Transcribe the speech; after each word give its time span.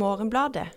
Morgenbladet. 0.00 0.68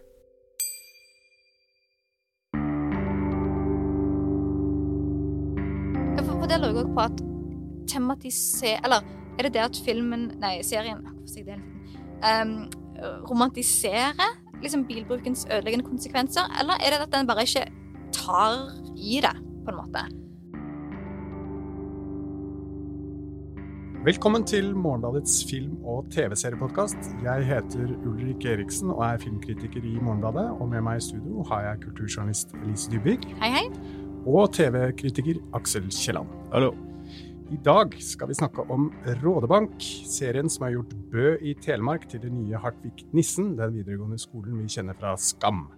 For, 6.23 6.33
for 6.39 6.47
det 6.51 6.59
lurer 6.61 6.81
jeg 6.83 6.93
på 6.93 7.05
at 7.07 7.23
tematiser... 7.89 8.79
Eller 8.83 9.03
er 9.39 9.47
det 9.47 9.53
det 9.55 9.63
at 9.63 9.83
filmen 9.85 10.29
Nei, 10.41 10.59
serien? 10.65 11.01
Um, 12.23 12.69
romantiserer 13.27 14.39
liksom 14.63 14.85
bilbrukens 14.87 15.47
ødeleggende 15.51 15.85
konsekvenser, 15.85 16.47
eller 16.59 16.73
er 16.79 16.93
det 16.93 17.01
at 17.07 17.15
den 17.15 17.27
bare 17.27 17.43
ikke 17.43 17.65
tar 18.15 18.69
i 18.95 19.19
det, 19.23 19.35
på 19.65 19.73
en 19.73 19.79
måte? 19.81 20.22
Velkommen 24.03 24.43
til 24.43 24.73
Morgenbladets 24.75 25.45
film- 25.47 25.77
og 25.87 26.09
TV-seriepodkast. 26.11 26.97
Jeg 27.23 27.45
heter 27.47 27.93
Ulrik 28.03 28.43
Eriksen 28.51 28.89
og 28.91 28.99
er 29.05 29.21
filmkritiker 29.21 29.85
i 29.87 29.93
Morgenbladet. 29.95 30.43
Og 30.59 30.67
med 30.73 30.83
meg 30.83 30.99
i 30.99 31.05
studio 31.05 31.45
har 31.47 31.61
jeg 31.69 31.79
kulturjournalist 31.85 32.51
Elise 32.57 32.91
Dybvik 32.91 33.23
Hei, 33.39 33.51
hei. 33.53 33.63
og 34.27 34.51
TV-kritiker 34.57 35.39
Aksel 35.55 35.87
Kielland. 35.87 36.27
Hallo. 36.51 36.73
I 37.47 37.61
dag 37.63 37.95
skal 38.03 38.27
vi 38.27 38.35
snakke 38.41 38.67
om 38.75 38.91
Rådebank, 39.23 39.79
serien 40.11 40.51
som 40.51 40.67
har 40.67 40.75
gjort 40.75 40.91
Bø 41.15 41.37
i 41.39 41.55
Telemark 41.63 42.09
til 42.11 42.25
det 42.27 42.35
nye 42.35 42.59
Hartvig 42.59 43.07
Nissen, 43.15 43.53
den 43.55 43.79
videregående 43.79 44.19
skolen 44.19 44.59
vi 44.59 44.67
kjenner 44.67 44.99
fra 44.99 45.15
Skam. 45.15 45.69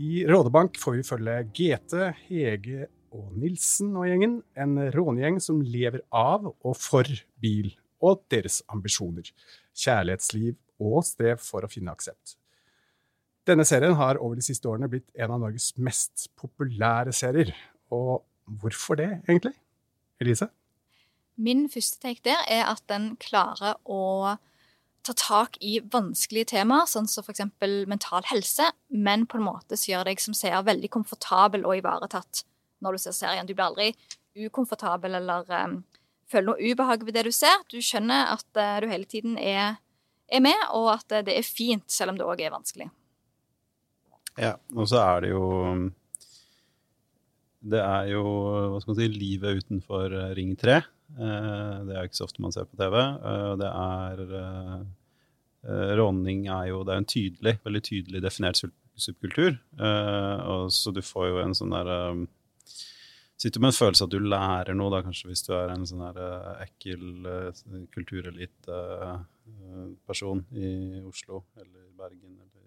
I 0.00 0.24
Rådebank 0.32 0.80
får 0.80 0.96
vi 0.96 1.08
følge 1.12 1.40
GT, 1.52 2.08
Hege 2.24 2.86
og 3.14 3.34
Nilsen 3.38 3.94
og 3.98 4.08
gjengen, 4.08 4.38
en 4.58 4.78
rånegjeng 4.94 5.38
som 5.42 5.60
lever 5.62 6.02
av 6.14 6.48
og 6.50 6.74
for 6.78 7.06
bil 7.44 7.74
og 8.04 8.24
deres 8.32 8.62
ambisjoner, 8.72 9.28
kjærlighetsliv 9.76 10.56
og 10.82 11.04
strev 11.06 11.40
for 11.42 11.64
å 11.64 11.70
finne 11.70 11.92
aksept. 11.94 12.36
Denne 13.44 13.66
serien 13.68 13.96
har 13.98 14.16
over 14.16 14.38
de 14.38 14.44
siste 14.44 14.68
årene 14.70 14.88
blitt 14.88 15.10
en 15.20 15.34
av 15.34 15.42
Norges 15.42 15.74
mest 15.76 16.30
populære 16.40 17.12
serier. 17.12 17.52
Og 17.92 18.24
hvorfor 18.60 18.96
det, 18.96 19.10
egentlig? 19.28 19.52
Elise? 20.20 20.48
Min 21.36 21.66
første 21.68 22.00
take 22.00 22.24
der 22.24 22.40
er 22.48 22.64
at 22.70 22.82
den 22.88 23.14
klarer 23.20 23.76
å 23.84 24.36
ta 25.04 25.12
tak 25.18 25.58
i 25.60 25.76
vanskelige 25.92 26.54
temaer, 26.54 26.88
sånn 26.88 27.08
som 27.10 27.26
f.eks. 27.26 27.42
mental 27.90 28.24
helse, 28.30 28.70
men 28.88 29.26
på 29.28 29.36
en 29.36 29.48
måte 29.50 29.76
så 29.76 29.90
gjør 29.90 30.08
deg 30.08 30.22
som 30.22 30.36
seer 30.36 30.64
veldig 30.64 30.88
komfortabel 30.94 31.66
og 31.68 31.82
ivaretatt 31.82 32.46
når 32.84 32.96
du 32.96 33.02
ser 33.02 33.16
serien. 33.16 33.44
Du 33.44 33.52
blir 33.52 33.66
aldri 33.66 33.90
ukomfortabel 34.46 35.18
eller 35.20 35.50
um, 35.66 35.82
føler 36.34 36.50
noe 36.50 36.72
ubehag 36.74 37.06
ved 37.06 37.16
det 37.16 37.24
du 37.28 37.32
ser. 37.34 37.62
Du 37.70 37.78
skjønner 37.82 38.34
at 38.34 38.46
uh, 38.58 38.76
du 38.82 38.90
hele 38.90 39.08
tiden 39.08 39.38
er, 39.40 39.78
er 40.28 40.44
med, 40.44 40.60
og 40.74 40.90
at 40.98 41.06
uh, 41.14 41.22
det 41.26 41.38
er 41.38 41.46
fint, 41.46 41.86
selv 41.90 42.14
om 42.14 42.20
det 42.20 42.26
òg 42.26 42.42
er 42.44 42.54
vanskelig. 42.54 42.90
Ja, 44.40 44.56
og 44.74 44.88
så 44.90 44.98
er 44.98 45.20
det 45.22 45.30
jo 45.30 45.44
Det 47.64 47.80
er 47.80 48.10
jo 48.10 48.24
hva 48.72 48.80
skal 48.82 48.92
man 48.92 48.98
si, 48.98 49.08
livet 49.14 49.62
utenfor 49.62 50.12
eh, 50.12 50.32
Ring 50.36 50.52
3. 50.60 50.74
Eh, 51.14 51.76
det 51.88 51.94
er 51.94 52.08
ikke 52.08 52.18
så 52.18 52.26
ofte 52.26 52.42
man 52.44 52.52
ser 52.52 52.66
på 52.68 52.76
TV. 52.76 52.96
Eh, 53.00 53.52
det 53.60 53.70
er 53.70 54.22
eh, 54.40 54.80
eh, 55.70 55.92
Råning 56.00 56.48
er 56.52 56.68
jo 56.72 56.82
Det 56.84 56.92
er 56.92 57.00
en 57.00 57.08
tydelig, 57.14 57.54
veldig 57.64 57.82
tydelig 57.88 58.22
definert 58.26 58.60
subkultur. 58.60 59.56
Eh, 59.56 60.66
så 60.68 60.92
du 60.92 61.00
får 61.00 61.30
jo 61.30 61.40
en 61.44 61.56
sånn 61.56 61.72
der 61.72 61.92
eh, 61.94 62.26
Sitter 63.40 63.60
med 63.60 63.68
en 63.72 63.76
følelse 63.76 64.04
at 64.06 64.12
du 64.14 64.18
lærer 64.22 64.74
noe, 64.78 64.90
da, 64.94 65.02
kanskje 65.04 65.28
hvis 65.32 65.44
du 65.46 65.52
er 65.58 65.68
en 65.74 65.86
sånn 65.88 66.04
her 66.06 66.16
eh, 66.22 66.62
ekkel 66.68 67.04
uh, 67.26 67.50
kulturelite-person 67.94 70.40
i 70.54 70.68
Oslo 71.04 71.36
eller 71.58 71.82
Bergen 71.98 72.34
eller 72.38 72.62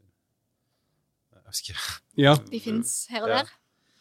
Jeg 1.37 1.43
husker 1.47 1.73
ikke. 1.77 1.93
Ja. 2.19 2.33
De 2.51 2.59
fins 2.59 3.07
her 3.13 3.21
og 3.23 3.29
der. 3.31 3.47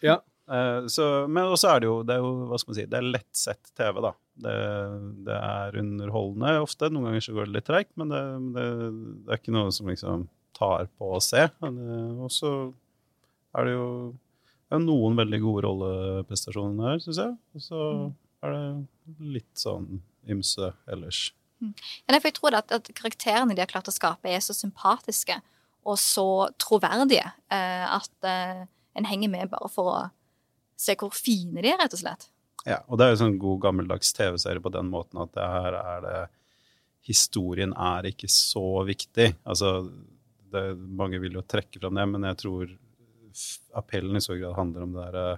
ja. 0.04 0.16
Eh, 0.46 0.86
så, 0.92 1.04
men 1.26 1.42
også 1.50 1.68
er 1.72 1.80
det 1.82 1.88
jo, 1.88 1.94
det 2.06 2.14
er 2.14 2.20
jo, 2.22 2.28
hva 2.46 2.54
skal 2.60 2.70
man 2.70 2.76
si, 2.78 2.84
det 2.90 2.98
er 3.00 3.06
lettsett 3.16 3.64
TV, 3.74 3.94
da. 4.04 4.12
Det, 4.46 4.52
det 5.26 5.36
er 5.42 5.78
underholdende 5.80 6.52
ofte. 6.62 6.86
Noen 6.92 7.06
ganger 7.08 7.22
så 7.24 7.34
går 7.34 7.44
det 7.48 7.54
litt 7.56 7.66
treigt, 7.66 7.92
men 7.98 8.06
det, 8.12 8.20
det, 8.54 8.66
det 9.26 9.30
er 9.32 9.38
ikke 9.40 9.56
noe 9.56 9.70
som 9.74 9.88
liksom 9.90 10.26
tar 10.56 10.86
på 11.00 11.06
å 11.16 11.20
se. 11.24 11.42
Eh, 11.50 12.12
Og 12.22 12.30
så 12.34 12.50
er 13.58 13.62
det 13.66 13.72
jo 13.74 13.88
det 14.66 14.78
er 14.78 14.82
noen 14.82 15.18
veldig 15.18 15.40
gode 15.44 15.64
rolleprestasjoner 15.66 16.90
her, 16.90 17.02
syns 17.02 17.20
jeg. 17.22 17.34
Og 17.54 17.62
så 17.62 17.82
er 18.44 18.54
det 18.54 19.26
litt 19.36 19.60
sånn 19.60 20.00
ymse 20.26 20.72
ellers. 20.90 21.28
Ja, 21.62 22.18
for 22.18 22.28
jeg 22.28 22.36
tror 22.36 22.56
at, 22.58 22.72
at 22.74 22.90
karakterene 22.98 23.54
de 23.56 23.62
har 23.62 23.70
klart 23.70 23.88
å 23.88 23.94
skape, 23.94 24.28
er 24.28 24.42
så 24.44 24.56
sympatiske 24.56 25.38
og 25.86 25.98
så 26.02 26.28
troverdige 26.60 27.28
eh, 27.54 27.84
at 27.86 28.26
eh, 28.26 28.64
en 28.98 29.06
henger 29.08 29.30
med 29.32 29.52
bare 29.52 29.70
for 29.72 29.92
å 29.92 29.98
se 30.76 30.96
hvor 30.98 31.14
fine 31.14 31.62
de 31.62 31.70
er, 31.72 31.78
rett 31.80 31.94
og 31.94 32.02
slett. 32.02 32.26
Ja, 32.66 32.80
og 32.90 32.98
det 32.98 33.06
er 33.06 33.14
jo 33.14 33.20
sånn 33.22 33.38
god 33.40 33.62
gammeldags 33.62 34.10
TV-serie 34.16 34.62
på 34.62 34.72
den 34.74 34.90
måten 34.90 35.22
at 35.22 35.32
det 35.36 35.46
her 35.46 35.78
er 35.82 36.02
det 36.06 36.18
Historien 37.06 37.70
er 37.78 38.08
ikke 38.08 38.26
så 38.26 38.82
viktig. 38.82 39.28
Altså, 39.46 39.84
det, 40.50 40.62
mange 40.74 41.20
vil 41.22 41.36
jo 41.38 41.44
trekke 41.46 41.78
fram 41.78 41.94
det, 41.94 42.06
men 42.10 42.26
jeg 42.26 42.38
tror 42.40 42.72
appellen 43.76 44.16
i 44.18 44.24
så 44.24 44.38
grad 44.38 44.56
handler 44.58 44.86
om 44.86 44.96
det 44.96 45.06
derre 45.08 45.28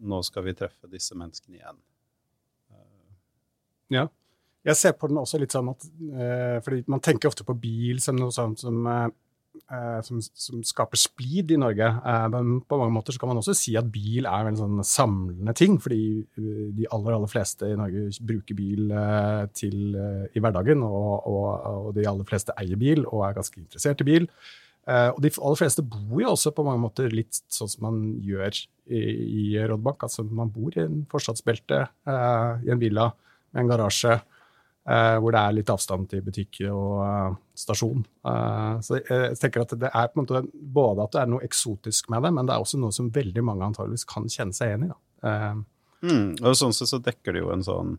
Nå 0.00 0.22
skal 0.24 0.46
vi 0.46 0.54
treffe 0.56 0.88
disse 0.88 1.12
menneskene 1.12 1.58
igjen. 1.58 1.80
Ja. 3.92 4.06
Jeg 4.66 4.76
ser 4.76 4.94
på 4.96 5.08
den 5.08 5.20
også 5.20 5.40
litt 5.40 5.54
sånn 5.54 5.72
at 5.72 5.86
eh, 5.88 6.58
fordi 6.64 6.84
man 6.92 7.02
tenker 7.04 7.30
ofte 7.30 7.46
på 7.48 7.56
bil 7.56 8.00
som 8.04 8.18
noe 8.20 8.32
sånt 8.34 8.60
som, 8.60 8.76
eh, 8.92 9.06
eh, 9.72 10.00
som, 10.04 10.20
som 10.20 10.60
skaper 10.66 11.00
splid 11.00 11.54
i 11.54 11.58
Norge. 11.60 11.88
Eh, 11.88 12.26
men 12.34 12.58
på 12.68 12.78
mange 12.80 12.92
måter 12.92 13.16
så 13.16 13.22
kan 13.22 13.32
man 13.32 13.40
også 13.40 13.56
si 13.56 13.74
at 13.80 13.88
bil 13.92 14.28
er 14.28 14.50
en 14.50 14.60
sånn 14.60 14.84
samlende 14.84 15.54
ting, 15.56 15.78
fordi 15.80 16.02
eh, 16.22 16.66
de 16.76 16.88
aller, 16.92 17.16
aller 17.16 17.32
fleste 17.32 17.72
i 17.72 17.78
Norge 17.80 18.10
bruker 18.32 18.58
bil 18.58 18.92
eh, 18.92 19.46
til, 19.56 19.78
eh, 19.96 20.26
i 20.36 20.44
hverdagen, 20.44 20.84
og, 20.84 21.12
og, 21.32 21.46
og 21.72 21.92
de 21.96 22.04
aller 22.12 22.28
fleste 22.28 22.56
eier 22.60 22.80
bil 22.80 23.06
og 23.06 23.24
er 23.30 23.40
ganske 23.40 23.62
interessert 23.64 24.04
i 24.04 24.10
bil. 24.12 24.28
Eh, 24.90 25.08
og 25.12 25.20
de 25.22 25.30
aller 25.38 25.60
fleste 25.60 25.84
bor 25.86 26.18
jo 26.22 26.32
også 26.32 26.52
på 26.56 26.64
mange 26.66 26.82
måter 26.82 27.12
litt 27.14 27.38
sånn 27.52 27.70
som 27.70 27.86
man 27.86 28.00
gjør 28.24 28.56
i, 28.90 29.00
i 29.00 29.44
Rådbank. 29.60 30.02
Altså 30.06 30.24
man 30.26 30.50
bor 30.52 30.74
i 30.74 30.82
en 30.82 31.04
forstadsbelte, 31.10 31.84
eh, 32.10 32.66
i 32.66 32.74
en 32.74 32.82
villa 32.82 33.06
med 33.52 33.62
en 33.62 33.70
garasje, 33.70 34.16
eh, 34.16 35.16
hvor 35.22 35.36
det 35.36 35.44
er 35.44 35.56
litt 35.58 35.72
avstand 35.74 36.10
til 36.10 36.24
butikk 36.26 36.62
og 36.72 37.38
stasjon. 37.58 38.02
Så 38.82 38.98
jeg, 38.98 39.36
tenker 39.38 39.66
at 39.66 39.74
det 39.78 39.90
er 39.92 40.10
på 40.10 40.18
en 40.18 40.24
måte 40.24 40.44
både 40.50 41.06
at 41.06 41.14
det 41.14 41.22
er 41.22 41.32
noe 41.34 41.46
eksotisk 41.46 42.10
med 42.10 42.24
det, 42.26 42.34
men 42.34 42.48
det 42.48 42.56
er 42.56 42.64
også 42.64 42.80
noe 42.80 42.94
som 42.94 43.12
veldig 43.14 43.44
mange 43.46 43.70
antageligvis 43.70 44.08
kan 44.10 44.30
kjenne 44.32 44.56
seg 44.56 44.72
igjen 44.72 44.88
i. 44.88 44.94
Mm, 46.00 46.28
og 46.40 46.54
sånn 46.56 46.72
sett 46.72 46.88
så 46.88 46.98
dekker 47.04 47.36
det 47.36 47.42
jo 47.42 47.50
en 47.52 47.60
sånn 47.60 47.98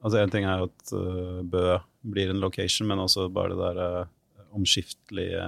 Altså 0.00 0.22
En 0.22 0.30
ting 0.32 0.46
er 0.48 0.62
jo 0.62 0.68
at 0.70 0.92
uh, 0.96 1.40
Bø 1.44 1.74
blir 2.06 2.30
en 2.30 2.40
location, 2.40 2.86
men 2.88 3.02
også 3.02 3.26
bare 3.34 3.52
det 3.52 3.58
der 3.58 3.78
øh, 3.82 4.08
omskiftelige 4.56 5.40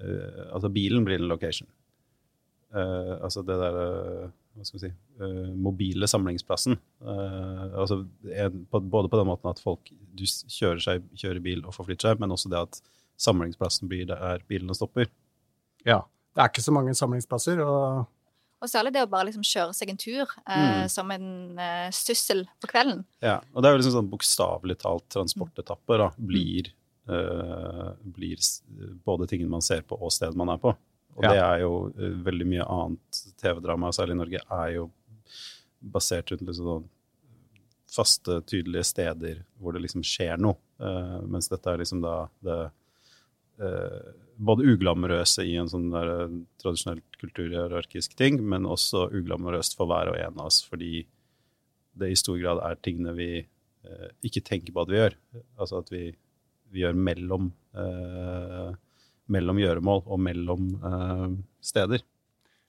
øh, 0.00 0.52
Altså 0.52 0.68
bilen 0.72 1.04
blir 1.08 1.18
en 1.22 1.28
location. 1.30 1.68
Eh, 2.74 3.14
altså 3.24 3.42
det 3.46 3.56
der 3.60 3.76
øh, 3.82 4.26
Hva 4.56 4.64
skal 4.64 4.80
vi 4.80 4.86
si 4.88 4.92
Mobile 5.56 6.06
samlingsplassen. 6.08 6.76
Eh, 7.00 7.64
altså 7.80 8.02
en, 8.32 8.66
på, 8.70 8.80
både 8.80 9.08
på 9.12 9.18
den 9.20 9.26
måten 9.28 9.48
at 9.50 9.60
folk 9.60 9.88
du 10.16 10.24
kjører, 10.24 10.80
seg, 10.84 11.04
kjører 11.16 11.40
bil 11.44 11.64
og 11.64 11.74
forflytter 11.76 12.10
seg, 12.10 12.20
men 12.20 12.32
også 12.32 12.48
det 12.52 12.60
at 12.60 12.80
samlingsplassen 13.20 13.88
blir 13.88 14.06
der 14.08 14.44
bilene 14.48 14.76
stopper. 14.76 15.08
ja. 15.86 16.02
Det 16.36 16.42
er 16.44 16.50
ikke 16.50 16.60
så 16.66 16.72
mange 16.76 16.92
samlingsplasser, 16.92 17.60
og 17.64 18.04
Og 18.60 18.68
særlig 18.68 18.90
det 18.92 19.02
å 19.06 19.08
bare 19.08 19.24
liksom 19.30 19.44
kjøre 19.44 19.72
seg 19.72 19.88
en 19.88 19.96
tur 20.00 20.26
eh, 20.44 20.82
Mm. 20.84 20.88
som 20.92 21.10
en 21.14 21.58
eh, 21.58 21.86
syssel 21.96 22.42
på 22.60 22.68
kvelden. 22.68 23.04
Ja, 23.24 23.38
og 23.54 23.62
det 23.62 23.68
er 23.70 23.72
jo 23.72 23.78
liksom 23.80 23.94
sånn 23.94 24.10
bokstavelig 24.12 24.76
talt 24.82 25.06
transportetapper 25.16 25.98
da, 26.02 26.10
blir, 26.18 26.68
eh, 26.68 26.72
blir 27.06 28.40
både 29.06 29.28
tingene 29.30 29.52
man 29.52 29.62
ser 29.62 29.84
på 29.86 29.94
og 29.94 30.10
stedet 30.10 30.34
man 30.38 30.50
er 30.50 30.58
på. 30.58 30.72
Og 31.16 31.24
Ja. 31.24 31.30
det 31.32 31.40
er 31.40 31.60
jo 31.62 31.72
eh, 31.96 32.16
veldig 32.26 32.46
mye 32.46 32.66
annet 32.66 33.20
TV-drama, 33.40 33.92
særlig 33.94 34.16
i 34.16 34.20
Norge, 34.20 34.40
er 34.50 34.72
jo 34.74 34.90
basert 35.80 36.30
rundt 36.32 36.44
liksom 36.44 36.66
sånn 36.66 36.88
faste, 37.96 38.42
tydelige 38.44 38.84
steder 38.84 39.44
hvor 39.56 39.72
det 39.72 39.84
liksom 39.86 40.02
skjer 40.04 40.36
noe. 40.36 40.58
Uh, 40.76 41.22
mens 41.24 41.48
dette 41.48 41.70
er 41.70 41.78
liksom 41.80 42.02
da 42.04 42.28
det 42.44 42.58
uh, 43.62 44.12
både 44.36 44.66
uglamorøse 44.68 45.46
i 45.48 45.54
en 45.56 45.70
sånn 45.70 45.88
der, 45.90 46.10
eh, 46.26 46.34
tradisjonelt 46.60 47.18
kulturhierarkisk 47.20 48.16
ting, 48.18 48.42
men 48.44 48.68
også 48.68 49.06
uglamorøst 49.16 49.76
for 49.78 49.88
hver 49.88 50.10
og 50.12 50.18
en 50.20 50.40
av 50.40 50.50
oss, 50.50 50.62
fordi 50.66 51.06
det 51.96 52.10
i 52.12 52.18
stor 52.20 52.36
grad 52.36 52.60
er 52.60 52.76
tingene 52.84 53.14
vi 53.16 53.30
eh, 53.40 54.08
ikke 54.22 54.44
tenker 54.44 54.74
på 54.76 54.84
at 54.84 54.92
vi 54.92 55.00
gjør. 55.00 55.16
Altså 55.56 55.80
at 55.80 55.92
vi, 55.92 56.02
vi 56.72 56.82
gjør 56.82 56.98
mellom, 56.98 57.48
eh, 57.76 58.74
mellom 59.32 59.62
gjøremål 59.62 60.04
og 60.04 60.22
mellom 60.22 60.68
eh, 60.76 61.26
steder. 61.64 62.04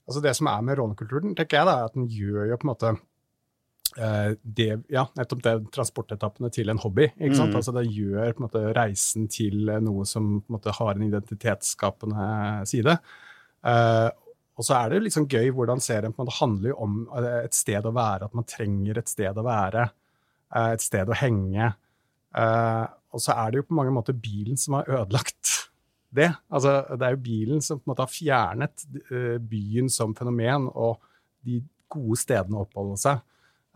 Altså 0.07 0.23
Det 0.23 0.33
som 0.38 0.47
er 0.47 0.63
med 0.63 0.79
rånekulturen, 0.79 1.35
tenker 1.35 1.59
jeg 1.59 1.67
da, 1.67 1.77
er 1.77 1.89
at 1.89 1.97
den 1.97 2.07
gjør 2.07 2.51
jo 2.51 2.57
på 2.59 2.67
en 2.67 2.71
måte 2.71 2.91
eh, 3.99 4.29
det, 4.41 4.69
ja, 4.94 5.03
nettopp 5.19 5.41
det 5.44 5.55
transportetappene 5.75 6.51
til 6.53 6.71
en 6.71 6.79
hobby. 6.79 7.09
ikke 7.17 7.35
sant? 7.35 7.51
Mm. 7.51 7.57
Altså 7.59 7.75
Det 7.75 7.88
gjør 7.91 8.31
på 8.31 8.41
en 8.41 8.47
måte 8.47 8.63
reisen 8.77 9.27
til 9.31 9.73
noe 9.83 10.07
som 10.07 10.38
på 10.39 10.47
en 10.47 10.57
måte 10.59 10.75
har 10.79 10.93
en 10.95 11.09
identitetsskapende 11.09 12.29
side. 12.71 12.95
Eh, 13.67 14.09
og 14.57 14.65
så 14.65 14.73
er 14.73 14.89
det 14.89 14.97
jo 14.97 15.05
liksom 15.05 15.27
gøy 15.29 15.51
hvordan 15.53 15.83
serien 15.83 16.13
på 16.13 16.23
en 16.23 16.25
måte 16.25 16.39
handler 16.39 16.71
jo 16.71 16.77
om 16.88 17.01
eh, 17.19 17.41
et 17.43 17.57
sted 17.57 17.85
å 17.85 17.93
være, 17.93 18.29
at 18.29 18.38
man 18.38 18.47
trenger 18.47 19.01
et 19.01 19.11
sted 19.11 19.38
å 19.38 19.45
være, 19.45 19.89
et 20.63 20.81
sted 20.81 21.11
å 21.11 21.19
henge. 21.19 21.73
Og 23.15 23.24
så 23.24 23.36
er 23.38 23.51
det 23.51 23.62
jo 23.62 23.68
på 23.69 23.77
mange 23.77 23.94
måter 23.95 24.18
bilen 24.18 24.59
som 24.59 24.80
har 24.80 24.89
ødelagt 25.00 25.54
det. 26.18 26.31
Altså, 26.50 26.81
det 26.94 27.07
er 27.07 27.15
jo 27.15 27.24
bilen 27.24 27.63
som 27.63 27.80
på 27.80 27.88
en 27.88 27.94
måte 27.94 28.06
har 28.06 28.13
fjernet 28.13 28.86
eh, 29.12 29.38
byen 29.39 29.89
som 29.92 30.15
fenomen 30.18 30.69
og 30.74 31.01
de 31.48 31.62
gode 31.92 32.19
stedene 32.19 32.59
å 32.59 32.68
oppholde 32.68 33.00
seg. 33.00 33.24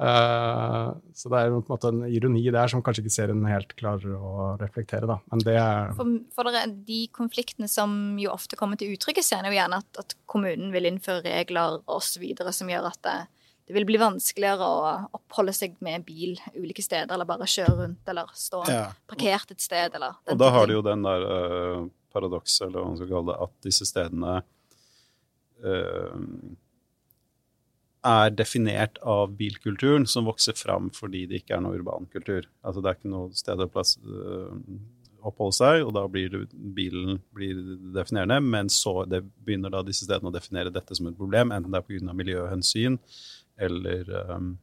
Uh, 0.01 0.97
så 1.13 1.29
det 1.29 1.37
er 1.37 1.51
på 1.53 1.59
en 1.59 1.67
måte 1.69 1.89
en 1.91 1.99
ironi 2.09 2.41
der 2.49 2.71
som 2.71 2.81
kanskje 2.81 3.03
ikke 3.03 3.13
serien 3.13 3.43
helt 3.45 3.75
klarer 3.77 4.15
å 4.17 4.47
reflektere. 4.57 5.05
Da. 5.05 5.19
Men 5.29 5.43
det 5.45 5.53
er 5.61 5.91
For, 5.93 6.15
for 6.33 6.49
det 6.49 6.63
er 6.63 6.73
de 6.87 7.01
konfliktene 7.13 7.69
som 7.69 8.17
jo 8.17 8.31
ofte 8.33 8.57
kommer 8.57 8.79
til 8.81 8.95
uttrykk 8.95 9.21
i 9.21 9.25
serien, 9.25 9.45
er 9.45 9.53
jo 9.53 9.59
gjerne 9.59 9.81
at, 9.83 10.01
at 10.01 10.15
kommunen 10.31 10.73
vil 10.73 10.89
innføre 10.89 11.21
regler 11.27 11.77
osv. 11.85 12.25
som 12.49 12.73
gjør 12.73 12.89
at 12.89 12.99
det, 13.05 13.15
det 13.71 13.77
vil 13.79 13.87
bli 13.87 13.99
vanskeligere 14.01 14.67
å 14.67 14.79
oppholde 15.15 15.53
seg 15.55 15.77
med 15.79 16.03
bil 16.03 16.35
ulike 16.57 16.83
steder, 16.83 17.13
eller 17.15 17.29
bare 17.29 17.47
kjøre 17.47 17.77
rundt, 17.85 18.09
eller 18.11 18.31
stå 18.35 18.65
Ja. 18.67 18.81
parkert 19.07 19.53
et 19.55 19.63
sted, 19.63 19.95
eller 19.95 20.17
den 20.25 20.33
Og 20.35 20.39
da 20.41 20.49
har 20.51 20.67
du 20.67 20.73
jo 20.73 20.81
den 20.83 21.05
der 21.07 21.23
uh, 21.23 21.85
paradokset, 22.11 22.67
eller 22.67 22.81
hva 22.81 22.89
man 22.89 22.97
skal 22.99 23.07
kalle 23.13 23.31
det, 23.31 23.37
at 23.47 23.53
disse 23.63 23.87
stedene 23.87 24.33
uh, 25.63 26.19
er 28.03 28.33
definert 28.35 28.99
av 29.07 29.37
bilkulturen, 29.39 30.03
som 30.05 30.27
vokser 30.27 30.57
fram 30.57 30.89
fordi 30.91 31.27
det 31.29 31.43
ikke 31.43 31.55
er 31.55 31.63
noe 31.63 31.77
urban 31.77 32.09
kultur. 32.11 32.49
Altså 32.65 32.81
det 32.81 32.91
er 32.91 32.99
ikke 32.99 33.13
noe 33.13 33.29
sted 33.37 33.61
å 33.61 33.69
plass, 33.71 33.97
eh, 34.01 34.79
oppholde 35.21 35.53
seg, 35.53 35.83
og 35.85 35.93
da 35.93 36.07
blir 36.09 36.31
det, 36.33 36.47
bilen 36.75 37.21
blir 37.31 37.59
definerende. 37.93 38.39
Men 38.41 38.69
så 38.73 39.05
det 39.05 39.21
begynner 39.45 39.69
da 39.69 39.83
disse 39.85 40.07
stedene 40.07 40.31
å 40.31 40.33
definere 40.33 40.73
dette 40.73 40.97
som 40.97 41.07
et 41.07 41.17
problem, 41.17 41.53
enten 41.53 41.71
det 41.71 41.77
er 41.77 41.85
pga. 41.85 42.15
miljøhensyn 42.17 42.97
eller 43.61 44.09
um, 44.31 44.53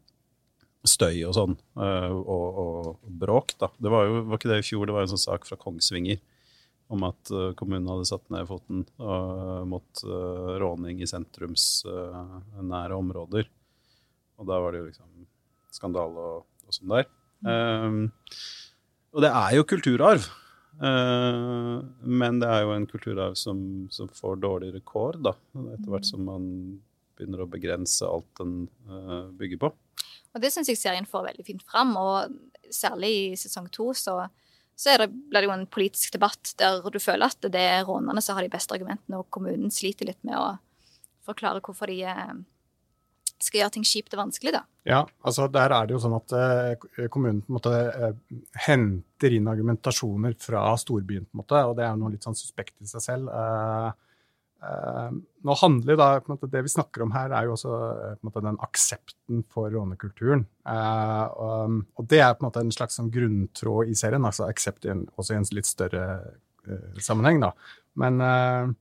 støy 0.87 1.23
og 1.27 1.35
sånn, 1.37 1.55
uh, 1.79 2.11
og, 2.15 2.59
og 2.63 3.13
bråk. 3.21 3.55
da. 3.61 3.71
Det 3.79 3.93
var 3.93 4.09
jo 4.09 4.25
var 4.29 4.41
ikke 4.41 4.53
det 4.53 4.61
i 4.63 4.67
fjor, 4.67 4.87
det 4.89 4.97
var 4.97 5.07
en 5.07 5.13
sånn 5.13 5.27
sak 5.27 5.47
fra 5.49 5.59
Kongsvinger 5.61 6.21
om 6.95 7.05
at 7.09 7.33
uh, 7.35 7.53
kommunen 7.59 7.89
hadde 7.91 8.09
satt 8.09 8.25
ned 8.33 8.49
foten 8.49 8.87
uh, 9.03 9.63
mot 9.69 10.05
råning 10.63 11.03
i 11.03 11.11
sentrumsnære 11.11 12.97
områder. 12.97 13.49
Og 14.39 14.49
da 14.49 14.59
var 14.63 14.73
det 14.73 14.83
jo 14.83 14.91
liksom 14.91 15.29
skandale 15.75 16.27
og, 16.37 16.45
og 16.67 16.75
sånn 16.75 16.95
der. 16.95 17.09
Um, 17.43 18.05
og 19.15 19.25
det 19.25 19.33
er 19.35 19.57
jo 19.59 19.67
kulturarv. 19.69 20.29
Men 20.79 22.37
det 22.39 22.47
er 22.55 22.61
jo 22.63 22.71
en 22.71 22.85
kulturarv 22.87 23.35
som, 23.35 23.59
som 23.91 24.07
får 24.15 24.37
dårligere 24.45 24.79
kår, 24.87 25.17
da, 25.27 25.33
etter 25.75 25.91
hvert 25.91 26.07
som 26.07 26.23
man 26.23 26.45
begynner 27.19 27.45
å 27.45 27.51
begrense 27.51 28.07
alt 28.07 28.29
den 28.41 28.69
eh, 28.89 29.31
bygger 29.39 29.63
på. 29.65 29.73
Og 30.35 30.43
det 30.43 30.53
syns 30.55 30.71
jeg 30.71 30.81
serien 30.81 31.09
får 31.09 31.31
veldig 31.31 31.47
fint 31.47 31.65
fram, 31.67 31.95
og 31.99 32.35
særlig 32.75 33.11
i 33.17 33.39
sesong 33.41 33.69
to 33.75 33.91
så, 33.97 34.21
så 34.79 34.93
er 34.93 35.05
det, 35.05 35.09
blir 35.31 35.43
det 35.43 35.49
jo 35.49 35.57
en 35.57 35.71
politisk 35.79 36.15
debatt 36.15 36.53
der 36.61 36.85
du 36.85 37.01
føler 37.03 37.31
at 37.31 37.49
det 37.51 37.65
er 37.65 37.87
rånerne 37.89 38.23
som 38.25 38.39
har 38.39 38.47
de 38.47 38.53
beste 38.53 38.77
argumentene, 38.77 39.21
og 39.21 39.31
kommunen 39.35 39.73
sliter 39.75 40.11
litt 40.11 40.21
med 40.29 40.39
å 40.39 40.53
forklare 41.29 41.63
hvorfor 41.65 41.91
de 41.91 42.03
eh, 42.09 42.39
skal 43.39 43.63
gjøre 43.63 43.75
ting 43.77 43.87
kjipt 43.87 44.15
og 44.17 44.23
vanskelig, 44.25 44.53
da. 44.57 44.63
Ja, 44.89 45.01
altså 45.27 45.47
der 45.53 45.73
er 45.75 45.87
det 45.87 45.95
jo 45.95 46.03
sånn 46.03 46.17
at 46.17 46.35
eh, 46.35 47.09
kommunen 47.13 47.43
på 47.45 47.53
en 47.53 47.59
måte 47.59 47.73
eh, 47.79 48.37
henter 48.67 49.35
inn 49.37 49.51
argumentasjoner 49.51 50.37
fra 50.43 50.65
storbyen, 50.81 51.27
på 51.29 51.37
en 51.37 51.43
måte, 51.43 51.63
og 51.69 51.77
det 51.79 51.87
er 51.87 51.99
noe 52.01 52.13
litt 52.15 52.27
sånn 52.27 52.39
suspekt 52.39 52.77
i 52.83 52.91
seg 52.91 53.05
selv. 53.05 53.33
Eh, 53.33 53.91
nå 54.59 55.55
handler 55.61 55.99
da, 55.99 56.09
måte, 56.27 56.49
Det 56.51 56.65
vi 56.67 56.73
snakker 56.73 57.05
om 57.05 57.13
her, 57.15 57.31
er 57.31 57.47
jo 57.47 57.55
også 57.55 57.75
eh, 57.79 58.17
måte, 58.27 58.43
den 58.43 58.59
aksepten 58.65 59.45
for 59.53 59.71
rånekulturen. 59.71 60.43
Eh, 60.67 61.25
og, 61.39 61.79
og 61.95 62.09
det 62.11 62.21
er 62.25 62.35
på 62.35 62.43
en 62.43 62.49
måte 62.49 62.65
en 62.67 62.75
slags 62.75 62.99
sånn 62.99 63.13
grunntråd 63.15 63.93
i 63.93 63.95
serien, 63.99 64.27
altså 64.27 64.49
aksept 64.49 64.89
også 64.89 65.37
i 65.37 65.39
en 65.39 65.49
litt 65.55 65.71
større 65.71 66.05
eh, 66.67 66.99
sammenheng. 67.05 67.41
da. 67.47 67.53
Men 68.03 68.19
eh, 68.25 68.75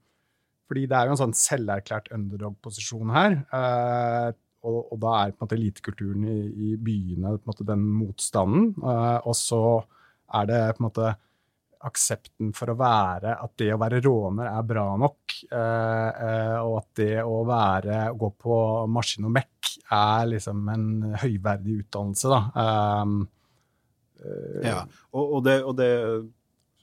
fordi 0.68 0.84
det 0.90 0.98
er 0.98 1.08
jo 1.08 1.14
en 1.14 1.22
sånn 1.22 1.38
selverklært 1.38 2.10
underdog-posisjon 2.16 3.14
her. 3.14 3.38
Eh, 3.54 4.28
og, 4.68 4.80
og 4.92 4.98
da 5.00 5.14
er 5.20 5.30
på 5.32 5.38
en 5.38 5.46
måte 5.46 5.56
elitekulturen 5.56 6.26
i, 6.28 6.40
i 6.50 6.74
byene 6.74 7.36
på 7.38 7.46
en 7.46 7.52
måte 7.52 7.68
den 7.70 7.86
motstanden. 8.00 8.72
Eh, 8.82 9.18
og 9.22 9.38
så 9.38 9.62
er 10.34 10.50
det 10.50 10.62
på 10.74 10.82
en 10.82 10.88
måte 10.90 11.14
aksepten 11.86 12.50
for 12.56 12.72
å 12.72 12.76
være 12.78 13.36
at 13.38 13.54
det 13.60 13.70
å 13.74 13.78
være 13.80 14.00
råner 14.02 14.50
er 14.50 14.66
bra 14.66 14.86
nok, 14.98 15.34
eh, 15.46 16.22
eh, 16.26 16.56
og 16.58 16.78
at 16.80 16.88
det 16.98 17.14
å 17.22 17.40
være 17.46 18.00
gå 18.18 18.30
på 18.42 18.58
maskin 18.90 19.28
og 19.28 19.34
mekk 19.38 19.72
er 19.94 20.28
liksom 20.32 20.62
en 20.72 20.86
høyverdig 21.22 21.82
utdannelse, 21.84 22.30
da. 22.32 22.40
Um, 23.02 23.18
eh, 24.22 24.70
Ja, 24.70 24.80
og, 25.12 25.24
og, 25.24 25.42
det, 25.46 25.58
og 25.64 25.76
det 25.78 25.92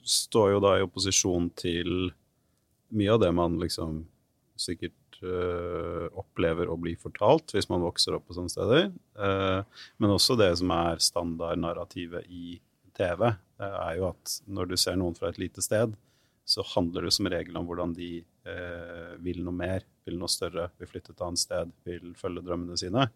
står 0.06 0.56
jo 0.56 0.62
da 0.64 0.76
i 0.78 0.86
opposisjon 0.86 1.50
til 1.58 2.12
mye 2.96 3.16
av 3.16 3.24
det 3.26 3.34
man 3.36 3.58
liksom 3.62 4.06
sikkert 4.56 4.94
opplever 5.26 6.68
å 6.70 6.76
bli 6.78 6.92
fortalt 7.00 7.54
hvis 7.56 7.70
man 7.72 7.82
vokser 7.82 8.18
opp 8.18 8.26
på 8.28 8.36
sånne 8.36 8.52
steder. 8.52 8.90
Men 9.16 10.12
også 10.12 10.36
det 10.38 10.50
som 10.60 10.74
er 10.76 11.00
standardnarrativet 11.02 12.28
i 12.30 12.60
TV, 12.96 13.28
det 13.60 13.70
er 13.70 14.00
jo 14.00 14.10
at 14.10 14.40
når 14.48 14.72
du 14.72 14.76
ser 14.80 14.98
noen 15.00 15.16
fra 15.18 15.30
et 15.32 15.40
lite 15.42 15.64
sted, 15.64 15.94
så 16.46 16.64
handler 16.76 17.08
det 17.08 17.14
som 17.16 17.28
regel 17.32 17.58
om 17.58 17.66
hvordan 17.66 17.94
de 17.98 18.10
eh, 18.22 19.14
vil 19.26 19.42
noe 19.46 19.56
mer, 19.56 19.86
vil 20.06 20.20
noe 20.22 20.30
større, 20.30 20.68
vil 20.78 20.90
flytte 20.90 21.16
et 21.16 21.24
annet 21.26 21.42
sted, 21.42 21.72
vil 21.88 22.14
følge 22.20 22.44
drømmene 22.46 22.78
sine. 22.78 23.08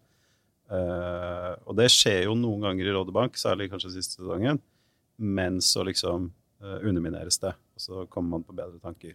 Eh, 0.70 1.52
og 1.62 1.76
det 1.78 1.88
skjer 1.94 2.24
jo 2.26 2.34
noen 2.38 2.66
ganger 2.66 2.90
i 2.90 2.94
Rådebank, 2.96 3.38
særlig 3.38 3.70
kanskje 3.70 3.94
siste 3.94 4.18
sesongen, 4.18 4.58
men 5.22 5.60
så 5.62 5.84
liksom 5.86 6.30
eh, 6.62 6.78
undermineres 6.80 7.38
det, 7.42 7.54
og 7.54 7.84
så 7.86 8.06
kommer 8.10 8.38
man 8.38 8.46
på 8.48 8.56
bedre 8.58 8.82
tanker. 8.82 9.14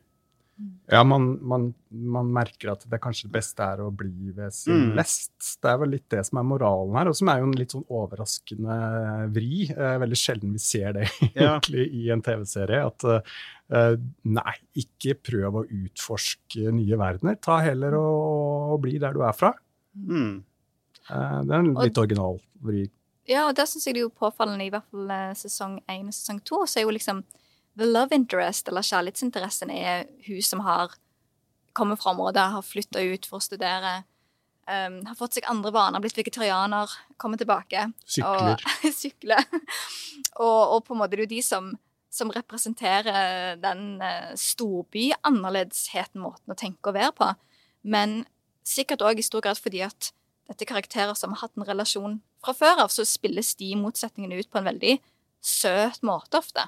Ja, 0.87 1.01
man, 1.03 1.25
man, 1.43 1.73
man 1.91 2.29
merker 2.31 2.71
at 2.71 2.85
det 2.87 2.99
kanskje 3.03 3.27
beste 3.33 3.59
er 3.65 3.81
å 3.83 3.89
bli 3.91 4.31
ved 4.31 4.53
sin 4.55 4.91
Mm. 4.91 4.95
lest. 4.95 5.33
Det 5.61 5.67
er 5.73 5.77
vel 5.81 5.89
litt 5.97 6.05
det 6.13 6.21
som 6.25 6.39
er 6.39 6.45
moralen 6.47 6.95
her, 6.95 7.09
og 7.11 7.15
som 7.19 7.27
er 7.33 7.41
jo 7.41 7.47
en 7.49 7.57
litt 7.59 7.73
sånn 7.75 7.83
overraskende 7.91 8.77
vri. 9.35 9.65
Eh, 9.73 9.97
veldig 9.99 10.19
sjelden 10.21 10.53
vi 10.55 10.61
ser 10.63 10.93
det 10.95 11.09
Ja. 11.35 11.57
egentlig 11.57 11.89
i 11.99 12.09
en 12.15 12.21
TV-serie. 12.23 12.85
At 12.87 13.03
eh, 13.11 13.97
nei, 14.23 14.55
ikke 14.85 15.17
prøv 15.27 15.59
å 15.61 15.65
utforske 15.67 16.71
nye 16.71 16.97
verdener. 17.03 17.35
Ta 17.43 17.59
heller 17.65 17.97
og, 17.99 18.79
bli 18.85 18.97
der 19.01 19.13
du 19.17 19.23
er 19.27 19.33
fra. 19.35 19.51
Mm. 19.97 20.43
Eh, 21.09 21.39
det 21.43 21.51
er 21.51 21.59
en 21.59 21.73
Og- 21.75 21.83
litt 21.83 21.97
original 21.97 22.39
vri. 22.63 22.87
Ja, 23.27 23.47
og 23.49 23.55
der 23.57 23.65
syns 23.65 23.87
jeg 23.87 23.95
det 23.95 24.03
er 24.03 24.07
jo 24.07 24.13
påfallende, 24.21 24.67
i 24.67 24.69
hvert 24.69 24.85
fall 24.91 25.09
eh, 25.11 25.33
sesong 25.33 25.79
én 25.89 26.05
og 26.07 26.13
sesong 26.13 26.39
to, 26.45 26.63
så 26.69 26.77
er 26.79 26.85
jo 26.85 26.93
liksom 26.93 27.23
the 27.77 27.87
love 27.87 28.15
interest, 28.15 28.67
eller 28.69 28.85
kjærlighetsinteressen, 28.85 29.71
er 29.71 30.05
hun 30.27 30.41
som 30.43 30.63
har 30.65 30.93
kommet 31.75 32.01
fra 32.01 32.13
området, 32.15 32.51
har 32.55 32.65
flytta 32.65 33.03
ut 33.03 33.27
for 33.27 33.41
å 33.41 33.43
studere, 33.43 33.97
um, 34.69 35.01
har 35.07 35.17
fått 35.19 35.37
seg 35.37 35.49
andre 35.51 35.73
vaner, 35.75 36.03
blitt 36.03 36.17
vegetarianer, 36.17 36.91
kommer 37.21 37.39
tilbake. 37.41 37.89
Sykler. 38.07 38.61
Og, 38.61 38.93
sykler. 39.01 39.49
og, 40.39 40.61
og 40.77 40.85
på 40.87 40.95
en 40.95 41.01
måte 41.03 41.15
det 41.15 41.19
er 41.19 41.25
jo 41.27 41.33
de 41.35 41.41
som, 41.45 41.71
som 42.13 42.31
representerer 42.33 43.59
den 43.61 43.99
uh, 44.03 44.31
storby-annerledesheten, 44.39 46.23
måten 46.23 46.55
å 46.55 46.59
tenke 46.59 46.91
og 46.91 46.99
være 46.99 47.15
på. 47.17 47.33
Men 47.85 48.23
sikkert 48.65 49.03
òg 49.05 49.19
i 49.19 49.25
stor 49.25 49.43
grad 49.45 49.59
fordi 49.61 49.83
at 49.85 50.13
dette 50.49 50.63
er 50.63 50.69
karakterer 50.69 51.17
som 51.17 51.33
har 51.33 51.45
hatt 51.45 51.57
en 51.57 51.67
relasjon 51.67 52.19
fra 52.43 52.53
før 52.53 52.85
av, 52.85 52.93
så 52.93 53.05
spilles 53.07 53.55
de 53.59 53.73
motsetningene 53.79 54.39
ut 54.39 54.49
på 54.51 54.61
en 54.61 54.67
veldig 54.69 54.97
søt 55.45 56.01
måte 56.05 56.39
ofte. 56.39 56.65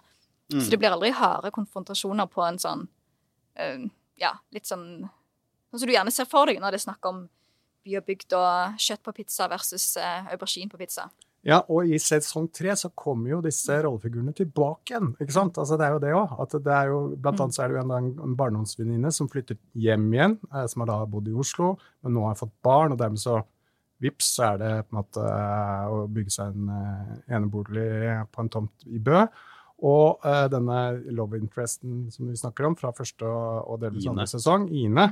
Mm. 0.53 0.61
Så 0.61 0.71
det 0.71 0.79
blir 0.79 0.93
aldri 0.95 1.11
harde 1.11 1.51
konfrontasjoner 1.51 2.29
på 2.31 2.43
en 2.45 2.59
sånn 2.61 2.85
uh, 3.59 3.87
Ja, 4.15 4.37
litt 4.55 4.69
sånn 4.69 5.07
Sånn 5.67 5.81
som 5.81 5.89
du 5.89 5.91
gjerne 5.91 6.13
ser 6.15 6.29
for 6.29 6.47
deg 6.47 6.61
når 6.63 6.71
det 6.71 6.79
er 6.79 6.85
snakk 6.85 7.07
om 7.09 7.25
by 7.83 7.97
og 7.99 8.05
bygd 8.07 8.35
og 8.37 8.77
kjøtt 8.79 9.01
på 9.03 9.13
pizza 9.17 9.49
versus 9.51 9.89
uh, 9.99 10.29
aubergine 10.31 10.71
på 10.71 10.79
pizza. 10.79 11.09
Ja, 11.47 11.61
og 11.71 11.87
i 11.87 11.99
sesong 12.01 12.47
tre 12.55 12.73
så 12.75 12.89
kommer 12.97 13.31
jo 13.31 13.41
disse 13.43 13.75
rollefigurene 13.83 14.33
tilbake 14.35 14.91
igjen. 14.91 15.13
ikke 15.19 15.35
sant? 15.35 15.59
Altså 15.59 15.77
Det 15.79 15.85
er 15.85 15.93
jo 15.95 16.01
det 16.03 16.15
òg. 16.17 17.13
Blant 17.21 17.43
annet 17.43 17.55
så 17.55 17.63
er 17.63 17.71
det 17.71 17.77
jo 17.77 17.83
en, 17.83 18.09
en 18.25 18.37
barndomsvenninne 18.39 19.11
som 19.15 19.29
flytter 19.31 19.59
hjem 19.79 20.09
igjen, 20.15 20.37
eh, 20.51 20.65
som 20.67 20.83
har 20.83 20.91
da 20.91 20.97
bodd 21.07 21.29
i 21.31 21.35
Oslo, 21.37 21.75
men 22.03 22.17
nå 22.17 22.25
har 22.27 22.39
fått 22.39 22.55
barn, 22.65 22.95
og 22.95 22.99
dermed 22.99 23.21
så 23.21 23.41
vips, 24.03 24.33
så 24.35 24.49
er 24.49 24.59
det 24.63 24.71
på 24.87 24.95
en 24.95 24.99
måte 24.99 25.27
eh, 25.27 25.93
å 25.93 26.01
bygge 26.17 26.35
seg 26.35 26.57
en 26.57 26.73
enebolig 27.37 27.87
på 28.33 28.43
en 28.43 28.51
tomt 28.57 28.89
i 28.91 28.99
Bø. 28.99 29.23
Og 29.85 30.23
uh, 30.25 30.45
denne 30.49 30.77
love 31.13 31.37
interesten 31.37 32.07
som 32.13 32.29
vi 32.29 32.37
snakker 32.37 32.65
om 32.69 32.77
fra 32.77 32.93
første 32.97 33.27
og, 33.27 33.75
delvis 33.81 34.07
andre 34.09 34.25
sesong, 34.29 34.65
Ine, 34.73 35.11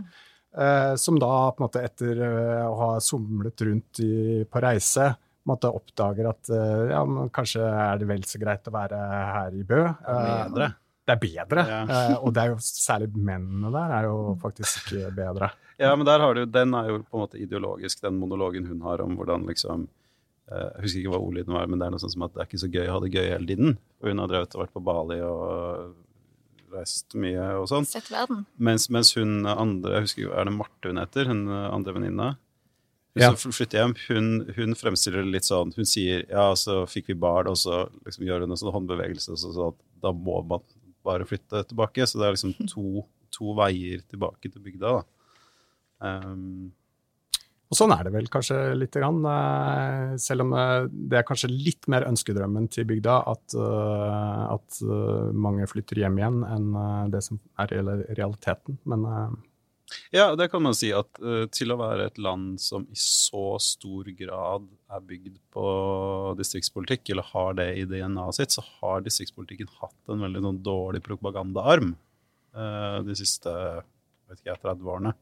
uh, 0.58 0.96
som 0.98 1.20
da 1.22 1.52
på 1.52 1.62
en 1.62 1.68
måte 1.68 1.84
etter 1.86 2.24
uh, 2.24 2.64
å 2.72 2.74
ha 2.80 2.90
somlet 3.04 3.66
rundt 3.68 4.02
i, 4.06 4.42
på 4.50 4.64
reise 4.66 5.12
på 5.46 5.52
en 5.52 5.54
måte 5.54 5.70
oppdager 5.70 6.26
at 6.26 6.50
ja, 6.90 7.04
men 7.06 7.28
kanskje 7.30 7.62
er 7.62 8.00
det 8.02 8.08
vel 8.10 8.24
så 8.26 8.40
greit 8.42 8.66
å 8.66 8.72
være 8.74 8.98
her 9.30 9.54
i 9.54 9.60
Bø. 9.62 9.84
Bedre. 10.02 10.70
Det 11.06 11.14
er 11.14 11.20
bedre. 11.22 11.66
Ja. 11.70 11.84
Og 12.18 12.34
det 12.34 12.42
er 12.42 12.50
jo 12.50 12.56
særlig 12.66 13.12
mennene 13.14 13.70
der 13.70 13.94
er 13.94 14.08
jo 14.10 14.16
faktisk 14.42 14.90
bedre. 15.14 15.52
Ja, 15.78 15.92
men 15.94 16.08
der 16.10 16.24
har 16.24 16.34
du, 16.34 16.48
den 16.50 16.74
er 16.74 16.90
jo 16.90 16.98
på 17.04 17.20
en 17.20 17.24
måte 17.28 17.38
ideologisk, 17.38 18.02
den 18.02 18.18
monologen 18.18 18.66
hun 18.72 18.82
har 18.88 19.06
om 19.06 19.14
hvordan 19.20 19.46
liksom 19.52 19.86
Jeg 20.46 20.82
husker 20.84 21.00
ikke 21.02 21.12
hva 21.16 21.20
ordlyden 21.26 21.56
var, 21.58 21.68
men 21.68 21.80
det 21.82 21.88
er 21.88 21.94
noe 21.96 22.02
sånt 22.04 22.14
som 22.14 22.26
at 22.28 22.34
det 22.36 22.44
er 22.44 22.50
ikke 22.50 22.62
så 22.62 22.70
gøy 22.70 22.86
å 22.88 22.96
ha 22.96 23.00
det 23.02 23.14
gøy 23.16 23.30
hele 23.32 23.48
tiden. 23.50 23.78
Og 24.02 24.10
hun 24.12 24.22
har 24.22 24.30
drevet 24.30 24.54
og 24.58 24.62
vært 24.62 24.76
på 24.76 24.84
Bali 24.86 25.18
og 25.26 25.96
reist 26.76 27.16
mye 27.18 27.48
og 27.60 27.68
sånn. 27.72 27.88
Sett 27.90 28.12
verden. 28.14 28.44
Mens, 28.62 28.86
mens 28.94 29.14
hun 29.18 29.46
andre, 29.50 29.96
jeg 29.98 30.06
husker 30.10 30.26
jo, 30.28 30.34
er 30.38 30.46
det 30.50 30.54
Marte 30.58 30.92
hun 30.92 31.02
heter, 31.02 31.32
hun 31.32 31.46
eh, 31.50 31.70
andre 31.74 31.96
venninna? 31.98 32.28
Hun 33.16 33.24
Ja. 33.24 33.30
som 33.40 33.54
flytter 33.56 33.80
hjem, 33.80 33.94
hun, 34.10 34.30
hun 34.58 34.76
fremstiller 34.76 35.24
det 35.24 35.32
litt 35.38 35.46
sånn 35.48 35.70
Hun 35.78 35.88
sier 35.88 36.26
ja, 36.28 36.50
så 36.60 36.82
fikk 36.84 37.14
vi 37.14 37.16
barn, 37.16 37.48
og 37.48 37.56
så 37.56 37.86
liksom 38.04 38.26
gjør 38.28 38.44
hun 38.44 38.52
en 38.52 38.60
sånn 38.60 38.74
håndbevegelse, 38.76 39.38
så, 39.40 39.54
så 39.56 39.70
at 39.72 39.78
da 40.04 40.12
må 40.12 40.42
man 40.44 40.66
bare 41.06 41.26
flytte 41.30 41.64
tilbake. 41.70 42.04
Så 42.06 42.20
det 42.20 42.28
er 42.28 42.36
liksom 42.36 42.54
to, 42.68 43.06
to 43.32 43.56
veier 43.58 44.04
tilbake 44.12 44.52
til 44.52 44.62
bygda, 44.62 44.98
da. 45.00 45.06
Um, 46.06 46.74
Og 47.66 47.78
sånn 47.78 47.94
er 47.96 48.06
det 48.06 48.14
vel 48.14 48.28
kanskje 48.30 48.58
lite 48.78 49.02
grann, 49.02 49.24
eh, 49.26 50.14
selv 50.22 50.46
om 50.46 50.54
eh, 50.54 50.86
det 50.92 51.20
er 51.20 51.26
kanskje 51.26 51.50
litt 51.50 51.90
mer 51.90 52.06
ønskedrømmen 52.06 52.70
til 52.74 52.86
bygda 52.90 53.16
at, 53.32 53.56
eh, 53.58 54.44
at 54.54 54.80
mange 55.34 55.66
flytter 55.72 56.04
hjem 56.04 56.20
igjen 56.22 56.40
enn 56.46 56.70
det 57.14 57.24
som 57.26 57.42
er 57.62 57.74
realiteten. 58.14 58.80
Men 58.86 59.06
Ja, 60.12 60.34
det 60.36 60.50
kan 60.50 60.64
man 60.66 60.74
si 60.74 60.90
at 60.98 61.20
til 61.54 61.72
å 61.72 61.78
være 61.78 62.08
et 62.10 62.18
land 62.18 62.60
som 62.60 62.88
i 62.90 62.98
så 62.98 63.60
stor 63.62 64.08
grad 64.18 64.66
er 64.90 65.04
bygd 65.06 65.38
på 65.54 65.66
distriktspolitikk, 66.40 67.12
eller 67.14 67.30
har 67.34 67.54
det 67.54 67.68
i 67.78 67.86
DNA-et 67.86 68.40
sitt, 68.40 68.56
så 68.56 68.66
har 68.80 69.06
distriktspolitikken 69.06 69.70
hatt 69.80 70.10
en 70.10 70.26
veldig 70.26 70.42
sånn 70.48 70.64
dårlig 70.66 71.04
propagandaarm 71.06 71.94
de 73.06 73.16
siste 73.20 73.54
ikke 74.34 74.58
30 74.64 74.90
årene. 74.90 75.14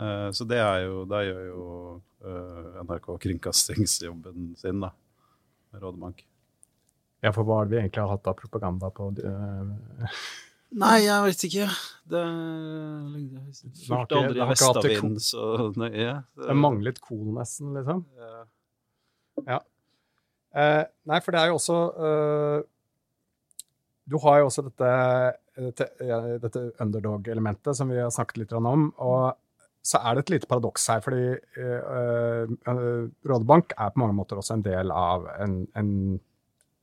Eh, 0.00 0.28
så 0.32 0.46
det 0.48 0.58
er 0.62 0.84
jo 0.86 1.04
Der 1.10 1.26
gjør 1.28 1.46
jo 1.50 1.62
eh, 2.24 2.82
NRK 2.86 3.08
kringkastingsjobben 3.26 4.54
sin, 4.60 4.80
da, 4.84 4.92
Rådebank. 5.76 6.22
ja, 7.22 7.32
for 7.36 7.44
hva 7.44 7.58
har 7.60 7.68
vi 7.68 7.76
egentlig 7.82 8.06
hatt 8.08 8.30
av 8.30 8.38
propaganda 8.38 8.88
på 8.96 9.10
eh, 9.20 10.14
Nei, 10.80 11.00
jeg 11.02 11.24
vet 11.26 11.40
ikke. 11.48 11.64
Det 12.12 12.20
fulgte 13.88 14.20
aldri 14.20 14.44
vestavind, 14.52 15.16
så 15.18 15.46
nøye. 15.74 16.12
Det 16.38 16.54
manglet 16.54 17.00
kol 17.02 17.32
nesten, 17.34 17.72
liksom. 17.74 18.04
Ja. 19.48 19.58
Eh, 20.54 20.84
nei, 21.10 21.18
for 21.24 21.34
det 21.34 21.40
er 21.40 21.50
jo 21.50 21.56
også 21.58 21.78
eh, 22.06 22.62
Du 24.10 24.16
har 24.22 24.38
jo 24.40 24.46
også 24.48 24.64
dette, 24.68 24.92
dette, 25.58 25.90
dette 26.46 26.64
underdog-elementet 26.82 27.74
som 27.78 27.90
vi 27.90 27.98
har 27.98 28.14
snakket 28.14 28.44
litt 28.44 28.54
om. 28.58 28.88
Og 29.02 29.34
så 29.82 30.00
er 30.04 30.16
det 30.16 30.24
et 30.24 30.32
lite 30.34 30.48
paradoks 30.50 30.88
her, 30.92 31.04
fordi 31.04 31.28
eh, 31.32 32.50
eh, 32.68 33.06
Rådebank 33.30 33.72
er 33.76 33.94
på 33.94 34.02
mange 34.02 34.16
måter 34.18 34.40
også 34.40 34.58
en 34.58 34.64
del 34.66 34.92
av 34.92 35.24
en, 35.40 35.54
en, 35.78 35.94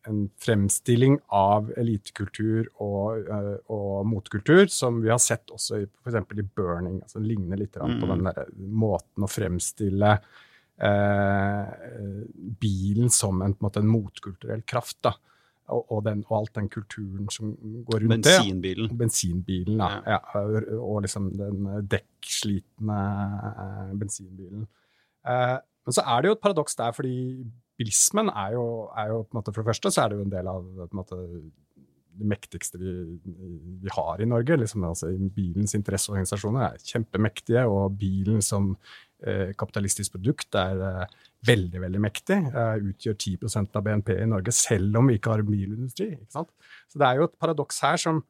en 0.10 0.24
fremstilling 0.42 1.20
av 1.36 1.70
elitekultur 1.78 2.72
og, 2.84 3.30
eh, 3.30 3.54
og 3.74 4.08
motkultur, 4.10 4.66
som 4.74 5.02
vi 5.04 5.14
har 5.14 5.22
sett 5.22 5.54
også 5.54 5.84
i, 5.84 5.88
eksempel 6.08 6.42
i 6.42 6.48
Burning. 6.48 7.00
altså 7.04 7.22
Det 7.22 7.30
ligner 7.30 7.62
litt 7.62 7.78
mm. 7.78 8.00
på 8.02 8.12
den 8.16 8.28
der 8.32 8.52
måten 8.58 9.28
å 9.28 9.32
fremstille 9.32 10.18
eh, 10.82 11.64
bilen 12.66 13.14
som 13.14 13.44
en, 13.46 13.54
på 13.54 13.62
en, 13.62 13.70
måte, 13.70 13.86
en 13.86 13.94
motkulturell 13.94 14.66
kraft. 14.66 15.04
da, 15.06 15.14
og, 15.68 15.92
og, 15.92 16.02
den, 16.06 16.24
og 16.30 16.40
alt 16.40 16.56
den 16.56 16.70
kulturen 16.72 17.30
som 17.34 17.54
går 17.88 18.06
rundt 18.06 18.26
det. 18.26 18.34
Bensinbilen. 18.40 18.98
Bensinbilen, 18.98 19.82
ja. 19.84 20.18
ja. 20.18 20.44
Og 20.80 21.02
liksom 21.06 21.30
den 21.38 21.68
dekkslitne 21.92 23.00
eh, 23.52 23.94
bensinbilen. 24.00 24.68
Eh, 25.28 25.58
men 25.88 25.96
så 25.96 26.04
er 26.04 26.24
det 26.24 26.32
jo 26.32 26.38
et 26.38 26.44
paradoks 26.44 26.76
der, 26.80 26.92
fordi 26.96 27.18
bilismen 27.78 28.32
er 28.32 28.56
jo, 28.56 28.66
er 28.98 29.14
jo 29.14 29.22
på 29.24 29.36
en 29.36 29.40
måte 29.40 29.54
For 29.54 29.62
det 29.62 29.72
første 29.72 29.92
så 29.94 30.04
er 30.04 30.12
det 30.12 30.20
jo 30.20 30.26
en 30.26 30.34
del 30.34 30.52
av 30.52 30.64
på 30.64 30.88
en 30.90 31.02
måte, 31.02 31.20
det 32.18 32.28
mektigste 32.28 32.80
vi, 32.82 32.94
vi 33.84 33.92
har 33.94 34.22
i 34.22 34.28
Norge. 34.30 34.58
Liksom, 34.58 34.84
altså, 34.88 35.12
bilens 35.36 35.76
interesseorganisasjoner 35.78 36.64
er 36.66 36.86
kjempemektige, 36.92 37.66
og 37.70 37.98
bilen 38.00 38.42
som 38.42 38.72
eh, 39.22 39.54
kapitalistisk 39.58 40.16
produkt 40.18 40.58
er 40.58 40.82
eh, 40.88 41.18
veldig 41.48 41.82
veldig 41.84 42.02
mektig. 42.04 42.38
eh, 42.52 42.88
utgjør 42.92 43.16
10% 43.16 43.78
av 43.80 43.86
BNP 43.86 44.14
i 44.18 44.28
Norge, 44.30 44.54
selv 44.56 45.00
om 45.00 45.08
vi 45.08 45.18
ikke 45.18 45.36
har 45.36 45.46
bilindustri. 45.48 46.12
ikke 46.16 46.36
sant? 46.40 46.52
Så 46.92 47.00
det 47.00 47.08
er 47.08 47.22
jo 47.22 47.30
et 47.30 47.40
paradoks 47.40 47.80
her 47.86 47.98
som, 48.02 48.22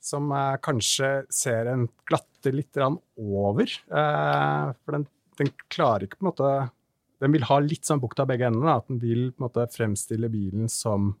som 0.00 0.30
eh, 0.32 0.56
kanskje 0.64 1.12
ser 1.34 1.70
en 1.72 1.86
glatte 2.08 2.54
litt 2.54 2.76
over. 2.78 3.64
eh, 3.66 4.72
for 4.84 4.96
den, 4.96 5.06
den 5.38 5.52
klarer 5.68 6.06
ikke 6.06 6.20
på 6.20 6.26
en 6.26 6.32
måte 6.32 6.70
Den 7.18 7.32
vil 7.34 7.42
ha 7.48 7.56
litt 7.58 7.82
sånn 7.82 7.98
bukt 7.98 8.20
av 8.22 8.28
begge 8.30 8.46
endene. 8.46 8.76
At 8.78 8.86
den 8.86 9.00
vil 9.02 9.32
på 9.32 9.42
en 9.42 9.48
måte 9.48 9.64
fremstille 9.74 10.28
bilen 10.30 10.68
som 10.70 11.16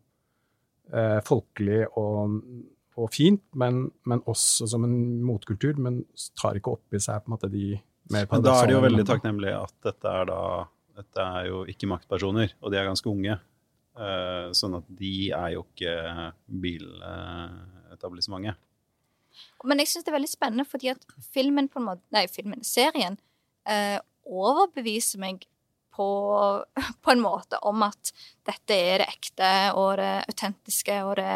eh, 0.94 1.18
folkelig 1.26 1.88
og, 1.98 2.36
og 2.94 3.08
fint, 3.10 3.42
men, 3.58 3.88
men 4.06 4.22
også 4.30 4.68
som 4.70 4.86
en 4.86 4.94
motkultur. 5.26 5.74
Men 5.82 6.04
tar 6.38 6.54
ikke 6.60 6.76
opp 6.76 6.94
i 6.94 7.02
seg 7.02 7.24
på 7.24 7.32
en 7.32 7.34
måte 7.34 7.50
de 7.50 7.72
mer 8.14 8.28
Men 8.30 8.46
da 8.46 8.54
er 8.60 8.70
det 8.70 8.76
jo 8.76 8.84
veldig 8.86 9.06
takknemlig 9.08 9.54
at 9.58 9.74
dette 9.90 10.12
er 10.20 10.30
da 10.30 10.42
Dette 10.98 11.22
er 11.22 11.48
jo 11.50 11.62
ikke 11.70 11.88
maktpersoner, 11.90 12.54
og 12.58 12.72
de 12.72 12.78
er 12.80 12.88
ganske 12.88 13.10
unge. 13.10 13.38
Eh, 13.98 14.48
sånn 14.54 14.76
at 14.78 14.86
de 14.98 15.30
er 15.34 15.52
jo 15.56 15.64
ikke 15.66 15.92
biletablissementet. 16.64 18.58
Men 19.66 19.82
jeg 19.82 19.90
syns 19.90 20.06
det 20.06 20.12
er 20.12 20.18
veldig 20.18 20.30
spennende, 20.30 20.66
fordi 20.66 20.90
at 20.92 21.02
filmen 21.34 21.68
på 21.70 21.80
en 21.80 21.88
måte 21.92 22.14
Nei, 22.14 22.24
filmen, 22.30 22.62
serien 22.66 23.18
eh, 23.68 23.98
overbeviser 24.26 25.22
meg 25.22 25.46
på, 25.94 26.08
på 27.04 27.14
en 27.14 27.22
måte 27.22 27.60
om 27.66 27.82
at 27.86 28.12
dette 28.46 28.74
er 28.74 29.02
det 29.02 29.08
ekte 29.10 29.52
og 29.78 29.96
det 30.00 30.12
autentiske 30.30 31.00
og 31.06 31.16
det 31.20 31.34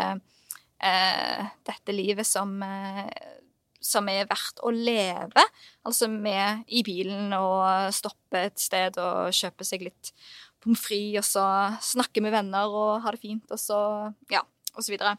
eh, 0.83 1.51
Dette 1.67 1.95
livet 1.95 2.27
som 2.27 2.59
eh, 2.67 3.07
som 3.83 4.09
er 4.11 4.29
verdt 4.31 4.63
å 4.63 4.71
leve. 4.73 5.45
Altså 5.87 6.09
med 6.11 6.65
i 6.73 6.85
bilen 6.87 7.35
og 7.37 7.93
stoppe 7.95 8.47
et 8.49 8.63
sted 8.63 8.99
og 9.03 9.35
kjøpe 9.35 9.67
seg 9.67 9.85
litt 9.89 10.13
pommes 10.63 10.79
frites, 10.79 11.35
og 11.35 11.43
så 11.43 11.93
snakke 11.93 12.23
med 12.23 12.35
venner 12.35 12.71
og 12.71 13.03
ha 13.03 13.15
det 13.15 13.23
fint, 13.23 13.47
og 13.51 13.61
så 13.61 13.79
Ja, 14.31 14.45
og 14.77 14.85
så 14.85 14.95
videre. 14.95 15.17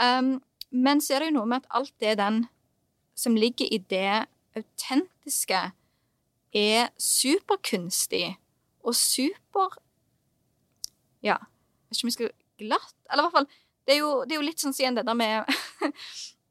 Um, 0.00 0.38
men 0.70 1.00
så 1.02 1.14
er 1.14 1.22
det 1.22 1.32
jo 1.32 1.38
noe 1.40 1.50
med 1.50 1.62
at 1.62 1.70
alt 1.78 1.94
det 2.02 2.18
den 2.18 2.44
som 3.14 3.36
ligger 3.38 3.66
i 3.70 3.78
det 3.78 4.26
autentiske, 4.54 5.70
er 6.54 6.88
superkunstig 6.98 8.36
og 8.84 8.94
super 8.94 9.74
Ja, 11.24 11.40
jeg 11.40 11.90
vet 11.90 11.96
ikke 11.96 12.04
om 12.04 12.10
jeg 12.10 12.14
skal 12.14 12.30
glatt 12.62 12.94
Eller 13.10 13.22
i 13.22 13.26
hvert 13.26 13.34
fall 13.34 13.48
Det 13.86 13.94
er 13.94 13.98
jo, 13.98 14.10
det 14.22 14.36
er 14.36 14.38
jo 14.38 14.46
litt 14.46 14.62
sånn 14.62 14.76
som 14.76 14.84
igjen 14.84 14.98
det 15.00 15.06
der 15.08 15.18
med 15.18 15.50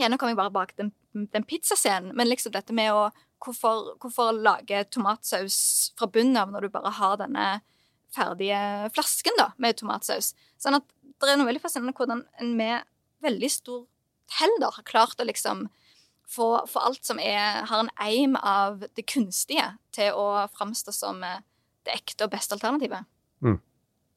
Ja, 0.00 0.08
nå 0.08 0.16
kommer 0.18 0.34
jeg 0.34 0.40
bare 0.40 0.54
bak 0.54 0.72
den, 0.80 0.92
den 1.12 1.44
pizzascenen, 1.48 2.14
men 2.16 2.30
liksom 2.30 2.56
dette 2.56 2.76
med 2.76 2.92
å 2.94 3.10
Hvorfor, 3.40 3.94
hvorfor 3.96 4.34
lage 4.36 4.82
tomatsaus 4.92 5.54
fra 5.96 6.04
bunnen 6.12 6.36
av 6.36 6.50
når 6.52 6.66
du 6.66 6.72
bare 6.74 6.90
har 6.92 7.14
denne 7.16 7.44
ferdige 8.12 8.58
flasken 8.92 9.32
da, 9.38 9.46
med 9.56 9.78
tomatsaus? 9.78 10.34
Sånn 10.60 10.76
at 10.76 10.84
det 11.00 11.30
er 11.32 11.38
noe 11.40 11.48
veldig 11.48 11.62
fascinerende 11.62 11.96
hvordan 11.96 12.20
en 12.36 12.50
med 12.58 12.84
veldig 13.24 13.48
stor 13.48 13.86
hell 14.36 14.52
da, 14.60 14.68
har 14.76 14.84
klart 14.84 15.24
å 15.24 15.24
liksom 15.24 15.64
få, 16.30 16.50
få 16.68 16.84
alt 16.84 17.04
som 17.08 17.20
er, 17.22 17.64
har 17.66 17.84
en 17.84 17.92
eim 17.96 18.36
av 18.36 18.84
det 18.96 19.06
kunstige, 19.08 19.66
til 19.96 20.14
å 20.16 20.46
framstå 20.54 20.94
som 20.94 21.24
eh, 21.26 21.40
det 21.88 21.96
ekte 21.96 22.26
og 22.26 22.34
beste 22.34 22.56
alternativet. 22.56 23.08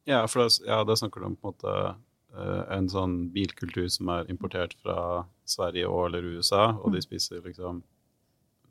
Ja, 0.08 0.24
for 0.28 0.44
da, 0.44 0.52
ja, 0.68 0.82
da 0.84 0.96
snakker 1.00 1.22
du 1.22 1.30
om 1.30 1.36
på 1.40 1.48
en 1.48 1.54
måte 1.54 1.76
eh, 2.36 2.62
en 2.76 2.90
sånn 2.92 3.16
bilkultur 3.34 3.88
som 3.92 4.12
er 4.14 4.28
importert 4.32 4.76
fra 4.84 5.24
Sverige 5.46 5.88
og 5.88 6.06
eller 6.08 6.24
USA, 6.36 6.70
og 6.72 6.92
de 6.94 7.02
spiser 7.04 7.42
liksom 7.44 7.82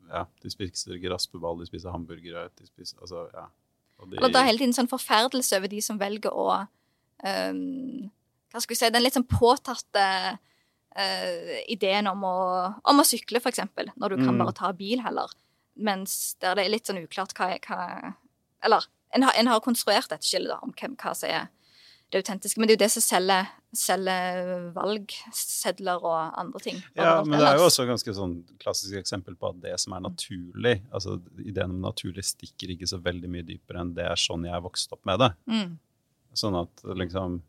Ja, 0.09 0.25
de 0.43 0.49
spiser 0.51 0.97
graspeball, 1.01 1.59
de 1.59 1.65
spiser 1.69 1.93
hamburgere, 1.93 2.49
de 2.59 2.65
spiser 2.67 2.97
Altså, 3.01 3.27
ja. 3.33 3.45
Og 3.99 4.09
de, 4.09 4.17
Eller 4.17 4.29
det 4.33 4.39
er 4.41 4.49
hele 4.49 4.61
tiden 4.61 4.73
sånn 4.75 4.89
forferdelse 4.91 5.57
over 5.57 5.71
de 5.71 5.81
som 5.81 5.99
velger 6.01 6.33
å 6.33 6.47
um, 7.23 8.09
Hva 8.51 8.61
skal 8.61 8.73
vi 8.73 8.79
si 8.79 8.89
Den 8.93 9.03
litt 9.05 9.15
sånn 9.17 9.27
påtatte 9.29 10.05
uh, 10.97 11.55
ideen 11.71 12.09
om 12.11 12.25
å, 12.27 12.35
om 12.89 12.99
å 13.01 13.05
sykle, 13.07 13.41
for 13.41 13.53
eksempel, 13.53 13.89
når 13.95 14.09
du 14.15 14.23
kan 14.25 14.33
Mm. 14.35 14.41
bare 14.43 14.53
ta 14.57 14.71
bil 14.73 15.01
heller. 15.01 15.31
Mens 15.75 16.35
der 16.41 16.55
det 16.55 16.65
er 16.65 16.69
litt 16.73 16.85
sånn 16.89 17.01
uklart 17.01 17.33
hva, 17.37 17.53
hva 17.65 18.13
Eller 18.63 18.85
en 19.13 19.23
har, 19.23 19.33
en 19.37 19.47
har 19.47 19.59
konstruert 19.61 20.11
et 20.11 20.25
skille 20.25 20.49
da, 20.49 20.59
om 20.61 20.73
hvem, 20.73 20.95
hva 20.97 21.13
som 21.17 21.29
er 21.29 21.47
det 22.13 22.21
autentiske. 22.23 22.59
Men 22.59 22.69
det 22.69 22.75
er 22.75 22.77
jo 22.77 22.83
det 22.83 22.91
som 22.93 23.03
selger, 23.03 23.49
selger 23.77 24.51
valgsedler 24.75 26.05
og 26.05 26.37
andre 26.39 26.61
ting. 26.63 26.81
Ja, 26.97 27.15
men 27.25 27.37
det 27.39 27.47
er 27.47 27.59
jo 27.59 27.67
også 27.67 27.85
et 27.85 27.91
ganske 27.93 28.15
sånn 28.17 28.35
klassisk 28.61 28.99
eksempel 28.99 29.37
på 29.39 29.49
at 29.51 29.61
det 29.63 29.73
som 29.81 29.95
er 29.97 30.05
naturlig 30.05 30.75
altså 30.93 31.17
Ideen 31.41 31.75
om 31.75 31.81
naturlig 31.83 32.25
stikker 32.27 32.75
ikke 32.75 32.89
så 32.89 32.99
veldig 33.03 33.31
mye 33.31 33.47
dypere 33.47 33.83
enn 33.83 33.95
det 33.97 34.05
er 34.09 34.19
sånn 34.19 34.45
jeg 34.47 34.55
er 34.55 34.63
vokst 34.63 34.93
opp 34.95 35.03
med 35.09 35.21
det. 35.23 35.31
Mm. 35.49 35.73
Sånn 36.37 36.57
at 36.61 36.85
liksom 37.03 37.41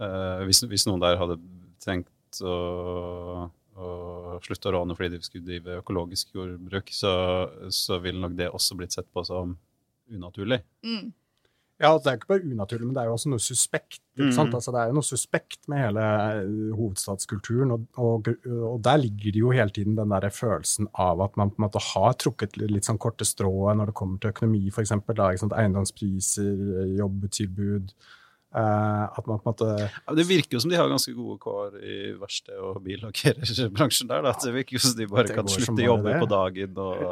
eh, 0.00 0.46
hvis, 0.48 0.64
hvis 0.70 0.86
noen 0.88 1.02
der 1.02 1.20
hadde 1.20 1.38
tenkt 1.84 2.40
å, 2.42 2.54
og 3.74 4.46
slutte 4.46 4.70
å 4.70 4.76
råne 4.78 4.96
fordi 4.96 5.16
de 5.16 5.26
skulle 5.26 5.46
drive 5.46 5.80
økologisk 5.82 6.34
jordbruk, 6.36 6.90
så, 6.94 7.12
så 7.74 8.00
ville 8.02 8.22
nok 8.22 8.38
det 8.38 8.50
også 8.50 8.78
blitt 8.78 8.94
sett 8.96 9.10
på 9.14 9.24
som 9.26 9.56
unaturlig. 10.10 10.60
Mm. 10.86 11.12
Ja, 11.82 11.90
det 11.98 12.06
er 12.06 12.16
ikke 12.20 12.28
bare 12.30 12.44
unaturlig, 12.46 12.86
men 12.86 12.94
det 12.94 13.00
er 13.02 13.08
jo 13.08 13.14
også 13.16 13.30
noe 13.32 13.42
suspekt. 13.42 13.98
Ikke 14.14 14.30
Mm. 14.44 14.54
Altså, 14.54 14.70
det 14.70 14.78
er 14.80 14.86
jo 14.92 14.94
noe 14.94 15.06
suspekt 15.08 15.66
med 15.68 15.80
hele 15.82 16.02
eh, 16.06 16.74
hovedstadskulturen, 16.78 17.72
og, 17.74 17.86
og, 17.98 18.28
og 18.46 18.76
der 18.86 19.00
ligger 19.02 19.32
det 19.34 19.40
jo 19.40 19.50
hele 19.50 19.70
tiden 19.74 19.96
den 19.98 20.12
der 20.14 20.28
følelsen 20.30 20.86
av 20.94 21.20
at 21.24 21.34
man 21.36 21.50
på 21.50 21.58
en 21.58 21.64
måte 21.66 21.82
har 21.82 22.12
trukket 22.14 22.54
litt, 22.60 22.70
litt 22.76 22.86
sånn 22.86 23.00
korte 23.02 23.26
strået 23.26 23.74
når 23.80 23.90
det 23.90 23.94
kommer 23.98 24.22
til 24.22 24.30
økonomi, 24.30 24.68
f.eks. 24.70 24.92
Eiendomspriser, 24.94 26.62
jobbtilbud. 27.00 27.90
eh, 28.54 29.04
at 29.18 29.26
man 29.26 29.40
på 29.42 29.50
en 29.50 29.50
måte 29.50 29.70
Ja, 29.82 30.14
det 30.14 30.28
virker 30.28 30.54
jo 30.54 30.60
som 30.62 30.70
de 30.70 30.78
har 30.78 30.88
ganske 30.88 31.14
gode 31.16 31.38
kår 31.42 31.74
i 31.82 31.96
verksted- 32.20 32.60
og 32.62 32.84
billakkerbransjen 32.86 34.08
der. 34.14 34.22
Da. 34.22 34.36
Det 34.44 34.54
virker 34.54 34.78
jo 34.78 34.84
som 34.86 34.94
de 34.96 35.08
bare 35.10 35.26
kan 35.26 35.48
slutte 35.50 35.82
å 35.82 35.88
jobbe 35.90 36.20
på 36.22 36.30
dagen 36.30 36.78
og 36.78 37.02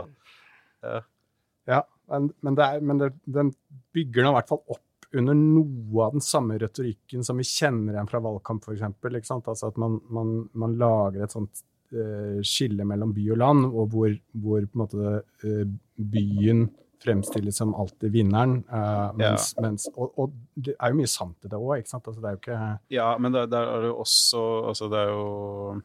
Ja, 1.67 1.83
men, 2.11 2.31
men, 2.43 2.55
det 2.59 2.65
er, 2.67 2.81
men 2.83 2.99
det, 2.99 3.11
den 3.27 3.53
bygger 3.95 4.25
nå 4.25 4.33
i 4.33 4.39
hvert 4.39 4.51
fall 4.51 4.65
opp 4.67 4.87
under 5.13 5.37
noe 5.37 6.07
av 6.07 6.15
den 6.17 6.25
samme 6.25 6.57
retorikken 6.61 7.25
som 7.25 7.41
vi 7.41 7.47
kjenner 7.47 7.97
igjen 7.97 8.09
fra 8.09 8.21
valgkamp, 8.25 8.65
f.eks. 8.65 9.31
Altså 9.35 9.69
at 9.69 9.81
man, 9.81 9.99
man, 10.13 10.37
man 10.59 10.77
lager 10.81 11.25
et 11.25 11.35
sånt 11.35 11.65
eh, 11.93 12.39
skille 12.47 12.87
mellom 12.89 13.13
by 13.17 13.27
og 13.35 13.43
land, 13.43 13.67
og 13.69 13.91
hvor, 13.93 14.15
hvor 14.45 14.65
måte 14.79 15.19
eh, 15.45 15.67
byen 15.97 16.71
fremstilles 17.03 17.59
som 17.59 17.75
alltid 17.75 18.15
vinneren. 18.15 18.61
eh, 18.73 19.09
mens, 19.19 19.51
mens, 19.61 19.89
og, 19.93 20.15
og 20.17 20.37
det 20.55 20.77
er 20.79 20.95
jo 20.95 21.01
mye 21.03 21.11
sant 21.11 21.45
i 21.45 21.51
det 21.51 21.61
òg, 21.61 21.75
ikke 21.83 21.93
sant. 21.93 22.09
Altså, 22.09 22.23
det 22.23 22.31
er 22.31 22.39
jo 22.39 22.43
ikke 22.43 22.61
Ja, 22.97 23.11
men 23.19 23.37
der, 23.37 23.51
der 23.51 23.75
er 23.75 23.89
det 23.89 23.93
også 23.93 24.43
Altså, 24.71 24.89
det 24.93 25.01
er 25.01 25.11
jo 25.11 25.83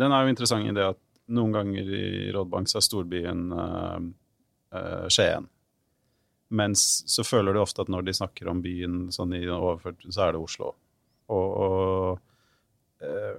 Den 0.00 0.14
er 0.16 0.24
jo 0.24 0.32
interessant 0.32 0.66
i 0.66 0.74
det 0.74 0.88
at 0.94 1.00
noen 1.30 1.54
ganger 1.54 1.94
i 1.94 2.30
Rådbank 2.34 2.70
så 2.70 2.80
er 2.80 2.86
storbyen 2.88 3.42
Skien. 5.10 5.46
Mens 6.50 7.04
så 7.06 7.22
føler 7.26 7.54
du 7.54 7.60
ofte 7.62 7.84
at 7.84 7.90
når 7.92 8.08
de 8.08 8.16
snakker 8.16 8.48
om 8.50 8.62
byen 8.64 9.04
sånn 9.14 9.36
i 9.38 9.44
overført, 9.46 10.02
så 10.10 10.26
er 10.26 10.34
det 10.34 10.42
Oslo. 10.42 10.72
Og, 11.30 11.50
og 11.62 13.06
eh, 13.06 13.36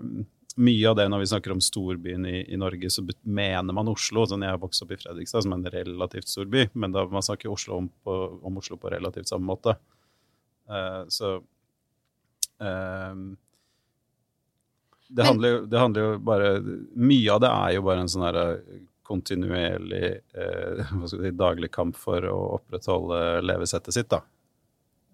mye 0.61 0.89
av 0.89 0.95
det 0.95 1.07
når 1.11 1.23
vi 1.23 1.29
snakker 1.31 1.53
om 1.53 1.61
storbyen 1.63 2.25
i, 2.27 2.37
i 2.53 2.59
Norge, 2.59 2.89
så 2.91 3.03
mener 3.23 3.75
man 3.75 3.91
Oslo. 3.91 4.23
Sånn, 4.27 4.45
jeg 4.45 4.55
har 4.55 4.61
vokst 4.61 4.85
opp 4.85 4.93
i 4.95 4.99
Fredrikstad, 4.99 5.45
som 5.45 5.55
er 5.55 5.61
en 5.61 5.73
relativt 5.75 6.31
stor 6.31 6.47
by, 6.51 6.65
men 6.73 6.95
da 6.95 7.05
man 7.11 7.25
snakker 7.25 7.51
Oslo 7.51 7.81
om, 7.81 7.89
på, 8.03 8.17
om 8.47 8.59
Oslo 8.61 8.79
på 8.79 8.91
relativt 8.93 9.31
samme 9.31 9.47
måte. 9.47 9.75
Eh, 10.71 11.01
så 11.11 11.33
eh, 12.63 13.21
det, 15.11 15.27
handler 15.27 15.55
jo, 15.55 15.61
det 15.67 15.83
handler 15.83 16.05
jo 16.05 16.11
bare 16.23 16.51
Mye 16.95 17.33
av 17.33 17.41
det 17.43 17.51
er 17.51 17.75
jo 17.75 17.85
bare 17.87 18.05
en 18.05 18.11
sånn 18.11 18.23
herre 18.23 18.45
kontinuerlig 19.11 20.05
eh, 20.33 20.91
si, 21.11 21.31
daglig 21.35 21.71
kamp 21.75 21.97
for 21.99 22.25
å 22.27 22.37
opprettholde 22.57 23.41
levesettet 23.43 23.97
sitt, 23.97 24.09
da. 24.11 24.21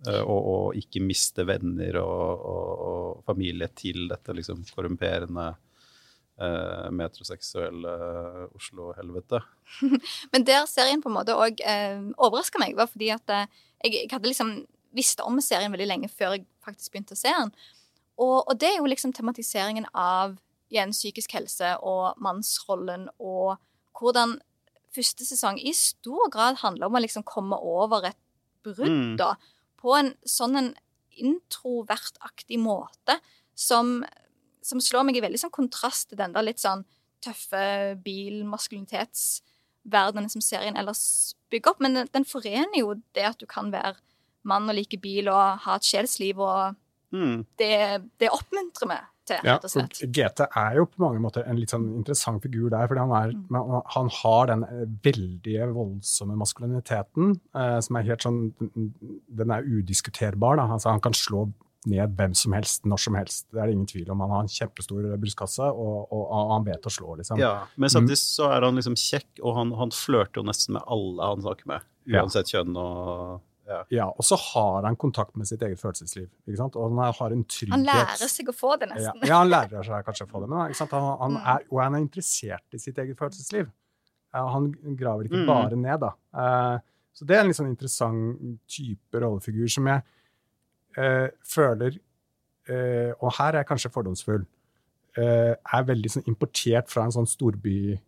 Eh, 0.06 0.22
og, 0.22 0.50
og 0.54 0.78
ikke 0.78 1.02
miste 1.02 1.46
venner 1.48 1.98
og, 2.04 2.44
og, 2.54 2.74
og 2.90 3.24
familie 3.28 3.70
til 3.74 4.06
dette 4.12 4.36
liksom 4.38 4.62
korrumperende 4.76 5.50
eh, 5.50 6.90
metroseksuelle 6.94 7.96
Oslo-helvete. 8.54 9.42
Men 10.34 10.48
der 10.48 10.68
serien 10.70 11.02
på 11.02 11.10
en 11.12 11.18
måte 11.18 11.38
òg 11.38 11.64
eh, 11.66 12.02
overraska 12.18 12.62
meg, 12.62 12.78
var 12.78 12.92
fordi 12.92 13.12
at 13.16 13.34
eh, 13.34 13.48
jeg, 13.84 14.04
jeg 14.04 14.14
hadde 14.14 14.32
liksom 14.32 14.58
visst 14.98 15.22
om 15.26 15.42
serien 15.44 15.74
veldig 15.74 15.90
lenge 15.90 16.10
før 16.14 16.38
jeg 16.38 16.48
faktisk 16.66 16.94
begynte 16.94 17.18
å 17.18 17.20
se 17.20 17.34
den. 17.34 17.52
Og 18.18 18.50
det 18.58 18.72
er 18.72 18.80
jo 18.80 18.88
liksom 18.90 19.12
tematiseringen 19.14 19.86
av 19.94 20.40
igjen 20.74 20.94
psykisk 20.96 21.36
helse 21.38 21.76
og 21.86 22.18
mannsrollen, 22.24 23.08
og 23.22 23.58
hvordan 24.00 24.40
første 24.96 25.26
sesong 25.26 25.60
i 25.60 25.74
stor 25.74 26.30
grad 26.34 26.56
handler 26.64 26.86
om 26.88 26.96
å 26.98 27.02
liksom 27.04 27.24
komme 27.28 27.56
over 27.60 28.06
et 28.12 28.18
brudd, 28.64 28.90
Mm. 28.90 29.18
da, 29.18 29.36
på 29.78 29.96
en 29.98 30.14
sånn 30.26 30.56
en 30.58 30.76
introvertaktig 31.18 32.60
måte 32.60 33.20
som, 33.56 34.04
som 34.62 34.80
slår 34.82 35.04
meg 35.06 35.16
i 35.18 35.22
veldig 35.22 35.40
sånn 35.42 35.52
kontrast 35.54 36.10
til 36.10 36.18
den 36.18 36.34
der 36.34 36.42
litt 36.46 36.60
sånn 36.62 36.86
tøffe 37.22 37.96
bil-maskulinitetsverdenen 38.06 40.30
som 40.32 40.42
serien 40.44 40.78
ellers 40.78 41.34
bygger 41.52 41.72
opp. 41.74 41.80
Men 41.84 41.94
den, 41.98 42.10
den 42.14 42.26
forener 42.28 42.78
jo 42.80 42.94
det 43.18 43.26
at 43.32 43.40
du 43.42 43.48
kan 43.50 43.72
være 43.74 43.96
mann 44.48 44.70
og 44.70 44.76
like 44.78 45.00
bil 45.02 45.30
og 45.32 45.64
ha 45.66 45.74
et 45.80 45.88
sjelsliv, 45.88 46.40
og 46.40 46.76
Mm. 47.08 47.46
det, 47.56 48.02
det 48.20 48.28
oppmuntrer 48.36 48.84
meg 48.90 49.06
til, 49.28 49.42
rett 49.46 49.68
og 49.68 49.72
slett. 49.74 50.00
Ja, 50.04 50.08
GT 50.30 50.46
er 50.48 50.80
jo 50.80 50.86
på 50.90 51.04
mange 51.04 51.22
måter 51.24 51.46
en 51.48 51.60
litt 51.60 51.74
sånn 51.74 51.86
interessant 52.00 52.42
figur 52.44 52.70
der, 52.74 52.88
fordi 52.90 53.04
han, 53.04 53.14
er, 53.20 53.36
Mm. 53.38 53.82
han 53.94 54.10
har 54.22 54.48
den 54.54 54.64
eh, 54.64 54.84
veldige 55.06 55.68
voldsomme 55.76 56.36
maskuliniteten, 56.40 57.36
eh, 57.56 57.80
som 57.86 57.96
er 58.00 58.08
helt 58.10 58.22
sånn 58.26 58.42
Den 59.30 59.52
er 59.52 59.64
udiskuterbar. 59.68 60.58
Da. 60.58 60.68
Altså, 60.78 60.90
han 60.92 61.02
kan 61.04 61.14
slå 61.14 61.48
ned 61.88 62.16
hvem 62.18 62.34
som 62.36 62.52
helst, 62.58 62.84
når 62.90 63.00
som 63.00 63.16
helst. 63.16 63.46
Det 63.54 63.62
er 63.62 63.68
det 63.70 63.74
ingen 63.78 63.88
tvil 63.88 64.10
om. 64.12 64.20
Han 64.26 64.30
har 64.34 64.42
en 64.44 64.52
kjempestor 64.52 65.06
brystkasse, 65.22 65.64
og, 65.64 66.08
og, 66.12 66.24
og 66.26 66.52
han 66.56 66.66
vet 66.66 66.84
å 66.90 66.92
slå, 66.92 67.16
liksom. 67.20 67.40
Ja, 67.40 67.68
men 67.78 67.90
samtidig 67.94 68.18
så 68.20 68.50
er 68.52 68.66
han 68.66 68.76
liksom 68.76 68.98
kjekk, 69.00 69.30
og 69.44 69.56
han, 69.56 69.72
han 69.78 69.94
flørter 69.96 70.42
jo 70.42 70.48
nesten 70.50 70.76
med 70.76 70.84
alle 70.88 71.30
han 71.32 71.46
snakker 71.46 71.70
med. 71.72 71.86
Ja. 72.08 72.24
Uansett 72.26 72.52
kjønn 72.52 72.76
og 72.76 73.40
ja. 73.68 73.84
Ja, 73.92 74.06
og 74.08 74.24
så 74.24 74.38
har 74.40 74.84
han 74.88 74.96
kontakt 74.96 75.36
med 75.38 75.48
sitt 75.50 75.62
eget 75.62 75.80
følelsesliv. 75.82 76.30
Ikke 76.48 76.58
sant? 76.58 76.76
Og 76.80 76.90
han 76.96 77.14
har 77.14 77.32
en 77.36 77.44
trygghet 77.44 77.74
Han 77.76 77.84
lærer 77.86 78.30
seg 78.32 78.48
å 78.50 78.56
få 78.56 78.78
det, 78.80 78.90
nesten. 78.94 79.26
ja, 79.28 79.38
han 79.42 79.50
lærer 79.52 79.84
seg 79.84 80.06
kanskje 80.08 80.26
å 80.28 80.32
få 80.32 80.42
det, 80.44 80.50
men 80.50 80.70
ikke 80.72 80.80
sant? 80.82 80.92
Han, 80.96 81.18
han 81.20 81.32
Mm. 81.38 81.48
er, 81.56 81.66
og 81.72 81.82
han 81.84 81.96
er 81.96 82.00
interessert 82.06 82.64
i 82.74 82.78
sitt 82.80 82.98
eget 82.98 83.18
følelsesliv. 83.20 83.68
Ja, 84.34 84.46
han 84.54 84.72
graver 84.96 85.24
ikke 85.28 85.44
Mm. 85.44 85.48
bare 85.48 85.76
ned, 85.76 86.00
da. 86.00 86.12
Eh, 86.34 86.80
så 87.14 87.26
det 87.26 87.36
er 87.36 87.40
en 87.42 87.48
litt 87.48 87.58
sånn 87.58 87.70
interessant 87.72 88.60
type 88.68 89.14
rollefigur 89.20 89.68
som 89.70 89.88
jeg 89.88 90.02
eh, 90.98 91.30
føler 91.44 91.98
eh, 92.70 93.14
Og 93.22 93.32
her 93.38 93.54
er 93.54 93.60
jeg 93.64 93.68
kanskje 93.68 93.92
fordomsfull. 93.94 94.46
eh, 95.18 95.56
er 95.74 95.84
veldig 95.84 96.10
sånn 96.14 96.28
importert 96.30 96.90
fra 96.90 97.04
en 97.06 97.12
sånn 97.12 97.26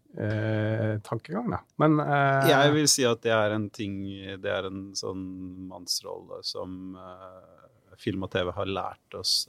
storbytankegang, 0.10 1.50
da. 1.54 1.60
Men 1.78 2.00
eh, 2.00 2.50
Jeg 2.50 2.74
vil 2.76 2.88
si 2.89 3.06
at 3.08 3.22
det 3.24 3.34
er 3.36 3.56
en 3.56 3.69
ting 3.69 4.02
Det 4.41 4.50
er 4.52 4.67
en 4.69 4.89
sånn 4.98 5.24
mannsrolle 5.69 6.41
som 6.48 6.95
eh, 6.98 7.98
film 8.00 8.24
og 8.26 8.32
TV 8.34 8.52
har 8.56 8.72
lært 8.72 9.19
oss 9.19 9.43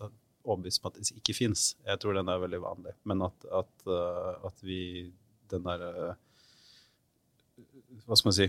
overbevist 0.44 0.82
om 0.82 0.90
at 0.90 0.98
det 0.98 1.20
ikke 1.20 1.36
fins. 1.36 1.74
Jeg 1.86 2.00
tror 2.00 2.16
den 2.16 2.30
er 2.30 2.42
veldig 2.42 2.60
vanlig. 2.62 2.96
Men 3.08 3.26
at, 3.26 3.46
at, 3.60 3.86
eh, 3.86 4.34
at 4.48 4.66
vi 4.66 4.82
Den 5.50 5.64
derre 5.66 6.14
Hva 8.06 8.16
skal 8.16 8.28
man 8.28 8.36
si 8.36 8.46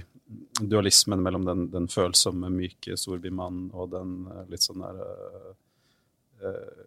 Dualismen 0.62 1.24
mellom 1.24 1.46
den, 1.48 1.66
den 1.74 1.88
følsomme, 1.90 2.52
myke 2.54 2.98
storbymannen 2.98 3.72
og 3.74 3.92
den 3.96 4.14
eh, 4.30 4.46
litt 4.52 4.66
sånn 4.66 4.84
der 4.84 5.02
uh, 5.02 5.52
uh, 6.46 6.84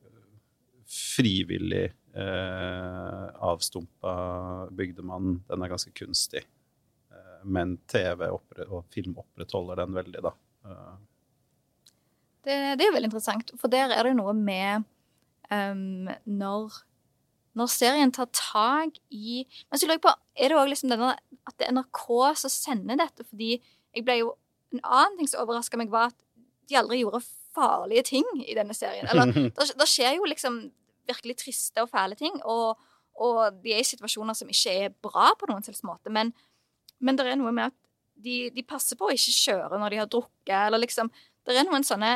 frivillig 0.86 1.88
eh, 2.14 3.26
avstumpa 3.44 4.14
bygdemannen, 4.74 5.40
den 5.48 5.64
er 5.64 5.72
ganske 5.72 5.92
kunstig. 5.96 6.44
Eh, 7.10 7.42
men 7.44 7.76
TV 7.90 8.28
og 8.30 8.84
film 8.94 9.18
opprettholder 9.22 9.82
den 9.82 9.98
veldig, 9.98 10.24
da. 10.28 10.34
Eh, 10.68 10.94
Det, 12.44 12.56
det 12.76 12.84
er 12.84 12.92
veldig 12.92 13.08
interessant, 13.08 13.54
for 13.56 13.72
der 13.72 13.88
er 13.88 14.02
det 14.04 14.10
jo 14.12 14.18
noe 14.18 14.34
med 14.36 14.84
um, 15.48 16.10
når, 16.28 16.74
når 17.56 17.70
serien 17.72 18.12
tar 18.12 18.28
tak 18.36 18.98
i 19.08 19.46
Men 19.70 19.80
så 19.80 19.86
lurer 19.86 19.96
jeg 19.96 20.02
på, 20.04 20.12
er 20.36 20.52
det 20.52 20.58
òg 20.58 20.68
liksom 20.68 20.92
denne 20.92 21.14
at 21.16 21.56
det 21.56 21.68
er 21.68 21.72
NRK 21.72 22.02
som 22.36 22.52
sender 22.52 23.00
dette? 23.00 23.24
Fordi 23.30 23.56
jeg 23.56 24.04
ble 24.04 24.18
jo 24.18 24.34
En 24.74 24.82
annen 24.82 25.16
ting 25.16 25.28
som 25.30 25.40
overraska 25.40 25.78
meg, 25.78 25.88
var 25.88 26.10
at 26.10 26.16
de 26.68 26.76
aldri 26.76 26.98
gjorde 27.00 27.20
farlige 27.54 28.02
ting 28.08 28.24
i 28.42 28.56
denne 28.58 28.74
serien. 28.74 29.06
Eller 29.06 29.30
det 29.80 29.86
skjer 29.86 30.16
jo 30.16 30.26
liksom 30.26 30.56
virkelig 31.08 31.38
triste 31.42 31.84
og 31.84 31.90
fæle 31.92 32.18
ting, 32.18 32.36
og, 32.44 32.80
og 33.20 33.62
de 33.62 33.74
er 33.74 33.82
i 33.82 33.86
situasjoner 33.86 34.36
som 34.36 34.50
ikke 34.50 34.76
er 34.86 34.94
bra 35.04 35.30
på 35.38 35.48
noen 35.50 35.64
selvs 35.66 35.84
måte, 35.86 36.12
men, 36.12 36.32
men 37.00 37.18
det 37.18 37.26
er 37.28 37.40
noe 37.40 37.52
med 37.54 37.72
at 37.72 37.78
de, 38.14 38.50
de 38.54 38.64
passer 38.66 38.98
på 38.98 39.08
å 39.08 39.14
ikke 39.14 39.34
kjøre 39.34 39.80
når 39.80 39.94
de 39.94 40.02
har 40.02 40.10
drukket, 40.10 40.54
eller 40.54 40.82
liksom 40.82 41.10
Det 41.44 41.56
er 41.58 41.66
noen 41.66 41.86
sånne 41.86 42.12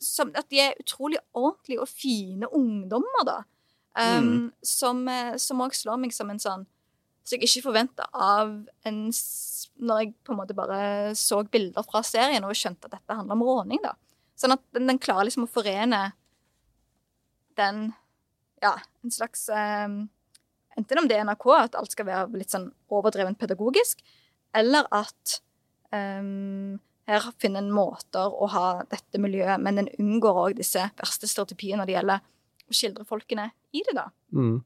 som, 0.00 0.32
At 0.36 0.48
de 0.52 0.60
er 0.62 0.76
utrolig 0.80 1.20
ordentlige 1.36 1.82
og 1.82 1.88
fine 1.88 2.48
ungdommer, 2.56 3.24
da. 3.28 3.38
Um, 3.98 4.50
Som 4.62 5.08
eh, 5.10 5.34
som 5.40 5.60
òg 5.64 5.74
slår 5.74 5.98
meg 5.98 6.14
som 6.14 6.30
en 6.30 6.38
sånn 6.38 6.66
Som 7.26 7.40
jeg 7.40 7.48
ikke 7.48 7.66
forventa 7.70 8.06
av 8.14 8.52
en 8.86 9.00
Når 9.10 10.04
jeg 10.04 10.12
på 10.22 10.34
en 10.34 10.38
måte 10.38 10.54
bare 10.54 11.16
så 11.18 11.40
bilder 11.42 11.86
fra 11.88 12.04
serien 12.06 12.46
og 12.46 12.54
skjønte 12.54 12.86
at 12.86 13.00
dette 13.00 13.16
handler 13.16 13.38
om 13.38 13.46
råning, 13.48 13.82
da 13.82 13.96
Sånn 14.38 14.54
at 14.54 14.62
den, 14.76 14.86
den 14.88 15.00
klarer 15.02 15.26
liksom 15.26 15.48
å 15.48 15.50
forene 15.50 16.12
den 17.58 17.90
Ja, 18.60 18.74
en 19.04 19.12
slags 19.14 19.48
um, 19.48 20.02
Enten 20.78 21.00
om 21.00 21.08
det 21.08 21.16
er 21.18 21.24
NRK, 21.26 21.46
at 21.56 21.76
alt 21.76 21.92
skal 21.92 22.06
være 22.06 22.38
litt 22.38 22.52
sånn 22.52 22.68
overdrevent 22.94 23.38
pedagogisk, 23.40 23.98
eller 24.56 24.86
at 24.94 25.40
um, 25.92 26.78
her 27.10 27.26
finner 27.42 27.64
en 27.64 27.72
måter 27.74 28.30
å 28.30 28.46
ha 28.52 28.66
dette 28.88 29.20
miljøet, 29.20 29.60
men 29.60 29.82
en 29.82 29.90
unngår 29.98 30.38
òg 30.44 30.58
disse 30.60 30.84
verste 31.00 31.28
stereotypiene 31.28 31.82
når 31.82 31.90
det 31.90 31.96
gjelder 31.96 32.22
å 32.70 32.76
skildre 32.76 33.06
folkene 33.08 33.48
i 33.74 33.82
det, 33.82 33.96
da. 33.98 34.06
Mm. 34.30 34.60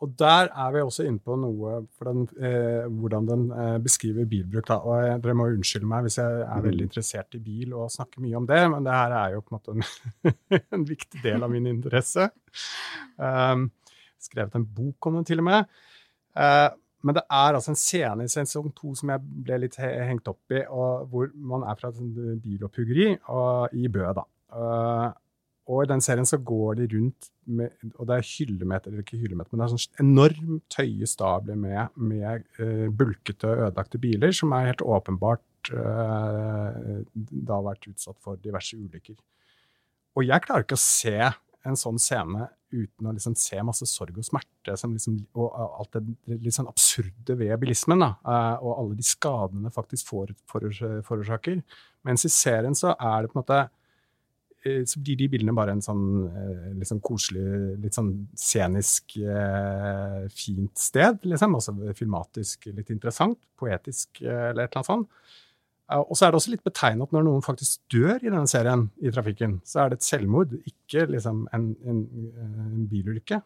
Og 0.00 0.12
der 0.18 0.48
er 0.48 0.70
vi 0.72 0.80
også 0.80 1.04
inne 1.04 1.20
på 1.20 1.34
noe 1.36 1.74
for 1.98 2.08
den, 2.08 2.22
eh, 2.40 2.86
hvordan 2.88 3.26
den 3.28 3.42
eh, 3.52 3.76
beskriver 3.84 4.28
bilbruk. 4.28 4.64
Da. 4.70 4.78
Og 4.80 5.04
jeg, 5.04 5.18
dere 5.24 5.36
må 5.36 5.48
unnskylde 5.52 5.90
meg 5.90 6.06
hvis 6.06 6.16
jeg 6.22 6.44
er 6.46 6.64
veldig 6.64 6.86
interessert 6.88 7.36
i 7.36 7.42
bil 7.44 7.74
og 7.76 7.92
snakker 7.92 8.24
mye 8.24 8.38
om 8.40 8.48
det, 8.48 8.62
men 8.72 8.88
det 8.88 8.96
her 8.96 9.16
er 9.18 9.34
jo 9.34 9.42
på 9.44 9.52
en 9.52 9.58
måte 9.58 9.76
en, 9.76 10.62
en 10.78 10.88
viktig 10.88 11.20
del 11.24 11.44
av 11.44 11.52
min 11.52 11.68
interesse. 11.68 12.30
Um, 13.20 13.68
skrevet 14.20 14.56
en 14.56 14.68
bok 14.80 15.10
om 15.10 15.20
den 15.20 15.28
til 15.28 15.44
og 15.44 15.48
med. 15.50 15.80
Uh, 16.32 16.70
men 17.04 17.16
det 17.16 17.26
er 17.28 17.56
altså 17.56 17.74
en 17.74 17.80
scene 17.80 18.24
i 18.24 18.32
sesong 18.32 18.72
to 18.76 18.94
som 18.96 19.12
jeg 19.12 19.24
ble 19.44 19.62
litt 19.62 19.76
hengt 19.80 20.28
opp 20.28 20.52
i, 20.52 20.64
hvor 20.68 21.30
man 21.32 21.64
er 21.68 21.76
fra 21.80 21.92
et 21.92 22.40
bilopphuggeri 22.44 23.14
i 23.16 23.88
Bø. 23.92 24.02
da. 24.16 24.24
Uh, 24.52 25.08
og 25.70 25.84
i 25.84 25.90
den 25.90 26.02
serien 26.02 26.26
så 26.26 26.38
går 26.42 26.80
de 26.80 26.88
rundt 26.96 27.30
med 27.50 27.72
Og 27.96 28.06
det 28.06 28.16
er 28.16 28.26
hyllemeter, 28.26 28.92
eller 28.92 29.04
ikke 29.04 29.18
hyllemeter, 29.18 29.52
men 29.52 29.62
det 29.62 29.66
er 29.66 29.72
sånn 29.74 30.02
enormt 30.04 30.76
høye 30.78 31.08
stabler 31.08 31.58
med, 31.58 31.96
med 31.98 32.46
uh, 32.60 32.86
bulkete 32.94 33.50
ødelagte 33.66 33.98
biler, 34.02 34.34
som 34.36 34.54
er 34.54 34.70
helt 34.70 34.84
åpenbart 34.84 35.72
uh, 35.74 37.00
da 37.14 37.60
vært 37.66 37.90
utsatt 37.90 38.18
for 38.22 38.38
diverse 38.42 38.78
ulykker. 38.78 39.18
Og 40.18 40.26
jeg 40.26 40.46
klarer 40.46 40.66
ikke 40.66 40.78
å 40.78 40.82
se 40.82 41.16
en 41.66 41.76
sånn 41.76 41.98
scene 42.00 42.48
uten 42.70 43.08
å 43.10 43.12
liksom 43.16 43.34
se 43.36 43.58
masse 43.66 43.86
sorg 43.90 44.14
og 44.20 44.24
smerte 44.24 44.76
liksom, 44.78 45.16
og 45.34 45.58
alt 45.58 45.98
det 45.98 46.38
litt 46.38 46.54
sånn 46.54 46.70
absurde 46.70 47.34
ved 47.38 47.56
bilismen. 47.62 48.06
Da, 48.06 48.12
uh, 48.22 48.62
og 48.62 48.72
alle 48.76 49.00
de 49.00 49.06
skadene 49.06 49.74
faktisk 49.74 50.14
forårsaker. 50.46 51.60
Mens 52.06 52.24
i 52.24 52.32
serien 52.32 52.78
så 52.78 52.94
er 52.94 53.26
det 53.26 53.32
på 53.32 53.38
en 53.38 53.42
måte 53.42 53.60
Eh, 53.64 53.79
så 54.60 55.00
blir 55.00 55.16
de 55.16 55.28
bildene 55.32 55.54
bare 55.56 55.72
en 55.72 55.82
sånn 55.84 56.04
eh, 56.28 56.64
litt 56.76 56.90
sånn 56.90 57.02
koselig, 57.04 57.44
litt 57.80 57.96
sånn 57.96 58.10
scenisk, 58.36 59.16
eh, 59.20 60.26
fint 60.34 60.80
sted. 60.80 61.22
liksom, 61.24 61.56
altså 61.56 61.74
Filmatisk 61.96 62.68
litt 62.74 62.90
interessant, 62.92 63.40
poetisk 63.60 64.20
eller 64.20 64.66
et 64.66 64.68
eller 64.68 64.82
annet 64.82 64.90
sånt. 64.90 65.22
Og 65.90 66.12
så 66.14 66.26
er 66.26 66.30
det 66.30 66.38
også 66.38 66.52
litt 66.52 66.62
betegnet 66.62 67.08
at 67.08 67.14
når 67.16 67.24
noen 67.26 67.42
faktisk 67.42 67.80
dør 67.90 68.20
i 68.20 68.28
denne 68.28 68.46
serien 68.46 68.84
i 69.02 69.10
trafikken, 69.10 69.56
så 69.66 69.82
er 69.82 69.90
det 69.90 69.98
et 69.98 70.06
selvmord, 70.06 70.52
ikke 70.68 71.08
liksom 71.10 71.40
en, 71.56 71.64
en, 71.82 72.04
en 72.30 72.84
bilulykke. 72.86 73.40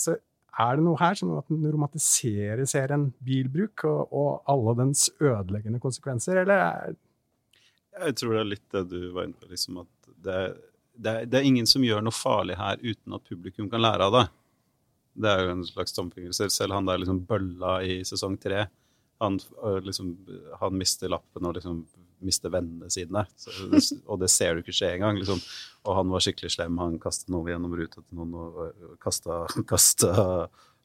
Så 0.00 0.14
er 0.58 0.78
det 0.78 0.86
noe 0.86 0.96
her 0.96 1.18
som 1.20 1.34
at 1.36 1.50
den 1.52 1.68
romantiserer 1.68 2.64
serien 2.70 3.10
bilbruk 3.26 3.84
og, 3.90 4.08
og 4.08 4.48
alle 4.48 4.74
dens 4.80 5.10
ødeleggende 5.20 5.82
konsekvenser, 5.84 6.40
eller 6.46 6.64
er 6.64 6.96
jeg 8.06 8.16
tror 8.20 8.34
det 8.34 8.40
er 8.40 8.50
litt 8.54 8.74
det 8.74 8.84
du 8.90 8.98
var 9.14 9.28
inne 9.28 9.38
på. 9.38 9.50
Liksom, 9.50 9.80
at 9.84 10.10
det, 10.24 10.40
det, 10.94 11.14
det, 11.30 11.38
er 11.38 11.48
ingen 11.48 11.68
som 11.68 11.84
gjør 11.84 12.02
noe 12.04 12.14
farlig 12.14 12.58
her 12.58 12.80
uten 12.82 13.16
at 13.16 13.28
publikum 13.28 13.70
kan 13.70 13.82
lære 13.84 14.08
av 14.08 14.16
det. 14.16 14.26
Det 15.18 15.30
er 15.30 15.44
jo 15.44 15.54
en 15.56 15.64
slags 15.66 15.96
tomfingerser. 15.96 16.50
Selv 16.54 16.76
han 16.76 16.88
der 16.88 17.00
liksom 17.02 17.24
bølla 17.26 17.78
i 17.82 18.00
sesong 18.06 18.36
tre, 18.40 18.66
han, 19.18 19.38
liksom, 19.82 20.12
han 20.60 20.76
mister 20.78 21.10
lappen 21.10 21.48
og 21.48 21.56
liksom 21.58 21.80
mister 22.22 22.50
vennene 22.50 22.90
sine. 22.90 23.24
Så, 23.38 23.52
og 24.06 24.20
det 24.22 24.30
ser 24.30 24.54
du 24.54 24.62
ikke 24.62 24.74
skje 24.74 24.92
engang. 24.96 25.18
Liksom. 25.18 25.40
Og 25.86 25.98
han 25.98 26.12
var 26.12 26.22
skikkelig 26.22 26.52
slem. 26.54 26.78
Han 26.82 26.98
kastet 27.02 27.30
noe 27.34 27.50
gjennom 27.50 27.74
ruta 27.78 28.02
til 28.02 28.18
noen 28.18 28.34
og 28.38 28.96
kasta, 29.02 29.44
kasta 29.70 30.12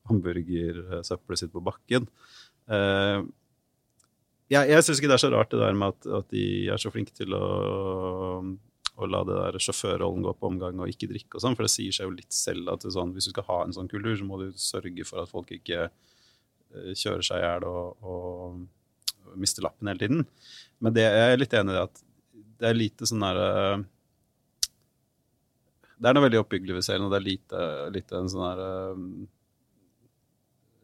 hamburgersøppelet 0.10 1.44
sitt 1.44 1.54
på 1.54 1.64
bakken. 1.64 2.10
Uh, 2.70 3.26
jeg, 4.54 4.70
jeg 4.72 4.86
syns 4.86 5.00
ikke 5.02 5.10
det 5.12 5.18
er 5.18 5.24
så 5.24 5.32
rart 5.34 5.52
det 5.54 5.62
der 5.62 5.76
med 5.78 5.96
at, 5.96 6.08
at 6.20 6.30
de 6.34 6.46
er 6.74 6.82
så 6.82 6.92
flinke 6.94 7.16
til 7.16 7.36
å, 7.38 7.44
å 8.94 9.10
la 9.10 9.22
det 9.28 9.38
der 9.40 9.60
sjåførrollen 9.66 10.26
gå 10.26 10.34
på 10.38 10.50
omgang 10.52 10.82
og 10.84 10.92
ikke 10.92 11.10
drikke 11.12 11.38
og 11.38 11.44
sånn, 11.44 11.58
for 11.58 11.66
det 11.66 11.74
sier 11.74 11.96
seg 11.96 12.10
jo 12.10 12.16
litt 12.16 12.36
selv 12.36 12.70
at 12.74 12.86
sånn, 12.86 13.14
hvis 13.16 13.30
du 13.30 13.34
skal 13.34 13.48
ha 13.50 13.60
en 13.64 13.76
sånn 13.76 13.90
kultur, 13.92 14.14
så 14.20 14.28
må 14.28 14.40
du 14.42 14.48
sørge 14.60 15.08
for 15.08 15.24
at 15.24 15.32
folk 15.32 15.54
ikke 15.56 15.88
uh, 15.90 16.92
kjører 16.94 17.26
seg 17.26 17.42
i 17.42 17.48
hjel 17.48 17.68
og, 17.70 18.06
og, 18.06 18.64
mister 19.40 19.66
lappen 19.66 19.88
hele 19.90 20.02
tiden. 20.04 20.26
Men 20.84 20.94
det, 20.94 21.08
jeg 21.08 21.34
er 21.34 21.40
litt 21.40 21.54
enig 21.58 21.74
i 21.74 21.78
det 21.78 21.86
at 21.88 22.02
det 22.62 22.68
er 22.70 22.78
lite 22.78 23.08
sånn 23.10 23.24
derre 23.24 23.48
uh, 23.80 23.86
Det 25.98 26.10
er 26.10 26.18
noe 26.18 26.26
veldig 26.28 26.42
oppbyggelig 26.44 26.76
ved 26.78 26.86
serien, 26.86 27.06
og 27.08 27.14
det 27.14 27.22
er 27.22 27.30
lite, 27.30 27.64
lite 27.96 28.20
en 28.20 28.30
sånn 28.30 28.46
derre 28.46 28.74
uh, 28.94 29.08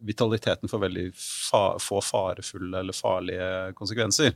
vitaliteten 0.05 0.69
får 0.71 0.83
veldig 0.85 1.07
fa 1.15 1.63
få 1.81 2.01
farefulle 2.03 2.83
eller 2.83 2.95
farlige 2.95 3.49
konsekvenser. 3.77 4.35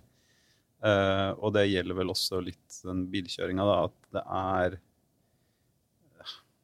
Uh, 0.83 1.31
og 1.39 1.53
det 1.55 1.69
gjelder 1.69 1.95
vel 1.95 2.11
også 2.11 2.41
litt 2.43 2.81
den 2.83 3.05
bilkjøringa, 3.11 3.67
da, 3.67 3.77
at 3.87 4.17
det 4.17 4.23
er 4.27 4.81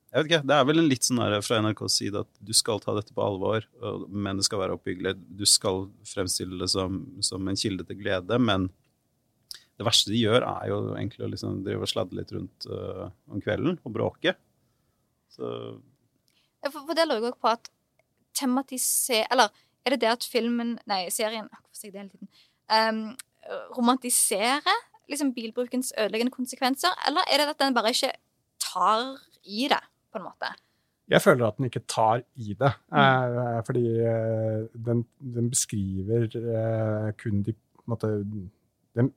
jeg 0.10 0.24
vet 0.24 0.28
ikke, 0.32 0.46
Det 0.50 0.56
er 0.56 0.66
vel 0.66 0.82
en 0.82 0.88
litt 0.90 1.06
sånn 1.06 1.20
der 1.22 1.44
fra 1.46 1.60
NRKs 1.62 1.96
side 2.02 2.22
at 2.26 2.30
du 2.42 2.50
skal 2.58 2.80
ta 2.82 2.96
dette 2.98 3.14
på 3.14 3.22
alvor, 3.22 3.66
men 4.10 4.40
det 4.40 4.48
skal 4.48 4.64
være 4.64 4.74
oppbyggelig. 4.80 5.14
Du 5.38 5.44
skal 5.46 5.84
fremstille 6.10 6.58
det 6.58 6.72
som, 6.74 7.04
som, 7.22 7.46
en 7.46 7.60
kilde 7.60 7.86
til 7.86 8.00
glede, 8.00 8.40
men 8.42 8.66
det 9.78 9.86
verste 9.86 10.10
de 10.10 10.24
gjør, 10.24 10.48
er 10.50 10.72
jo 10.72 10.80
egentlig 10.96 11.28
å 11.28 11.30
liksom 11.30 11.62
drive 11.68 11.86
og 11.86 11.92
sladde 11.92 12.18
litt 12.18 12.34
rundt 12.34 12.66
uh, 12.74 13.06
om 13.30 13.44
kvelden 13.44 13.78
og 13.86 13.94
bråke. 13.96 14.34
Så 15.30 15.52
for, 16.66 16.82
for 16.82 16.98
det 16.98 17.06
lurer 17.06 17.30
jeg 17.30 17.38
på 17.40 17.54
at 17.54 17.70
tematisere 18.39 19.28
Eller 19.32 19.52
er 19.86 19.95
det 19.95 20.02
det 20.02 20.12
at 20.12 20.28
filmen 20.32 20.78
Nei, 20.89 21.06
serien 21.13 21.49
jeg 21.84 21.91
det 21.93 22.02
hele 22.02 22.10
tiden? 22.10 22.32
Um, 22.69 23.17
romantiserer 23.78 24.80
liksom 25.10 25.34
bilbrukens 25.34 25.93
ødeleggende 25.97 26.32
konsekvenser, 26.32 26.93
eller 27.08 27.21
er 27.32 27.41
det 27.41 27.54
at 27.54 27.62
den 27.62 27.73
bare 27.73 27.89
ikke 27.89 28.12
tar 28.62 29.17
i 29.43 29.67
det, 29.71 29.82
på 30.12 30.19
en 30.19 30.28
måte? 30.28 30.52
Jeg 31.10 31.21
føler 31.21 31.47
at 31.47 31.58
den 31.58 31.65
ikke 31.65 31.82
tar 31.89 32.21
i 32.36 32.54
det. 32.60 32.71
Mm. 32.91 32.97
Eh, 32.99 33.63
fordi 33.65 33.86
eh, 34.12 34.67
den, 34.86 35.06
den, 35.19 35.49
beskriver 35.49 36.28
eh, 36.38 37.13
kun 37.23 37.43
de 37.43 37.54
på 37.54 37.82
en 37.88 37.89
måte, 37.95 38.08
Den 38.95 39.13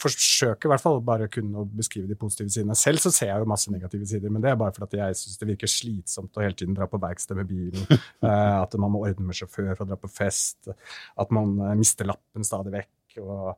forsøker 0.00 0.68
i 0.68 0.70
hvert 0.72 0.82
fall 0.82 0.98
bare 1.04 1.28
kun 1.32 1.54
å 1.56 1.64
beskrive 1.78 2.08
de 2.10 2.16
positive 2.18 2.52
sidene. 2.52 2.76
Selv 2.78 3.00
så 3.00 3.12
ser 3.14 3.30
jeg 3.30 3.42
jo 3.42 3.48
masse 3.48 3.72
negative 3.72 4.08
sider, 4.08 4.32
men 4.32 4.44
det 4.44 4.50
er 4.52 4.58
bare 4.60 4.74
fordi 4.76 5.00
jeg 5.00 5.18
syns 5.20 5.40
det 5.40 5.48
virker 5.52 5.70
slitsomt 5.72 6.36
å 6.36 6.44
hele 6.44 6.56
tiden 6.58 6.76
dra 6.76 6.88
på 6.90 7.00
verksted 7.00 7.38
med 7.38 7.48
bilen. 7.48 7.86
uh, 8.24 8.60
at 8.64 8.76
man 8.80 8.92
må 8.92 9.04
ordne 9.06 9.28
med 9.30 9.38
sjåfør 9.38 9.72
for 9.72 9.86
å 9.86 9.90
dra 9.92 9.98
på 10.00 10.10
fest. 10.12 10.68
At 11.16 11.32
man 11.34 11.56
uh, 11.62 11.72
mister 11.78 12.08
lappen 12.08 12.44
stadig 12.46 12.74
vekk. 12.74 13.18
Og, 13.24 13.54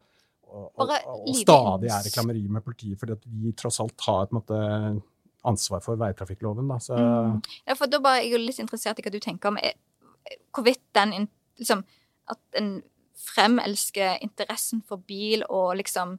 og, 0.48 0.68
og, 0.78 0.94
og 0.94 1.34
stadig 1.40 1.90
er 1.90 2.06
reklameri 2.06 2.44
med 2.46 2.64
politiet, 2.66 3.00
fordi 3.00 3.16
at 3.18 3.26
vi 3.42 3.54
tross 3.58 3.80
alt 3.82 4.06
har 4.06 4.28
et 4.28 4.36
måte, 4.38 4.60
ansvar 5.48 5.82
for 5.82 5.98
veitrafikkloven. 5.98 6.70
Da, 6.70 6.78
mm. 6.98 7.42
Ja, 7.66 7.74
for 7.78 7.90
da 7.90 8.00
bare, 8.04 8.22
jeg 8.22 8.38
er 8.38 8.42
litt 8.42 8.62
interessert 8.62 8.98
i 9.00 9.04
hva 9.06 9.12
du 9.14 9.20
tenker 9.22 9.50
om 9.50 9.58
hvorvidt 10.54 10.82
den 10.96 11.28
liksom, 11.58 11.84
At 12.28 12.58
en 12.60 12.82
fremelsker 13.18 14.18
interessen 14.22 14.82
for 14.86 15.00
bil 15.08 15.44
og 15.48 15.78
liksom 15.80 16.18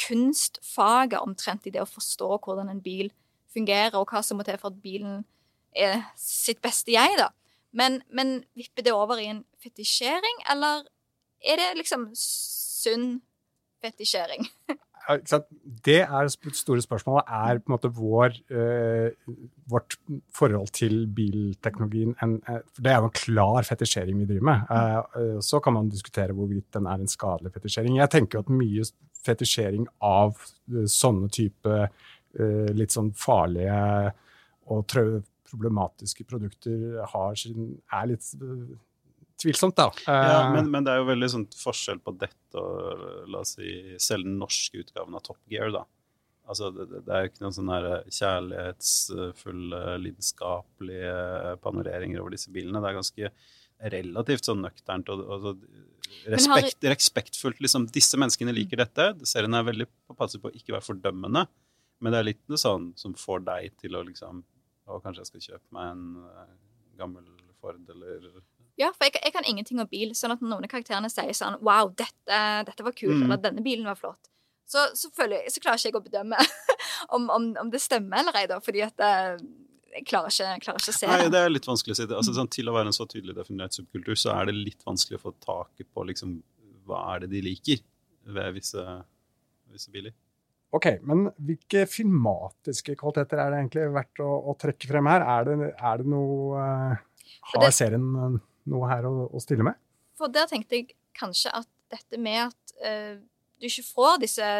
kunstfaget 0.00 1.22
omtrent 1.22 1.66
i 1.66 1.72
det 1.74 1.82
å 1.82 1.88
forstå 1.88 2.28
hvordan 2.44 2.70
en 2.72 2.82
bil 2.82 3.10
fungerer, 3.52 3.96
og 3.96 4.10
hva 4.12 4.22
som 4.24 4.38
må 4.38 4.46
til 4.46 4.58
for 4.60 4.72
at 4.72 4.82
bilen 4.82 5.24
er 5.76 6.02
sitt 6.20 6.60
beste 6.64 6.92
jeg, 6.94 7.16
da. 7.18 7.30
Men, 7.76 8.00
men 8.08 8.40
vipper 8.56 8.84
det 8.84 8.94
over 8.96 9.20
i 9.20 9.28
en 9.30 9.42
fetisjering, 9.62 10.42
eller 10.50 10.86
er 11.44 11.60
det 11.60 11.70
liksom 11.80 12.08
sunn 12.16 13.20
fetisjering? 13.84 14.46
det 15.86 16.00
er 16.02 16.28
store 16.28 16.82
spørsmålet. 16.82 17.28
Er 17.28 17.60
på 17.60 17.70
en 17.70 17.74
måte 17.76 17.90
vår, 17.94 18.36
uh, 18.50 19.34
vårt 19.70 19.96
forhold 20.34 20.72
til 20.74 21.06
bilteknologien 21.06 22.14
en, 22.22 22.36
uh, 22.48 22.58
Det 22.76 22.92
er 22.92 22.98
jo 22.98 23.10
en 23.10 23.14
klar 23.14 23.62
fetisjering 23.62 24.18
vi 24.18 24.26
driver 24.26 24.48
med. 24.50 24.60
Uh, 24.70 25.40
så 25.40 25.60
kan 25.60 25.76
man 25.76 25.88
diskutere 25.88 26.34
hvorvidt 26.34 26.72
den 26.74 26.86
er 26.86 26.98
en 26.98 27.08
skadelig 27.08 27.52
fetisjering. 27.54 27.98
Jeg 27.98 28.10
tenker 28.10 28.42
at 28.42 28.50
mye 28.50 28.84
fetisjering 29.26 29.86
av 30.02 30.36
sånne 30.86 31.30
type 31.34 31.88
litt 32.76 32.92
sånn 32.92 33.08
farlige 33.16 34.12
og 34.68 34.84
problematiske 35.48 36.26
produkter 36.28 37.06
sin, 37.40 37.78
er 37.90 38.10
litt 38.10 38.26
tvilsomt, 39.42 39.76
da. 39.76 39.90
Ja, 40.06 40.46
eh, 40.46 40.54
men, 40.54 40.70
men, 40.72 40.86
det 40.86 40.94
er 40.94 41.02
jo 41.02 41.10
veldig 41.10 41.28
sånn 41.32 41.46
forskjell 41.58 42.00
på 42.04 42.14
dette 42.20 42.62
og 42.62 43.28
la 43.32 43.42
oss 43.42 43.56
si 43.58 43.96
selv 44.02 44.26
den 44.28 44.38
norske 44.40 44.80
utgaven 44.82 45.16
av 45.16 45.24
Top 45.26 45.40
Gear, 45.50 45.72
da. 45.74 45.84
Altså, 46.46 46.70
det, 46.70 46.86
det 47.06 47.10
er 47.12 47.24
jo 47.24 47.30
ikke 47.32 47.42
noen 47.42 47.56
sånne 47.56 48.00
kjærlighetsfulle, 48.14 49.82
lidenskapelige 50.04 51.56
panoreringer 51.64 52.22
over 52.22 52.36
disse 52.36 52.52
bilene. 52.54 52.82
Det 52.82 52.90
er 52.90 52.98
ganske 53.00 53.30
relativt 53.96 54.46
sånn 54.48 54.62
nøkternt 54.64 55.10
og, 55.12 55.24
og, 55.26 55.48
og 55.50 56.30
respekt, 56.32 56.78
har... 56.78 56.94
respektfullt. 56.94 57.58
Liksom, 57.64 57.88
disse 57.92 58.20
menneskene 58.20 58.54
liker 58.54 58.84
dette. 58.84 59.10
Serien 59.26 59.58
er 59.58 59.66
veldig 59.66 59.88
passer 60.16 60.40
på 60.42 60.52
å 60.52 60.54
ikke 60.56 60.76
være 60.76 60.86
fordømmende, 60.86 61.44
men 61.98 62.14
det 62.14 62.20
er 62.20 62.28
litt 62.30 62.44
det 62.46 62.60
sånn 62.62 62.92
som 63.00 63.16
får 63.18 63.42
deg 63.48 63.74
til 63.82 63.98
å 63.98 64.04
liksom 64.06 64.44
Å, 64.86 65.00
kanskje 65.02 65.24
jeg 65.24 65.28
skal 65.32 65.42
kjøpe 65.42 65.74
meg 65.74 65.86
en 65.96 66.02
gammel 66.94 67.24
Ford, 67.58 67.80
eller 67.90 68.28
ja, 68.76 68.90
for 68.92 69.08
jeg, 69.08 69.16
jeg, 69.22 69.32
kan 69.32 69.46
ingenting 69.48 69.80
om 69.80 69.88
bil, 69.88 70.12
sånn 70.16 70.34
at 70.34 70.42
noen 70.44 70.66
av 70.66 70.70
karakterene 70.70 71.08
sier 71.12 71.32
sånn 71.36 71.56
Wow, 71.64 71.94
dette, 71.96 72.40
dette 72.68 72.84
var 72.84 72.96
kult, 72.96 73.16
mm. 73.16 73.22
eller 73.24 73.40
denne 73.40 73.64
bilen 73.64 73.88
var 73.88 73.96
flott. 73.96 74.28
Så, 74.66 74.82
så, 74.98 75.08
jeg, 75.30 75.52
så 75.54 75.62
klarer 75.62 75.78
ikke 75.78 75.92
jeg 75.92 75.96
å 75.96 76.04
bedømme 76.04 76.42
om, 77.14 77.28
om, 77.30 77.52
om, 77.62 77.70
det 77.72 77.80
stemmer 77.80 78.20
eller 78.20 78.36
ei, 78.40 78.48
da, 78.50 78.58
fordi 78.62 78.82
at 78.84 79.00
eh, 79.06 79.38
jeg 79.94 80.04
klarer 80.10 80.34
ikke, 80.34 80.56
klarer 80.64 80.82
ikke, 80.82 80.92
å 80.92 80.98
se 80.98 81.08
Nei, 81.08 81.28
det. 81.32 81.40
er 81.40 81.52
litt 81.52 81.68
vanskelig 81.68 81.94
å 81.94 81.98
si. 82.00 82.06
det. 82.10 82.16
Altså, 82.18 82.34
sånn, 82.36 82.50
til 82.52 82.68
å 82.68 82.74
være 82.76 82.90
en 82.90 82.96
så 82.96 83.06
tydelig 83.08 83.36
definert 83.38 83.76
subkultur, 83.76 84.18
så 84.18 84.34
er 84.34 84.50
det 84.50 84.56
litt 84.58 84.82
vanskelig 84.84 85.20
å 85.20 85.22
få 85.22 85.32
taket 85.40 85.88
på 85.94 86.04
liksom, 86.10 86.36
hva 86.86 87.00
er 87.14 87.24
det 87.24 87.30
de 87.32 87.42
liker 87.46 87.80
ved 88.36 88.58
visse, 88.58 88.82
visse 89.72 89.94
biler. 89.94 90.12
Ok, 90.76 90.90
men 91.06 91.30
hvilke 91.46 91.86
filmatiske 91.88 92.96
kvaliteter 92.98 93.40
er 93.40 93.54
det 93.54 93.62
egentlig 93.62 93.86
verdt 93.94 94.20
å, 94.20 94.28
å 94.50 94.56
trekke 94.60 94.90
frem 94.90 95.08
her? 95.08 95.24
Er 95.24 95.48
det, 95.48 95.70
er 95.78 96.02
det 96.02 96.10
noe 96.10 96.58
uh, 96.58 97.30
Har 97.52 97.64
det, 97.64 97.72
serien 97.78 98.10
noe 98.70 98.90
her 98.90 99.06
å, 99.08 99.14
å, 99.30 99.42
stille 99.42 99.66
med? 99.66 99.78
For 100.18 100.32
der 100.32 100.48
tenkte 100.50 100.80
jeg 100.80 100.94
kanskje 101.16 101.52
at 101.56 101.68
dette 101.92 102.20
med 102.20 102.48
at 102.48 102.76
uh, 102.82 103.16
du 103.60 103.68
ikke 103.68 103.86
får 103.86 104.20
disse 104.24 104.52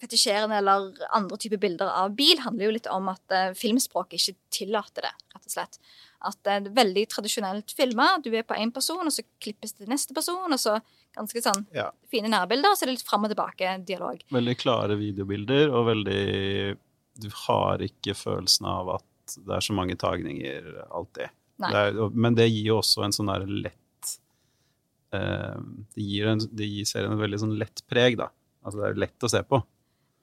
fetisjerende 0.00 0.58
eller 0.60 0.90
andre 1.14 1.38
typer 1.40 1.60
bilder 1.60 1.88
av 1.88 2.14
bil, 2.16 2.40
handler 2.44 2.68
jo 2.68 2.74
litt 2.74 2.88
om 2.92 3.08
at 3.12 3.32
uh, 3.34 3.54
filmspråket 3.56 4.20
ikke 4.20 4.50
tillater 4.58 5.08
det, 5.08 5.14
rett 5.34 5.48
og 5.48 5.54
slett. 5.54 5.80
At 6.26 6.38
det 6.44 6.52
er 6.52 6.68
veldig 6.76 7.04
tradisjonelt 7.12 7.72
filma. 7.76 8.14
Du 8.24 8.30
er 8.34 8.44
på 8.46 8.56
én 8.56 8.72
person, 8.74 9.04
og 9.04 9.14
så 9.14 9.24
klippes 9.42 9.76
det 9.76 9.84
til 9.84 9.92
neste 9.92 10.16
person, 10.16 10.52
og 10.52 10.60
så 10.60 10.78
ganske 11.16 11.42
sånn 11.44 11.64
ja. 11.76 11.88
fine 12.12 12.30
nærbilder, 12.32 12.72
og 12.72 12.78
så 12.78 12.84
er 12.84 12.92
det 12.92 12.98
litt 12.98 13.08
fram 13.08 13.26
og 13.28 13.32
tilbake-dialog. 13.32 14.24
Veldig 14.36 14.56
klare 14.60 14.98
videobilder, 15.00 15.72
og 15.72 15.90
veldig 15.92 16.22
Du 17.16 17.30
har 17.46 17.80
ikke 17.80 18.12
følelsen 18.12 18.66
av 18.68 18.96
at 18.98 19.36
det 19.40 19.54
er 19.56 19.64
så 19.64 19.74
mange 19.76 19.96
tagninger 19.98 20.66
alltid. 20.86 21.32
Det 21.56 21.82
er, 21.82 22.00
men 22.12 22.36
det 22.36 22.50
gir 22.50 22.72
jo 22.72 22.80
også 22.82 23.06
en 23.06 23.14
sånn 23.16 23.30
der 23.32 23.46
lett 23.48 24.10
uh, 25.16 25.56
det, 25.94 26.02
gir 26.02 26.28
en, 26.32 26.42
det 26.52 26.68
gir 26.68 26.88
serien 26.88 27.14
et 27.14 27.22
veldig 27.22 27.40
sånn 27.44 27.56
lett 27.60 27.82
preg, 27.88 28.18
da. 28.20 28.28
Altså 28.66 28.82
det 28.82 28.88
er 28.88 29.00
lett 29.06 29.26
å 29.26 29.30
se 29.30 29.40
på. 29.46 29.60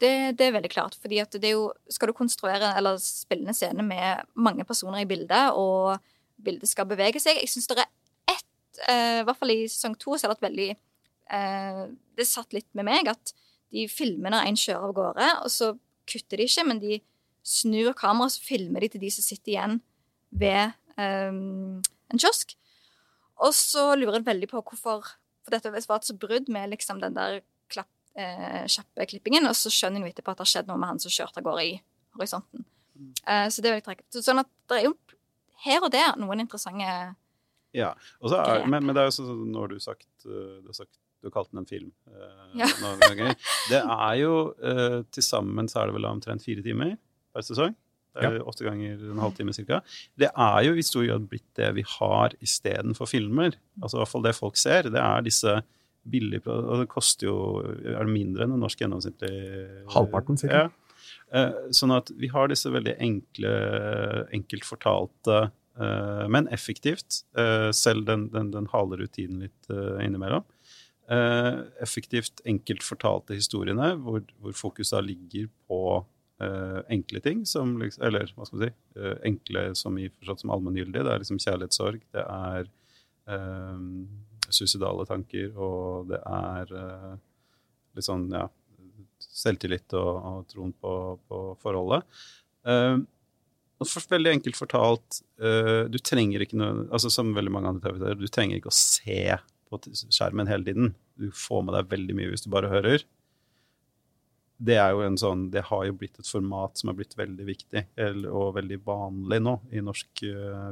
Det, 0.03 0.13
det, 0.37 0.47
er 0.47 0.55
veldig 0.57 0.71
klart. 0.71 0.97
fordi 0.99 1.21
at 1.23 1.35
det 1.39 1.47
er 1.47 1.55
jo, 1.55 1.69
Skal 1.91 2.11
du 2.11 2.17
konstruere 2.17 2.73
eller 2.77 2.99
spille 3.01 3.47
en 3.47 3.57
scene 3.57 3.85
med 3.85 4.25
mange 4.35 4.65
personer 4.67 5.03
i 5.03 5.09
bildet, 5.09 5.53
og 5.55 5.95
bildet 6.43 6.69
skal 6.69 6.89
bevege 6.89 7.21
seg 7.23 7.39
Jeg 7.39 7.51
syns 7.51 7.69
det 7.69 7.77
er 7.79 7.87
ett, 8.33 8.81
eh, 8.89 9.21
i 9.21 9.23
hvert 9.27 9.39
fall 9.39 9.53
i 9.53 9.61
sesong 9.69 9.95
to, 10.01 10.17
så 10.17 10.27
er 10.27 10.33
det 10.33 10.47
veldig 10.47 10.69
eh, 10.73 11.81
Det 12.17 12.27
satt 12.27 12.55
litt 12.57 12.69
med 12.75 12.89
meg 12.89 13.11
at 13.11 13.33
de 13.73 13.87
filmer 13.89 14.33
når 14.33 14.49
en 14.49 14.59
kjører 14.59 14.85
av 14.85 14.93
gårde, 14.97 15.27
og 15.45 15.49
så 15.49 15.71
kutter 16.09 16.37
de 16.37 16.45
ikke, 16.45 16.65
men 16.67 16.81
de 16.83 16.99
snur 17.43 17.95
kameraet, 17.97 18.35
så 18.35 18.43
filmer 18.45 18.83
de 18.83 18.91
til 18.93 19.01
de 19.01 19.09
som 19.13 19.25
sitter 19.25 19.55
igjen 19.55 19.79
ved 20.29 20.59
eh, 20.61 20.75
en 21.01 22.19
kiosk. 22.19 22.53
Og 23.43 23.53
så 23.57 23.93
lurer 23.97 24.19
jeg 24.19 24.27
veldig 24.27 24.49
på 24.51 24.61
hvorfor 24.61 25.07
For 25.43 25.51
dette 25.51 25.71
var 25.73 25.97
et 25.97 26.07
så 26.07 26.15
brudd 26.15 26.47
med 26.53 26.69
liksom 26.71 27.01
den 27.01 27.17
der 27.17 27.41
eh, 28.15 28.65
kjappe 28.69 29.07
klippingen, 29.09 29.47
og 29.49 29.57
så 29.57 29.71
skjønner 29.73 29.99
jeg 29.99 30.07
jo 30.07 30.13
etterpå 30.13 30.31
at 30.33 30.39
det 30.39 30.45
har 30.45 30.51
skjedd 30.53 30.69
noe 30.69 30.79
med 30.79 30.93
han 30.93 31.01
som 31.03 31.11
kjørte 31.13 31.41
av 31.41 31.47
gårde 31.47 31.65
i 31.67 31.73
horisonten. 32.17 32.65
Eh, 33.27 33.47
så 33.49 33.63
det 33.63 33.69
er 33.69 33.75
veldig 33.77 33.87
trekk. 33.89 34.03
Sånn 34.15 34.41
at 34.43 34.49
det 34.71 34.79
er 34.79 34.87
jo 34.87 34.95
her 35.65 35.83
og 35.83 35.91
der 35.93 36.17
noen 36.19 36.43
interessante 36.43 36.87
Ja, 37.73 37.93
er, 38.21 38.67
men, 38.69 38.85
men, 38.85 38.93
det 38.93 39.01
er 39.01 39.09
jo 39.09 39.15
sånn 39.17 39.47
du 39.51 39.59
har 39.59 39.79
sagt, 39.81 40.11
eh, 40.27 40.59
du 40.61 40.69
har 40.69 40.77
sagt 40.83 40.93
du 41.23 41.29
har 41.29 41.37
kalt 41.37 41.53
den 41.53 41.61
en 41.61 41.67
film. 41.69 41.91
Eh, 42.11 42.47
ja. 42.59 42.67
det 43.71 43.79
er 43.79 44.15
jo 44.19 44.33
eh, 44.59 44.97
Til 45.15 45.23
sammen 45.23 45.69
så 45.71 45.79
er 45.79 45.87
det 45.87 45.95
vel 45.95 46.07
omtrent 46.09 46.43
fire 46.43 46.63
timer 46.65 46.97
per 47.31 47.45
sesong. 47.47 47.77
Det 48.13 48.25
er 48.27 48.35
ja. 48.37 48.43
Åtte 48.49 48.65
ganger 48.67 49.05
en 49.11 49.21
halvtime 49.23 49.55
ca. 49.57 49.79
Det 50.19 50.29
er 50.29 50.59
jo 50.67 50.75
i 50.77 50.85
stor 50.85 51.05
grad 51.07 51.29
blitt 51.31 51.47
det 51.57 51.71
vi 51.79 51.85
har 51.95 52.35
istedenfor 52.43 53.09
filmer. 53.09 53.57
Altså 53.81 53.97
i 53.97 54.03
hvert 54.03 54.13
fall 54.13 54.27
det 54.27 54.35
folk 54.37 54.59
ser. 54.59 54.91
Det 54.93 55.01
er 55.01 55.25
disse 55.25 55.57
billige 56.03 56.51
Og 56.51 56.81
det 56.81 56.91
koster 56.91 57.29
jo 57.29 57.35
er 57.63 58.03
det 58.03 58.11
mindre 58.11 58.45
enn 58.45 58.57
en 58.57 58.63
norsk 58.65 58.81
gjennomsnittlig 58.83 59.33
Halvparten, 59.93 60.37
sikkert. 60.39 60.69
Ja. 60.69 60.83
Eh, 61.33 61.69
sånn 61.73 61.93
at 61.95 62.11
vi 62.19 62.29
har 62.29 62.49
disse 62.51 62.69
veldig 62.73 62.93
enkle, 63.01 63.51
enkelt 64.35 64.67
fortalte, 64.67 65.39
eh, 65.79 66.25
men 66.29 66.49
effektivt. 66.53 67.23
Eh, 67.37 67.71
selv 67.73 68.05
den, 68.09 68.27
den, 68.33 68.51
den 68.53 68.69
haler 68.73 69.01
rutinen 69.01 69.47
litt 69.47 69.73
innimellom. 70.03 70.45
Effektivt, 71.83 72.39
enkelt 72.47 72.85
fortalte 72.85 73.35
historiene, 73.35 73.91
hvor, 74.01 74.21
hvor 74.39 74.53
fokuset 74.55 75.03
ligger 75.05 75.49
på 75.67 75.79
enkle 76.91 77.19
ting, 77.23 77.43
som, 77.47 77.75
eller 77.79 78.31
hva 78.35 78.45
skal 78.47 78.59
vi 78.59 78.67
si, 78.67 79.03
enkle 79.29 79.61
som 79.79 79.95
i 80.01 80.09
forstått 80.09 80.41
som 80.41 80.51
allmenngyldig. 80.51 81.03
Det 81.05 81.11
er 81.13 81.21
liksom 81.21 81.39
kjærlighetssorg, 81.39 82.01
det 82.11 82.23
er 82.25 82.71
suicidale 84.53 85.05
tanker, 85.07 85.53
og 85.55 86.11
det 86.11 86.19
er 86.19 86.75
uh, 86.75 87.15
litt 87.95 88.09
sånn, 88.09 88.27
ja 88.33 88.47
Selvtillit 89.23 89.95
og, 89.97 90.09
og 90.29 90.41
troen 90.51 90.73
på, 90.77 90.91
på 91.25 91.37
forholdet. 91.63 92.03
Uh, 92.67 93.01
og 93.81 93.89
for, 93.89 94.05
veldig 94.11 94.35
enkelt 94.35 94.59
fortalt, 94.59 95.21
uh, 95.41 95.89
du 95.89 95.97
trenger 95.97 96.43
ikke 96.43 96.59
noe 96.59 96.85
altså 96.93 97.09
Som 97.11 97.33
veldig 97.35 97.53
mange 97.55 97.71
andre 97.71 97.87
TV-serier, 97.87 98.19
du 98.19 98.29
trenger 98.29 98.59
ikke 98.59 98.71
å 98.71 98.77
se 98.77 99.39
på 99.71 99.79
skjermen 100.13 100.51
hele 100.51 100.67
tiden. 100.67 100.93
Du 101.17 101.31
får 101.33 101.65
med 101.65 101.77
deg 101.79 101.89
veldig 101.95 102.17
mye 102.19 102.29
hvis 102.33 102.45
du 102.45 102.51
bare 102.53 102.69
hører. 102.71 103.07
Det 104.57 104.75
er 104.79 104.93
jo 104.93 105.01
en 105.03 105.17
sånn, 105.19 105.47
det 105.51 105.65
har 105.67 105.85
jo 105.87 105.95
blitt 105.97 106.19
et 106.21 106.29
format 106.29 106.77
som 106.79 106.91
er 106.91 106.97
blitt 106.97 107.15
veldig 107.19 107.45
viktig 107.47 107.81
og 108.29 108.53
veldig 108.55 108.77
vanlig 108.85 109.39
nå 109.43 109.57
i 109.73 109.81
norsk 109.83 110.23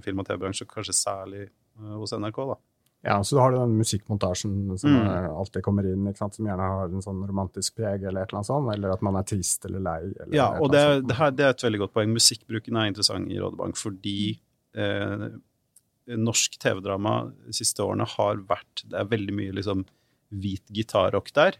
film- 0.05 0.21
og 0.21 0.27
TV-bransje, 0.27 0.67
kanskje 0.69 0.95
særlig 0.95 1.47
hos 1.97 2.13
NRK. 2.13 2.43
da. 2.53 2.59
Ja, 3.03 3.23
så 3.23 3.35
du 3.35 3.39
har 3.41 3.55
den 3.55 3.79
musikkmontasjen 3.79 4.77
som 4.77 4.93
mm. 4.93 5.07
alltid 5.33 5.63
kommer 5.65 5.87
inn, 5.89 6.05
som 6.13 6.45
gjerne 6.45 6.67
har 6.69 6.91
en 6.91 7.01
sånn 7.01 7.23
romantisk 7.25 7.79
preg, 7.79 8.03
eller 8.05 8.21
et 8.21 8.29
eller 8.29 8.41
annet 8.41 8.49
sånt, 8.51 8.69
eller 8.75 8.93
at 8.93 9.05
man 9.05 9.17
er 9.17 9.25
trist 9.25 9.65
eller 9.65 9.81
lei. 9.87 10.01
Eller 10.11 10.35
ja, 10.37 10.49
og 10.61 10.69
det, 10.73 10.83
det, 11.07 11.15
her, 11.17 11.33
det, 11.33 11.47
er 11.47 11.55
et 11.55 11.65
veldig 11.65 11.81
godt 11.81 11.95
poeng. 11.95 12.13
Musikkbruken 12.13 12.77
er 12.77 12.91
interessant 12.91 13.33
i 13.33 13.39
Rådebank 13.41 13.79
fordi 13.81 14.19
eh, 14.77 15.25
norsk 16.29 16.59
TV-drama 16.61 17.15
de 17.47 17.57
siste 17.57 17.81
årene 17.81 18.05
har 18.13 18.45
vært 18.49 18.85
Det 18.85 18.99
er 18.99 19.09
veldig 19.09 19.37
mye 19.39 19.57
liksom 19.57 19.83
hvit 20.43 20.69
gitarrock 20.69 21.33
der. 21.33 21.57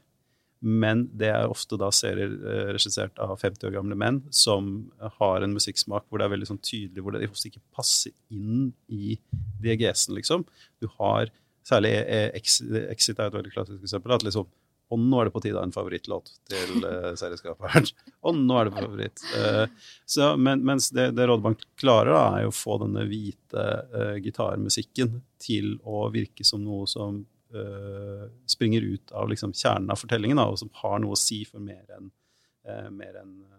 Men 0.61 1.07
det 1.17 1.31
er 1.33 1.49
ofte 1.49 1.77
da 1.81 1.89
serier 1.95 2.31
eh, 2.37 2.71
regissert 2.75 3.17
av 3.21 3.33
50 3.41 3.69
år 3.69 3.75
gamle 3.79 3.97
menn 3.97 4.21
som 4.35 4.71
har 5.19 5.41
en 5.41 5.55
musikksmak 5.57 6.05
hvor 6.07 6.21
det 6.21 6.27
er 6.27 6.33
veldig 6.35 6.51
sånn 6.51 6.61
tydelig, 6.61 7.01
hvor 7.01 7.17
det 7.17 7.29
ofte 7.29 7.49
ikke 7.49 7.63
passer 7.73 8.13
inn 8.29 8.69
i 8.93 9.17
diagesen, 9.63 10.15
liksom. 10.17 10.47
Du 10.81 10.89
har 10.99 11.33
Særlig 11.61 11.91
Exit 12.33 13.19
er 13.21 13.27
et 13.27 13.35
veldig 13.35 13.51
klassisk 13.53 13.83
eksempel. 13.85 14.15
at 14.15 14.23
liksom 14.25 14.47
og 14.91 14.99
nå 14.99 15.19
er 15.21 15.29
det 15.29 15.31
på 15.31 15.41
tide 15.43 15.55
av 15.59 15.63
en 15.63 15.71
favorittlåt 15.71 16.33
til 16.51 16.83
uh, 16.83 17.13
serieskaperen. 17.19 17.87
Og 18.27 18.35
nå 18.35 18.57
er 18.59 18.67
det 18.67 18.73
favoritt. 18.75 19.21
Uh, 19.31 19.93
så, 20.03 20.33
men, 20.35 20.65
mens 20.67 20.89
det, 20.91 21.13
det 21.15 21.27
Rådebank 21.29 21.63
klarer, 21.79 22.11
da, 22.11 22.23
er 22.35 22.45
jo 22.45 22.51
å 22.51 22.57
få 22.57 22.75
denne 22.81 23.05
hvite 23.07 23.67
uh, 23.93 24.17
gitarmusikken 24.19 25.21
til 25.41 25.77
å 25.87 26.09
virke 26.11 26.43
som 26.47 26.65
noe 26.65 26.89
som 26.91 27.23
uh, 27.55 28.27
springer 28.49 28.85
ut 28.85 29.13
av 29.17 29.29
liksom, 29.31 29.53
kjernen 29.57 29.91
av 29.93 29.99
fortellingen, 30.01 30.39
da, 30.39 30.47
og 30.51 30.59
som 30.61 30.71
har 30.81 31.01
noe 31.03 31.17
å 31.17 31.19
si 31.19 31.41
for 31.47 31.63
mer 31.63 31.83
enn 31.97 32.11
uh, 32.67 32.87
en, 32.87 33.33
uh, 33.45 33.57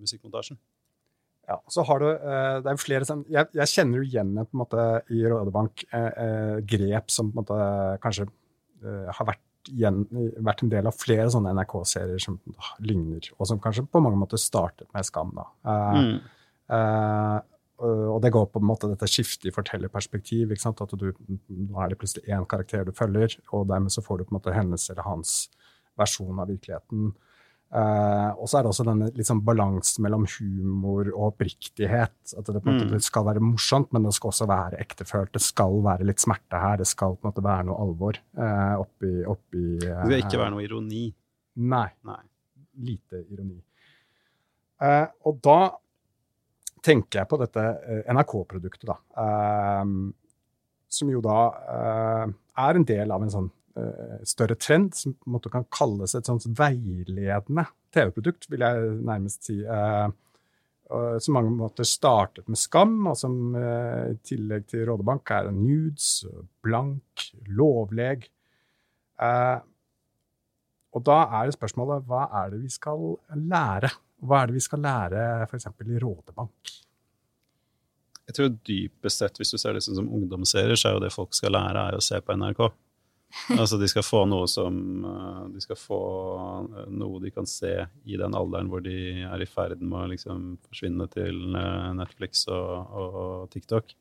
musikkmontasjen. 0.00 0.58
Ja, 1.50 1.56
så 1.72 1.82
har 1.88 1.98
du, 1.98 2.06
det 2.62 2.70
er 2.70 2.78
flere 2.78 3.06
som, 3.08 3.24
jeg, 3.26 3.48
jeg 3.58 3.70
kjenner 3.72 3.98
jo 3.98 4.06
igjen 4.06 4.36
på 4.38 4.54
en 4.54 4.60
måte, 4.60 4.82
i 5.10 5.24
Rådebank 5.26 5.82
grep 6.70 7.10
som 7.10 7.32
på 7.32 7.34
en 7.34 7.40
måte, 7.40 7.56
kanskje 8.04 8.28
har 8.86 9.26
vært, 9.26 9.42
igjen, 9.72 10.04
vært, 10.46 10.62
en 10.62 10.70
del 10.70 10.86
av 10.86 10.94
flere 10.94 11.26
sånne 11.34 11.50
NRK-serier 11.58 12.22
som 12.22 12.36
ligner, 12.86 13.32
og 13.34 13.50
som 13.50 13.58
kanskje 13.64 13.82
på 13.90 14.04
mange 14.04 14.20
måter 14.20 14.38
startet 14.38 14.86
med 14.94 15.08
Skam. 15.08 15.34
da. 15.40 15.48
Mm. 15.96 16.14
Øh, 16.78 17.40
og 17.80 18.20
det 18.24 18.32
går 18.34 18.46
på 18.52 18.60
en 18.60 18.68
måte 18.68 18.90
dette 18.90 19.08
skiftet 19.08 19.48
i 19.50 19.54
fortellerperspektiv. 19.54 20.52
At 20.52 20.94
du, 21.00 21.10
Nå 21.48 21.80
er 21.80 21.92
det 21.92 21.98
plutselig 22.00 22.28
én 22.28 22.46
karakter 22.48 22.84
du 22.86 22.92
følger, 22.96 23.38
og 23.56 23.68
dermed 23.70 23.94
så 23.94 24.04
får 24.04 24.20
du 24.20 24.28
på 24.28 24.34
en 24.34 24.40
måte 24.40 24.54
hennes 24.54 24.86
eller 24.92 25.06
hans 25.06 25.34
versjon 26.00 26.40
av 26.40 26.50
virkeligheten. 26.52 27.12
Uh, 27.70 28.34
og 28.34 28.48
så 28.50 28.58
er 28.58 28.64
det 28.64 28.70
også 28.72 28.84
denne 28.88 29.06
liksom, 29.14 29.44
balansen 29.46 30.02
mellom 30.02 30.24
humor 30.32 31.06
og 31.12 31.28
oppriktighet. 31.28 32.16
At 32.34 32.48
det, 32.48 32.58
måte, 32.64 32.88
mm. 32.88 32.94
det 32.96 33.02
skal 33.06 33.28
være 33.28 33.44
morsomt, 33.44 33.92
men 33.94 34.08
det 34.08 34.14
skal 34.16 34.32
også 34.32 34.48
være 34.50 34.80
ektefølt. 34.82 35.32
Det 35.36 35.44
skal 35.44 35.78
være 35.86 36.08
litt 36.08 36.22
smerte 36.22 36.58
her. 36.58 36.80
Det 36.82 36.88
skal 36.90 37.14
på 37.14 37.22
en 37.22 37.30
måte 37.30 37.46
være 37.46 37.68
noe 37.70 37.78
alvor 37.84 38.18
uh, 38.40 38.74
oppi, 38.82 39.12
oppi 39.22 39.64
uh, 39.86 40.02
Det 40.02 40.10
skal 40.10 40.24
ikke 40.24 40.42
være 40.42 40.54
noe 40.56 40.66
ironi. 40.66 41.06
Nei. 41.70 41.88
Nei. 42.08 42.22
lite 42.80 43.22
ironi. 43.28 43.58
Eh, 44.80 45.06
og 45.28 45.40
da 45.44 45.60
tenker 46.84 47.20
jeg 47.20 47.30
på 47.30 47.38
dette 47.40 47.66
eh, 47.84 48.02
NRK-produktet, 48.14 48.88
da. 48.88 48.96
Eh, 49.22 49.84
som 50.90 51.10
jo 51.12 51.22
da 51.24 51.40
eh, 51.76 52.32
er 52.64 52.78
en 52.78 52.86
del 52.86 53.14
av 53.14 53.24
en 53.24 53.32
sånn 53.32 53.50
eh, 53.78 54.16
større 54.26 54.56
trend 54.58 54.96
som 54.98 55.14
på 55.14 55.28
en 55.28 55.36
måte 55.36 55.52
kan 55.52 55.68
kalles 55.72 56.16
et 56.18 56.26
sånt 56.26 56.48
veiledende 56.58 57.68
TV-produkt, 57.94 58.50
vil 58.50 58.66
jeg 58.66 58.90
nærmest 59.06 59.46
si. 59.46 59.60
Eh, 59.62 60.10
som 60.90 61.36
mange 61.36 61.52
måter 61.54 61.86
startet 61.86 62.48
med 62.50 62.58
Skam, 62.58 62.96
og 63.06 63.14
som 63.14 63.54
i 63.54 64.16
tillegg 64.26 64.64
til 64.72 64.88
Rådebank 64.88 65.30
er 65.36 65.52
nudes, 65.54 66.24
blank, 66.66 67.28
lovleg. 67.46 68.26
og 70.90 71.04
da 71.06 71.18
er 71.38 71.46
det 71.46 71.54
spørsmålet 71.54 72.08
hva 72.10 72.24
er 72.40 72.50
det 72.50 72.64
vi 72.64 72.72
skal 72.74 73.06
lære? 73.38 73.92
Hva 74.20 74.42
er 74.42 74.50
det 74.50 74.58
vi 74.58 74.62
skal 74.64 74.82
lære 74.84 75.24
f.eks. 75.46 75.68
i 75.86 76.00
Rådebank? 76.02 76.76
Jeg 78.30 78.36
tror 78.36 78.52
dypest 78.68 79.22
sett, 79.22 79.40
hvis 79.40 79.50
du 79.50 79.58
ser 79.58 79.74
det 79.74 79.82
som 79.82 80.06
ungdomsserier, 80.06 80.78
så 80.78 80.90
er 80.90 80.96
jo 80.96 81.02
det 81.02 81.14
folk 81.14 81.34
skal 81.34 81.56
lære, 81.56 81.88
er 81.88 81.98
å 81.98 82.04
se 82.04 82.20
på 82.22 82.36
NRK. 82.38 82.62
Altså 83.60 83.78
de 83.78 83.86
skal 83.86 84.02
få 84.02 84.24
noe 84.26 84.48
som 84.50 84.74
eh, 85.06 85.42
De 85.54 85.60
skal 85.62 85.78
få 85.78 85.98
eh, 86.64 86.88
noe 86.90 87.20
de 87.22 87.30
kan 87.30 87.46
se 87.46 87.70
i 88.02 88.16
den 88.18 88.34
alderen 88.34 88.66
hvor 88.70 88.82
de 88.82 89.22
er 89.22 89.44
i 89.44 89.46
ferd 89.46 89.78
med 89.84 89.98
å 90.00 90.08
liksom 90.10 90.48
forsvinne 90.66 91.06
til 91.12 91.54
eh, 91.54 91.92
Netflix 91.94 92.42
og, 92.50 92.90
og 92.90 93.52
TikTok. 93.54 93.94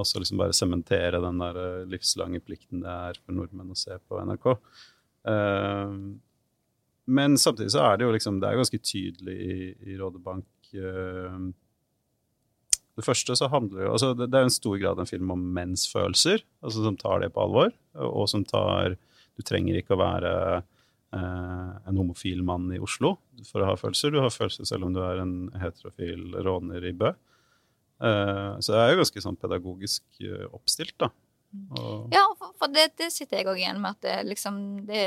Og 0.00 0.08
så 0.08 0.22
liksom 0.22 0.40
bare 0.40 0.56
sementere 0.56 1.20
den 1.20 1.42
der 1.42 1.84
livslange 1.90 2.40
plikten 2.40 2.80
det 2.84 2.96
er 3.10 3.20
for 3.20 3.36
nordmenn 3.36 3.74
å 3.74 3.78
se 3.78 3.96
på 4.08 4.24
NRK. 4.24 4.52
Men 7.06 7.38
samtidig 7.40 7.72
så 7.74 7.84
er 7.86 7.96
det 7.98 8.04
jo 8.04 8.12
liksom 8.14 8.36
Det 8.40 8.48
er 8.48 8.54
jo 8.54 8.60
ganske 8.60 8.78
tydelig 8.84 9.36
i, 9.40 9.54
i 9.92 9.96
Rådebank 9.98 10.74
det 13.00 13.06
første 13.06 13.36
så 13.38 13.48
handler 13.50 13.86
jo, 13.86 13.92
altså 13.94 14.10
det, 14.16 14.28
det 14.32 14.40
er 14.40 14.48
en 14.48 14.52
stor 14.52 14.76
grad 14.80 15.00
en 15.00 15.08
film 15.08 15.32
om 15.32 15.46
menns 15.56 15.86
følelser, 15.90 16.42
altså 16.64 16.84
som 16.84 16.98
tar 17.00 17.22
det 17.22 17.32
på 17.34 17.46
alvor, 17.46 17.72
og 17.96 18.26
som 18.30 18.44
tar 18.46 18.98
Du 19.38 19.44
trenger 19.46 19.78
ikke 19.78 19.94
å 19.94 20.00
være 20.02 20.30
eh, 20.58 21.68
en 21.88 21.96
homofil 21.96 22.42
mann 22.44 22.66
i 22.74 22.80
Oslo 22.82 23.14
for 23.48 23.62
å 23.62 23.70
ha 23.70 23.76
følelser. 23.78 24.12
Du 24.12 24.18
har 24.20 24.34
følelser 24.34 24.68
selv 24.68 24.84
om 24.84 24.92
du 24.92 24.98
er 25.00 25.22
en 25.22 25.32
heterofil 25.56 26.34
råner 26.44 26.84
i 26.84 26.92
Bø. 26.92 27.14
Eh, 28.04 28.50
så 28.60 28.74
det 28.74 28.82
er 28.82 28.92
jo 28.92 28.98
ganske 29.00 29.22
sånn 29.24 29.38
pedagogisk 29.40 30.20
oppstilt, 30.50 30.98
da. 31.00 31.08
Og... 31.78 32.12
Ja, 32.12 32.26
for, 32.36 32.68
det, 32.74 32.90
det, 33.00 33.08
sitter 33.14 33.40
jeg 33.40 33.48
òg 33.48 33.62
igjen 33.62 33.80
med, 33.80 33.96
at 33.96 34.04
det 34.04 34.18
liksom 34.28 34.60
det, 34.90 35.06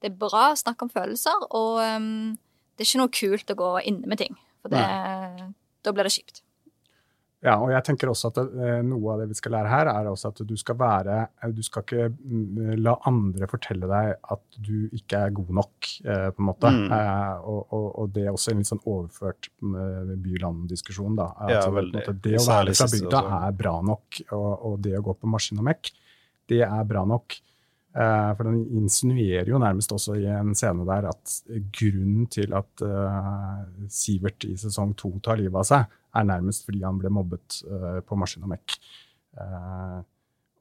det, 0.00 0.10
er 0.10 0.20
bra 0.20 0.50
å 0.50 0.58
snakke 0.58 0.86
om 0.86 0.92
følelser, 0.92 1.48
og 1.56 1.80
um, 1.80 2.36
det 2.76 2.84
er 2.84 2.90
ikke 2.90 3.02
noe 3.02 3.16
kult 3.16 3.52
å 3.52 3.58
gå 3.60 3.72
inne 3.90 4.10
med 4.10 4.20
ting. 4.20 4.38
For 4.60 4.72
det, 4.72 4.84
da 5.84 5.92
blir 5.96 6.08
det 6.08 6.14
kjipt. 6.14 6.42
Ja, 7.40 7.54
og 7.56 7.70
jeg 7.72 7.80
tenker 7.86 8.10
også 8.10 8.28
at 8.28 8.36
det, 8.36 8.42
eh, 8.60 8.78
noe 8.84 9.14
av 9.14 9.22
det 9.22 9.30
vi 9.30 9.36
skal 9.38 9.54
lære 9.54 9.70
her, 9.72 9.88
er 9.88 10.08
også 10.10 10.28
at 10.28 10.42
du 10.44 10.52
skal 10.60 10.76
være 10.76 11.14
eh, 11.24 11.52
Du 11.56 11.62
skal 11.64 11.86
ikke 11.86 12.10
mm, 12.12 12.74
la 12.84 12.98
andre 13.08 13.48
fortelle 13.48 13.88
deg 13.88 14.10
at 14.34 14.58
du 14.60 14.90
ikke 14.96 15.22
er 15.24 15.32
god 15.38 15.54
nok, 15.60 15.88
eh, 16.04 16.26
på 16.36 16.44
en 16.44 16.48
måte. 16.50 16.72
Mm. 16.76 16.92
Eh, 16.98 17.48
og, 17.48 17.62
og, 17.72 17.86
og, 18.02 18.10
det 18.12 18.26
er 18.26 18.34
også 18.34 18.52
en 18.52 18.60
litt 18.60 18.68
sånn 18.68 18.84
overført 18.84 19.48
by-land-diskusjon, 19.62 21.16
da. 21.16 21.30
Ja, 21.48 21.62
altså, 21.62 21.72
måte, 21.80 22.16
det 22.28 22.36
å 22.42 22.44
være 22.44 22.76
fra 22.76 22.90
bygda 22.92 23.22
er 23.38 23.56
bra 23.62 23.74
nok, 23.88 24.20
og, 24.36 24.50
og, 24.52 24.76
det 24.84 24.98
å 25.00 25.04
gå 25.08 25.16
på 25.22 25.32
maskin 25.32 25.64
og 25.64 25.70
mekk, 25.70 25.94
det 26.52 26.60
er 26.66 26.84
bra 26.92 27.06
nok. 27.08 27.40
Eh, 27.90 28.32
for 28.38 28.46
den 28.46 28.60
insinuerer 28.78 29.48
jo 29.50 29.58
nærmest 29.58 29.90
også 29.90 30.14
i 30.20 30.26
en 30.30 30.54
scene 30.54 30.84
der 30.86 31.08
at 31.10 31.32
grunnen 31.74 32.28
til 32.30 32.52
at 32.54 32.84
uh, 32.86 33.64
Sivert 33.90 34.46
i 34.46 34.54
sesong 34.60 34.92
to 34.94 35.10
tar 35.18 35.40
livet 35.40 35.58
av 35.58 35.66
seg, 35.66 35.96
er 36.14 36.28
nærmest 36.28 36.68
fordi 36.68 36.84
han 36.86 37.00
ble 37.00 37.10
mobbet 37.10 37.58
uh, 37.66 37.98
på 38.06 38.18
maskin 38.18 38.46
og 38.46 38.52
mekk. 38.52 38.76
Uh, 39.34 39.98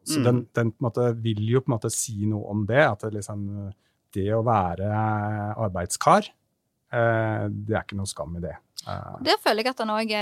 så 0.10 0.18
mm. 0.18 0.26
den, 0.26 0.40
den 0.58 0.72
måte, 0.82 1.06
vil 1.22 1.44
jo 1.52 1.62
på 1.62 1.70
en 1.70 1.76
måte 1.76 1.92
si 1.94 2.18
noe 2.26 2.50
om 2.50 2.64
det. 2.66 2.82
At 2.82 3.06
det, 3.06 3.12
liksom, 3.20 3.46
det 4.16 4.26
å 4.34 4.42
være 4.48 4.90
arbeidskar, 5.54 6.32
det 6.90 7.76
er 7.76 7.84
ikke 7.84 8.00
noe 8.00 8.10
skam 8.10 8.40
i 8.40 8.42
det. 8.42 8.56
Der 9.22 9.38
føler 9.44 9.62
jeg 9.62 9.76
at 9.76 9.84
han 9.84 9.92
òg 9.94 10.14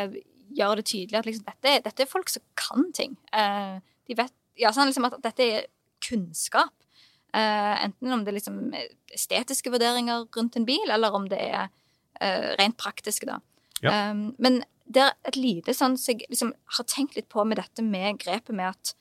gjør 0.58 0.82
det 0.82 0.84
tydelig 0.90 1.22
at 1.22 1.30
liksom, 1.30 1.46
dette, 1.48 1.76
dette, 1.86 2.04
er 2.04 2.10
folk 2.12 2.34
som 2.34 2.44
kan 2.60 2.90
ting. 2.98 3.14
de 3.32 4.18
vet 4.18 4.34
ja, 4.60 4.74
sånn 4.76 4.92
liksom 4.92 5.08
at 5.08 5.16
dette 5.24 5.48
er 5.48 5.70
kunnskap. 6.04 6.74
Enten 7.38 8.14
om 8.14 8.24
det 8.26 8.32
er 8.32 8.38
liksom 8.40 8.56
estetiske 9.14 9.70
vurderinger 9.74 10.26
rundt 10.36 10.56
en 10.58 10.66
bil, 10.66 10.90
eller 10.90 11.14
om 11.14 11.28
det 11.30 11.38
er 11.38 11.68
rent 12.58 12.78
praktiske. 12.82 13.28
da. 13.30 13.38
Ja. 13.86 14.12
Um, 14.12 14.32
men 14.42 14.64
det 14.88 15.04
er 15.04 15.16
et 15.28 15.38
lite 15.38 15.76
sånn 15.76 15.98
så 16.00 16.14
jeg 16.14 16.30
liksom 16.32 16.54
har 16.78 16.88
tenkt 16.90 17.18
litt 17.18 17.28
på 17.30 17.44
med 17.46 17.60
dette 17.60 17.84
med 17.84 18.20
grepet 18.22 18.56
med 18.56 18.72
at 18.72 18.94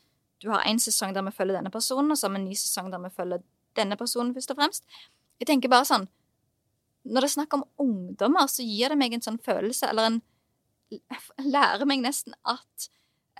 du 0.42 0.51
har 0.51 0.66
en 0.66 0.81
sesong 0.83 1.14
der 1.16 1.25
vi 1.25 1.33
følger 1.33 1.57
denne 1.57 1.72
personen, 1.72 2.11
og 2.12 2.18
så 2.18 2.27
har 2.27 2.35
vi 2.35 2.42
en 2.42 2.49
ny 2.51 2.57
sesong 2.59 2.90
der 2.92 3.01
vi 3.01 3.12
følger 3.14 3.44
denne 3.79 3.96
personen, 3.96 4.35
først 4.37 4.53
og 4.53 4.59
fremst. 4.61 4.85
Jeg 5.40 5.49
tenker 5.51 5.72
bare 5.72 5.88
sånn 5.88 6.07
Når 7.07 7.22
det 7.22 7.29
er 7.29 7.35
snakk 7.37 7.55
om 7.55 7.64
ungdommer, 7.79 8.49
så 8.51 8.64
gir 8.66 8.90
det 8.90 8.99
meg 8.99 9.14
en 9.14 9.25
sånn 9.25 9.38
følelse, 9.42 9.88
eller 9.90 10.11
en 10.11 10.22
Lærer 11.42 11.83
meg 11.88 11.99
nesten 12.05 12.37
at 12.46 12.85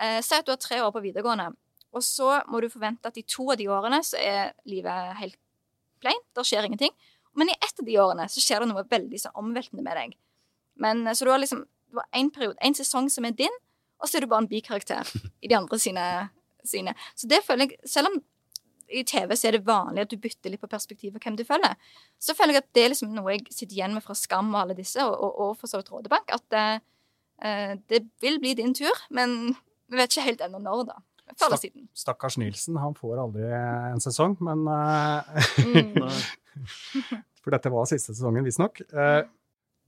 eh, 0.03 0.19
Si 0.19 0.35
at 0.35 0.45
du 0.45 0.51
har 0.51 0.59
tre 0.59 0.81
år 0.83 0.91
på 0.91 1.03
videregående, 1.05 1.53
og 1.97 2.05
så 2.05 2.39
må 2.51 2.61
du 2.61 2.69
forvente 2.71 3.09
at 3.09 3.17
i 3.19 3.25
to 3.27 3.49
av 3.51 3.59
de 3.59 3.67
årene 3.73 3.99
så 4.05 4.19
er 4.21 4.53
livet 4.69 5.17
helt 5.19 5.37
plain. 6.03 6.21
Det 6.35 6.45
skjer 6.45 6.67
ingenting. 6.67 6.93
Men 7.37 7.51
i 7.51 7.57
ett 7.57 7.79
av 7.79 7.85
de 7.85 7.97
årene 8.01 8.27
så 8.31 8.41
skjer 8.41 8.63
det 8.63 8.69
noe 8.71 8.85
veldig 8.89 9.19
sånn 9.21 9.37
omveltende 9.37 9.85
med 9.85 9.99
deg. 9.99 10.15
Men, 10.81 11.03
så 11.13 11.25
du 11.25 11.33
har 11.33 11.41
liksom 11.41 11.65
du 11.91 11.99
har 12.01 12.07
en 12.19 12.31
periode, 12.33 12.57
en 12.61 12.75
sesong 12.75 13.09
som 13.11 13.25
er 13.27 13.35
din, 13.37 13.53
og 14.01 14.09
så 14.09 14.17
er 14.17 14.25
du 14.25 14.31
bare 14.31 14.43
en 14.45 14.49
bikarakter 14.49 15.07
i 15.43 15.49
de 15.49 15.57
andre 15.57 15.79
sine, 15.81 16.07
sine. 16.67 16.93
Så 17.15 17.29
det 17.31 17.43
føler 17.45 17.67
jeg, 17.67 17.79
selv 17.89 18.11
om 18.11 18.19
i 18.87 19.03
TV 19.07 19.33
så 19.35 19.49
er 19.49 19.57
det 19.57 19.67
vanlig 19.67 20.05
at 20.05 20.11
du 20.11 20.19
bytter 20.21 20.53
litt 20.53 20.63
på 20.63 20.69
perspektivet 20.71 21.23
hvem 21.23 21.35
du 21.35 21.43
følger, 21.47 21.75
så 22.23 22.35
føler 22.37 22.55
jeg 22.55 22.63
at 22.63 22.69
det 22.75 22.83
er 22.83 22.93
liksom 22.93 23.15
noe 23.15 23.33
jeg 23.33 23.43
sitter 23.51 23.75
igjen 23.75 23.95
med 23.97 24.05
fra 24.05 24.15
Skam 24.15 24.53
og 24.53 24.61
alle 24.61 24.77
disse, 24.77 25.03
og, 25.03 25.15
og, 25.15 25.41
og 25.43 25.57
for 25.59 25.71
så 25.71 25.81
vidt 25.81 25.91
Rådebank, 25.91 26.31
at 26.31 26.57
uh, 26.61 27.73
det 27.91 28.05
vil 28.23 28.39
bli 28.43 28.53
din 28.55 28.75
tur, 28.77 29.03
men 29.11 29.57
vi 29.91 29.99
vet 29.99 30.11
ikke 30.11 30.27
helt 30.29 30.45
ennå 30.45 30.61
når, 30.63 30.85
da. 30.91 31.01
Stak, 31.35 31.65
stakkars 31.97 32.37
Nilsen, 32.39 32.77
han 32.79 32.95
får 32.95 33.19
aldri 33.19 33.49
en 33.51 33.99
sesong, 34.01 34.37
men 34.47 34.63
uh, 34.69 35.25
mm. 35.59 35.97
For 37.43 37.53
dette 37.53 37.71
var 37.71 37.89
siste 37.89 38.15
sesongen, 38.15 38.47
visstnok. 38.47 38.79
Uh, 38.93 39.25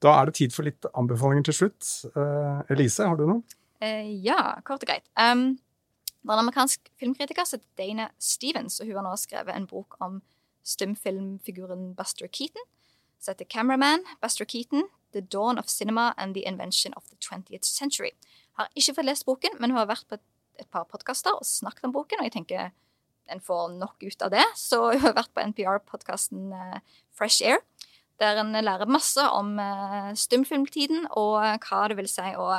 da 0.03 0.13
er 0.15 0.29
det 0.29 0.35
tid 0.39 0.53
for 0.55 0.67
litt 0.67 0.85
anbefalinger 0.93 1.47
til 1.49 1.57
slutt. 1.61 1.87
Uh, 2.15 2.61
Elise, 2.71 3.07
har 3.07 3.19
du 3.19 3.25
noe? 3.27 3.41
Ja, 3.79 4.59
kort 4.67 4.83
og 4.83 4.91
greit. 4.91 5.07
Um, 5.15 5.53
det 6.19 6.27
er 6.27 6.35
en 6.35 6.43
amerikansk 6.43 6.91
filmkritiker 6.99 7.47
som 7.47 7.59
heter 7.59 7.79
Dana 7.79 8.09
Stevens, 8.19 8.79
og 8.79 8.89
hun 8.89 8.99
har 8.99 9.05
nå 9.07 9.15
skrevet 9.19 9.55
en 9.55 9.67
bok 9.67 9.95
om 10.03 10.19
stumfilmfiguren 10.67 11.93
Buster 11.95 12.27
Keaton, 12.27 12.65
som 13.19 13.33
heter 13.33 13.47
Cameraman, 13.49 14.03
Buster 14.21 14.45
Keaton, 14.45 14.83
The 15.13 15.21
Dawn 15.21 15.57
of 15.57 15.69
Cinema 15.69 16.13
and 16.17 16.35
the 16.35 16.45
Invention 16.47 16.93
of 16.97 17.03
the 17.09 17.17
20th 17.23 17.65
Century. 17.65 18.11
Har 18.59 18.67
ikke 18.75 18.95
fått 18.95 19.05
lest 19.05 19.25
boken, 19.25 19.55
men 19.59 19.71
hun 19.71 19.79
har 19.79 19.89
vært 19.89 20.07
på 20.09 20.19
et, 20.19 20.25
et 20.59 20.69
par 20.71 20.85
podkaster 20.89 21.31
og 21.35 21.45
snakket 21.47 21.85
om 21.87 21.93
boken, 21.95 22.19
og 22.19 22.25
jeg 22.27 22.35
tenker 22.35 22.61
en 23.29 23.41
får 23.45 23.65
nok 23.77 23.97
ut 24.03 24.21
av 24.25 24.29
det. 24.33 24.47
Så 24.57 24.77
jeg 24.93 25.01
har 25.03 25.13
vært 25.17 25.33
på 25.35 25.45
NPR-podkasten 25.51 26.41
eh, 26.55 26.79
Fresh 27.15 27.39
Air 27.45 27.59
der 28.19 28.35
en 28.41 28.51
lærer 28.51 28.89
masse 28.91 29.23
om 29.31 29.59
uh, 29.63 30.11
stumfilmtiden 30.11 31.07
og 31.15 31.39
hva 31.39 31.87
det 31.87 31.95
vil 31.95 32.11
si 32.11 32.35
å 32.35 32.51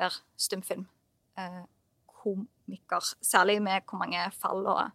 være 0.00 0.16
stumfilmkomiker. 0.40 3.04
Særlig 3.20 3.60
med 3.60 3.84
hvor 3.84 4.00
mange 4.00 4.32
fall 4.32 4.64
og 4.64 4.88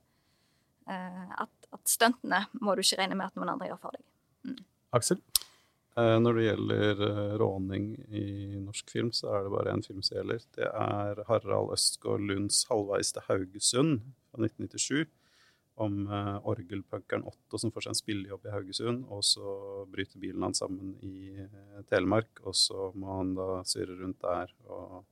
at, 0.88 1.54
at 1.76 1.84
stuntene 1.86 2.50
må 2.58 2.74
du 2.74 2.82
ikke 2.82 2.98
regne 3.04 3.14
med 3.20 3.30
at 3.30 3.36
noen 3.38 3.54
andre 3.54 3.70
gjør 3.70 3.82
for 3.84 3.92
deg. 3.94 4.02
Mm. 4.50 4.66
Aksel? 4.98 5.22
Når 5.98 6.38
det 6.38 6.44
gjelder 6.46 7.00
råning 7.42 7.88
i 8.14 8.26
norsk 8.62 8.92
film, 8.94 9.08
så 9.16 9.32
er 9.34 9.46
det 9.46 9.54
bare 9.56 9.72
én 9.74 9.82
film 9.82 10.04
som 10.06 10.20
gjelder. 10.20 10.44
Det 10.54 10.68
er 10.70 11.24
Harald 11.26 11.72
Østgaard 11.74 12.22
Lunds 12.22 12.60
'Halvveis 12.70 13.10
til 13.16 13.26
Haugesund' 13.26 14.04
fra 14.30 14.46
1997 14.46 15.08
om 15.78 16.08
uh, 16.10 16.38
orgelpunkeren 16.50 17.26
Otto 17.30 17.60
som 17.62 17.72
får 17.74 17.86
seg 17.86 17.94
en 17.94 18.00
spillejobb 18.00 18.48
i 18.48 18.54
Haugesund, 18.54 19.06
og 19.14 19.22
så 19.26 19.54
bryter 19.92 20.22
bilen 20.22 20.46
hans 20.46 20.62
sammen 20.64 20.96
i 21.06 21.46
Telemark, 21.90 22.42
og 22.46 22.58
så 22.58 22.90
må 22.98 23.20
han 23.20 23.36
da 23.38 23.62
surre 23.68 23.98
rundt 24.00 24.22
der 24.24 24.54
og 24.66 25.04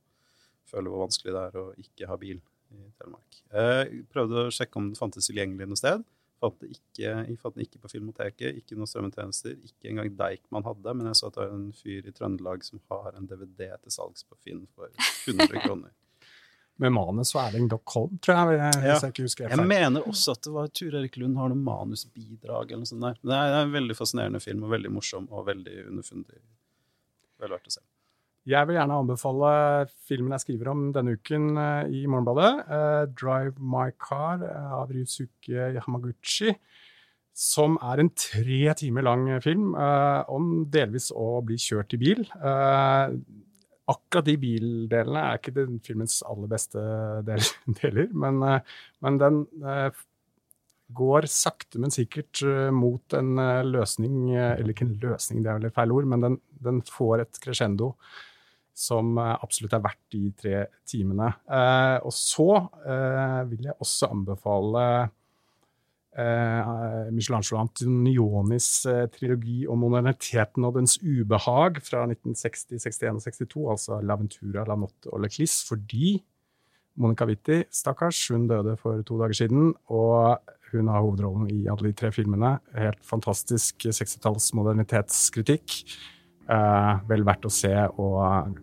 føle 0.66 0.90
hvor 0.90 1.06
vanskelig 1.06 1.34
det 1.36 1.44
er 1.44 1.60
å 1.62 1.66
ikke 1.82 2.10
ha 2.10 2.18
bil 2.18 2.40
i 2.74 2.90
Telemark. 2.98 3.40
Jeg 3.52 4.02
prøvde 4.10 4.46
å 4.48 4.54
sjekke 4.54 4.80
om 4.80 4.90
det 4.90 4.98
fantes 4.98 5.30
tilgjengelig 5.30 5.70
noe 5.70 5.78
sted. 5.78 6.06
Fant 6.40 6.58
det 6.60 6.68
ikke, 6.74 7.00
jeg 7.00 7.36
fant 7.40 7.54
det 7.56 7.64
ikke 7.64 7.78
på 7.80 7.88
Filmoteket, 7.94 8.58
ikke 8.60 8.76
noen 8.76 8.90
strømmetjenester. 8.90 9.54
Ikke 9.64 9.88
engang 9.88 10.10
Deichman 10.18 10.66
hadde, 10.68 10.92
men 10.98 11.06
jeg 11.08 11.16
så 11.16 11.30
at 11.30 11.38
det 11.38 11.46
er 11.46 11.54
en 11.56 11.70
fyr 11.72 12.10
i 12.10 12.12
Trøndelag 12.12 12.64
som 12.66 12.80
har 12.92 13.14
en 13.16 13.28
DVD 13.30 13.70
til 13.82 13.94
salgs 13.94 14.26
på 14.28 14.36
Finn 14.44 14.66
for 14.76 14.90
100 15.24 15.48
kroner. 15.64 15.94
med 16.76 16.92
manus 16.92 17.30
og 17.34 17.40
Erling 17.46 17.70
Dockholm, 17.72 18.18
tror 18.20 18.36
jeg. 18.52 18.58
Hvis 18.76 18.84
Ja. 18.84 18.98
jeg 19.00 19.14
ikke 19.14 19.24
husker 19.24 19.48
det. 19.48 19.56
Jeg 19.56 19.66
mener 19.70 20.04
også 20.10 20.34
at 20.36 20.42
det 20.44 20.52
var 20.52 20.66
Tur 20.76 20.92
Erik 21.00 21.16
Lund 21.16 21.38
har 21.40 21.48
noe 21.48 21.56
manusbidrag 21.56 22.68
eller 22.68 22.82
noe 22.84 22.90
sånt 22.90 23.00
der. 23.06 23.16
Det 23.22 23.32
er, 23.32 23.48
det 23.48 23.56
er 23.62 23.64
en 23.70 23.72
veldig 23.78 23.96
fascinerende 23.96 24.40
film, 24.44 24.62
og 24.68 24.74
veldig 24.76 24.92
morsom 24.92 25.28
og 25.32 25.46
veldig 25.48 25.86
underfundig. 25.88 26.36
Vel 27.40 27.54
verdt 27.56 27.70
å 27.72 27.72
se. 27.78 27.80
Jeg 28.46 28.68
vil 28.68 28.76
gjerne 28.78 28.96
anbefale 29.00 29.48
filmen 30.06 30.34
jeg 30.36 30.44
skriver 30.44 30.68
om 30.70 30.82
denne 30.94 31.16
uken 31.18 31.56
eh, 31.58 31.94
i 31.98 32.04
Morgenbladet, 32.06 32.50
eh, 32.70 33.06
'Drive 33.10 33.58
My 33.58 33.88
Car' 33.98 34.44
eh, 34.46 34.74
av 34.76 34.92
Ryusuke 34.94 35.72
Yamaguchi, 35.74 36.54
Som 37.36 37.74
er 37.82 38.00
en 38.00 38.10
tre 38.16 38.72
timer 38.78 39.02
lang 39.02 39.26
film 39.44 39.74
om 39.74 40.44
delvis 40.72 41.10
å 41.12 41.42
bli 41.44 41.58
kjørt 41.60 41.92
i 41.92 41.98
bil. 42.00 42.22
Akkurat 43.92 44.24
de 44.24 44.36
bildelene 44.40 45.20
er 45.20 45.36
ikke 45.36 45.52
den 45.52 45.76
filmens 45.84 46.22
aller 46.24 46.48
beste 46.48 46.80
del, 47.26 47.44
deler, 47.82 48.08
men, 48.16 48.40
men 49.04 49.18
den 49.20 49.42
går 50.96 51.28
sakte, 51.28 51.76
men 51.76 51.92
sikkert 51.92 52.40
mot 52.72 53.12
en 53.12 53.36
løsning 53.68 54.32
Eller 54.32 54.72
ikke 54.72 54.86
en 54.88 54.96
løsning, 55.02 55.44
det 55.44 55.52
er 55.52 55.60
vel 55.60 55.68
et 55.68 55.76
feil 55.76 55.92
ord, 55.92 56.08
men 56.08 56.24
den, 56.24 56.40
den 56.56 56.80
får 56.88 57.26
et 57.26 57.42
crescendo 57.44 57.92
som 58.76 59.16
eh, 59.18 59.34
absolutt 59.40 59.76
er 59.76 59.84
verdt 59.84 60.02
de 60.12 60.22
tre 60.36 60.64
timene. 60.88 61.30
Eh, 61.48 61.98
og 62.04 62.12
så 62.14 62.50
eh, 62.84 63.40
vil 63.50 63.70
jeg 63.70 63.78
også 63.80 64.12
anbefale 64.12 64.88
Michelangelo 66.16 67.58
Antonionis 67.60 68.86
trilogi 69.12 69.66
om 69.68 69.82
moderniteten 69.84 70.64
og 70.64 70.78
dens 70.78 70.94
ubehag 71.02 71.76
fra 71.84 72.06
1960, 72.06 72.78
61 72.80 73.18
og 73.18 73.26
62, 73.26 73.66
altså 73.74 73.98
L'Aventura, 74.00 74.64
La 74.64 74.78
Notte 74.80 75.12
og 75.12 75.20
Le 75.20 75.28
Clis, 75.28 75.58
fordi 75.68 76.14
Monica 76.96 77.28
Witti, 77.28 77.58
stakkars, 77.68 78.22
hun 78.32 78.48
døde 78.48 78.78
for 78.80 79.04
to 79.04 79.20
dager 79.20 79.42
siden, 79.42 79.74
og 79.92 80.40
hun 80.72 80.88
har 80.88 81.04
hovedrollen 81.04 81.50
i 81.52 81.66
alle 81.68 81.90
de 81.90 81.98
tre 82.00 82.08
filmene. 82.16 82.54
Helt 82.80 83.04
fantastisk 83.04 83.84
60-talls 83.84 84.54
modernitetskritikk. 84.56 85.82
Vel 87.12 87.28
verdt 87.28 87.44
å 87.44 87.52
se 87.52 87.76
og 88.00 88.56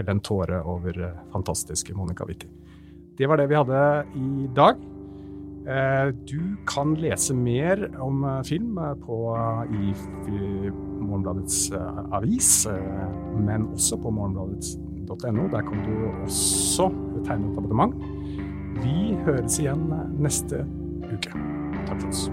felle 0.00 0.16
en 0.16 0.22
tåre 0.24 0.62
over 0.64 0.96
eh, 1.00 1.18
fantastiske 1.32 1.94
Monica 1.94 2.24
Witti. 2.28 2.48
Det 3.18 3.28
var 3.28 3.36
det 3.36 3.50
vi 3.50 3.58
hadde 3.58 3.82
i 4.16 4.48
dag. 4.56 4.80
Eh, 5.68 6.08
du 6.24 6.56
kan 6.66 6.94
lese 6.96 7.34
mer 7.36 7.84
om 8.00 8.24
eh, 8.24 8.42
film 8.48 8.80
på, 9.04 9.20
i, 9.70 9.94
Morgenbladets 11.00 11.72
avis, 12.12 12.68
men 13.40 13.64
også 13.72 13.96
på 13.98 14.12
morgenbladet.no. 14.14 15.48
Der 15.50 15.64
kan 15.66 15.80
du 15.86 15.94
også 16.26 16.90
tegne 17.26 17.50
et 17.50 17.58
abonnement. 17.58 17.96
Vi 18.84 19.16
høres 19.26 19.58
igjen 19.58 19.88
neste 20.20 20.62
uke. 21.10 21.34
Takk 21.88 21.96
for 21.96 22.12
oss. 22.12 22.28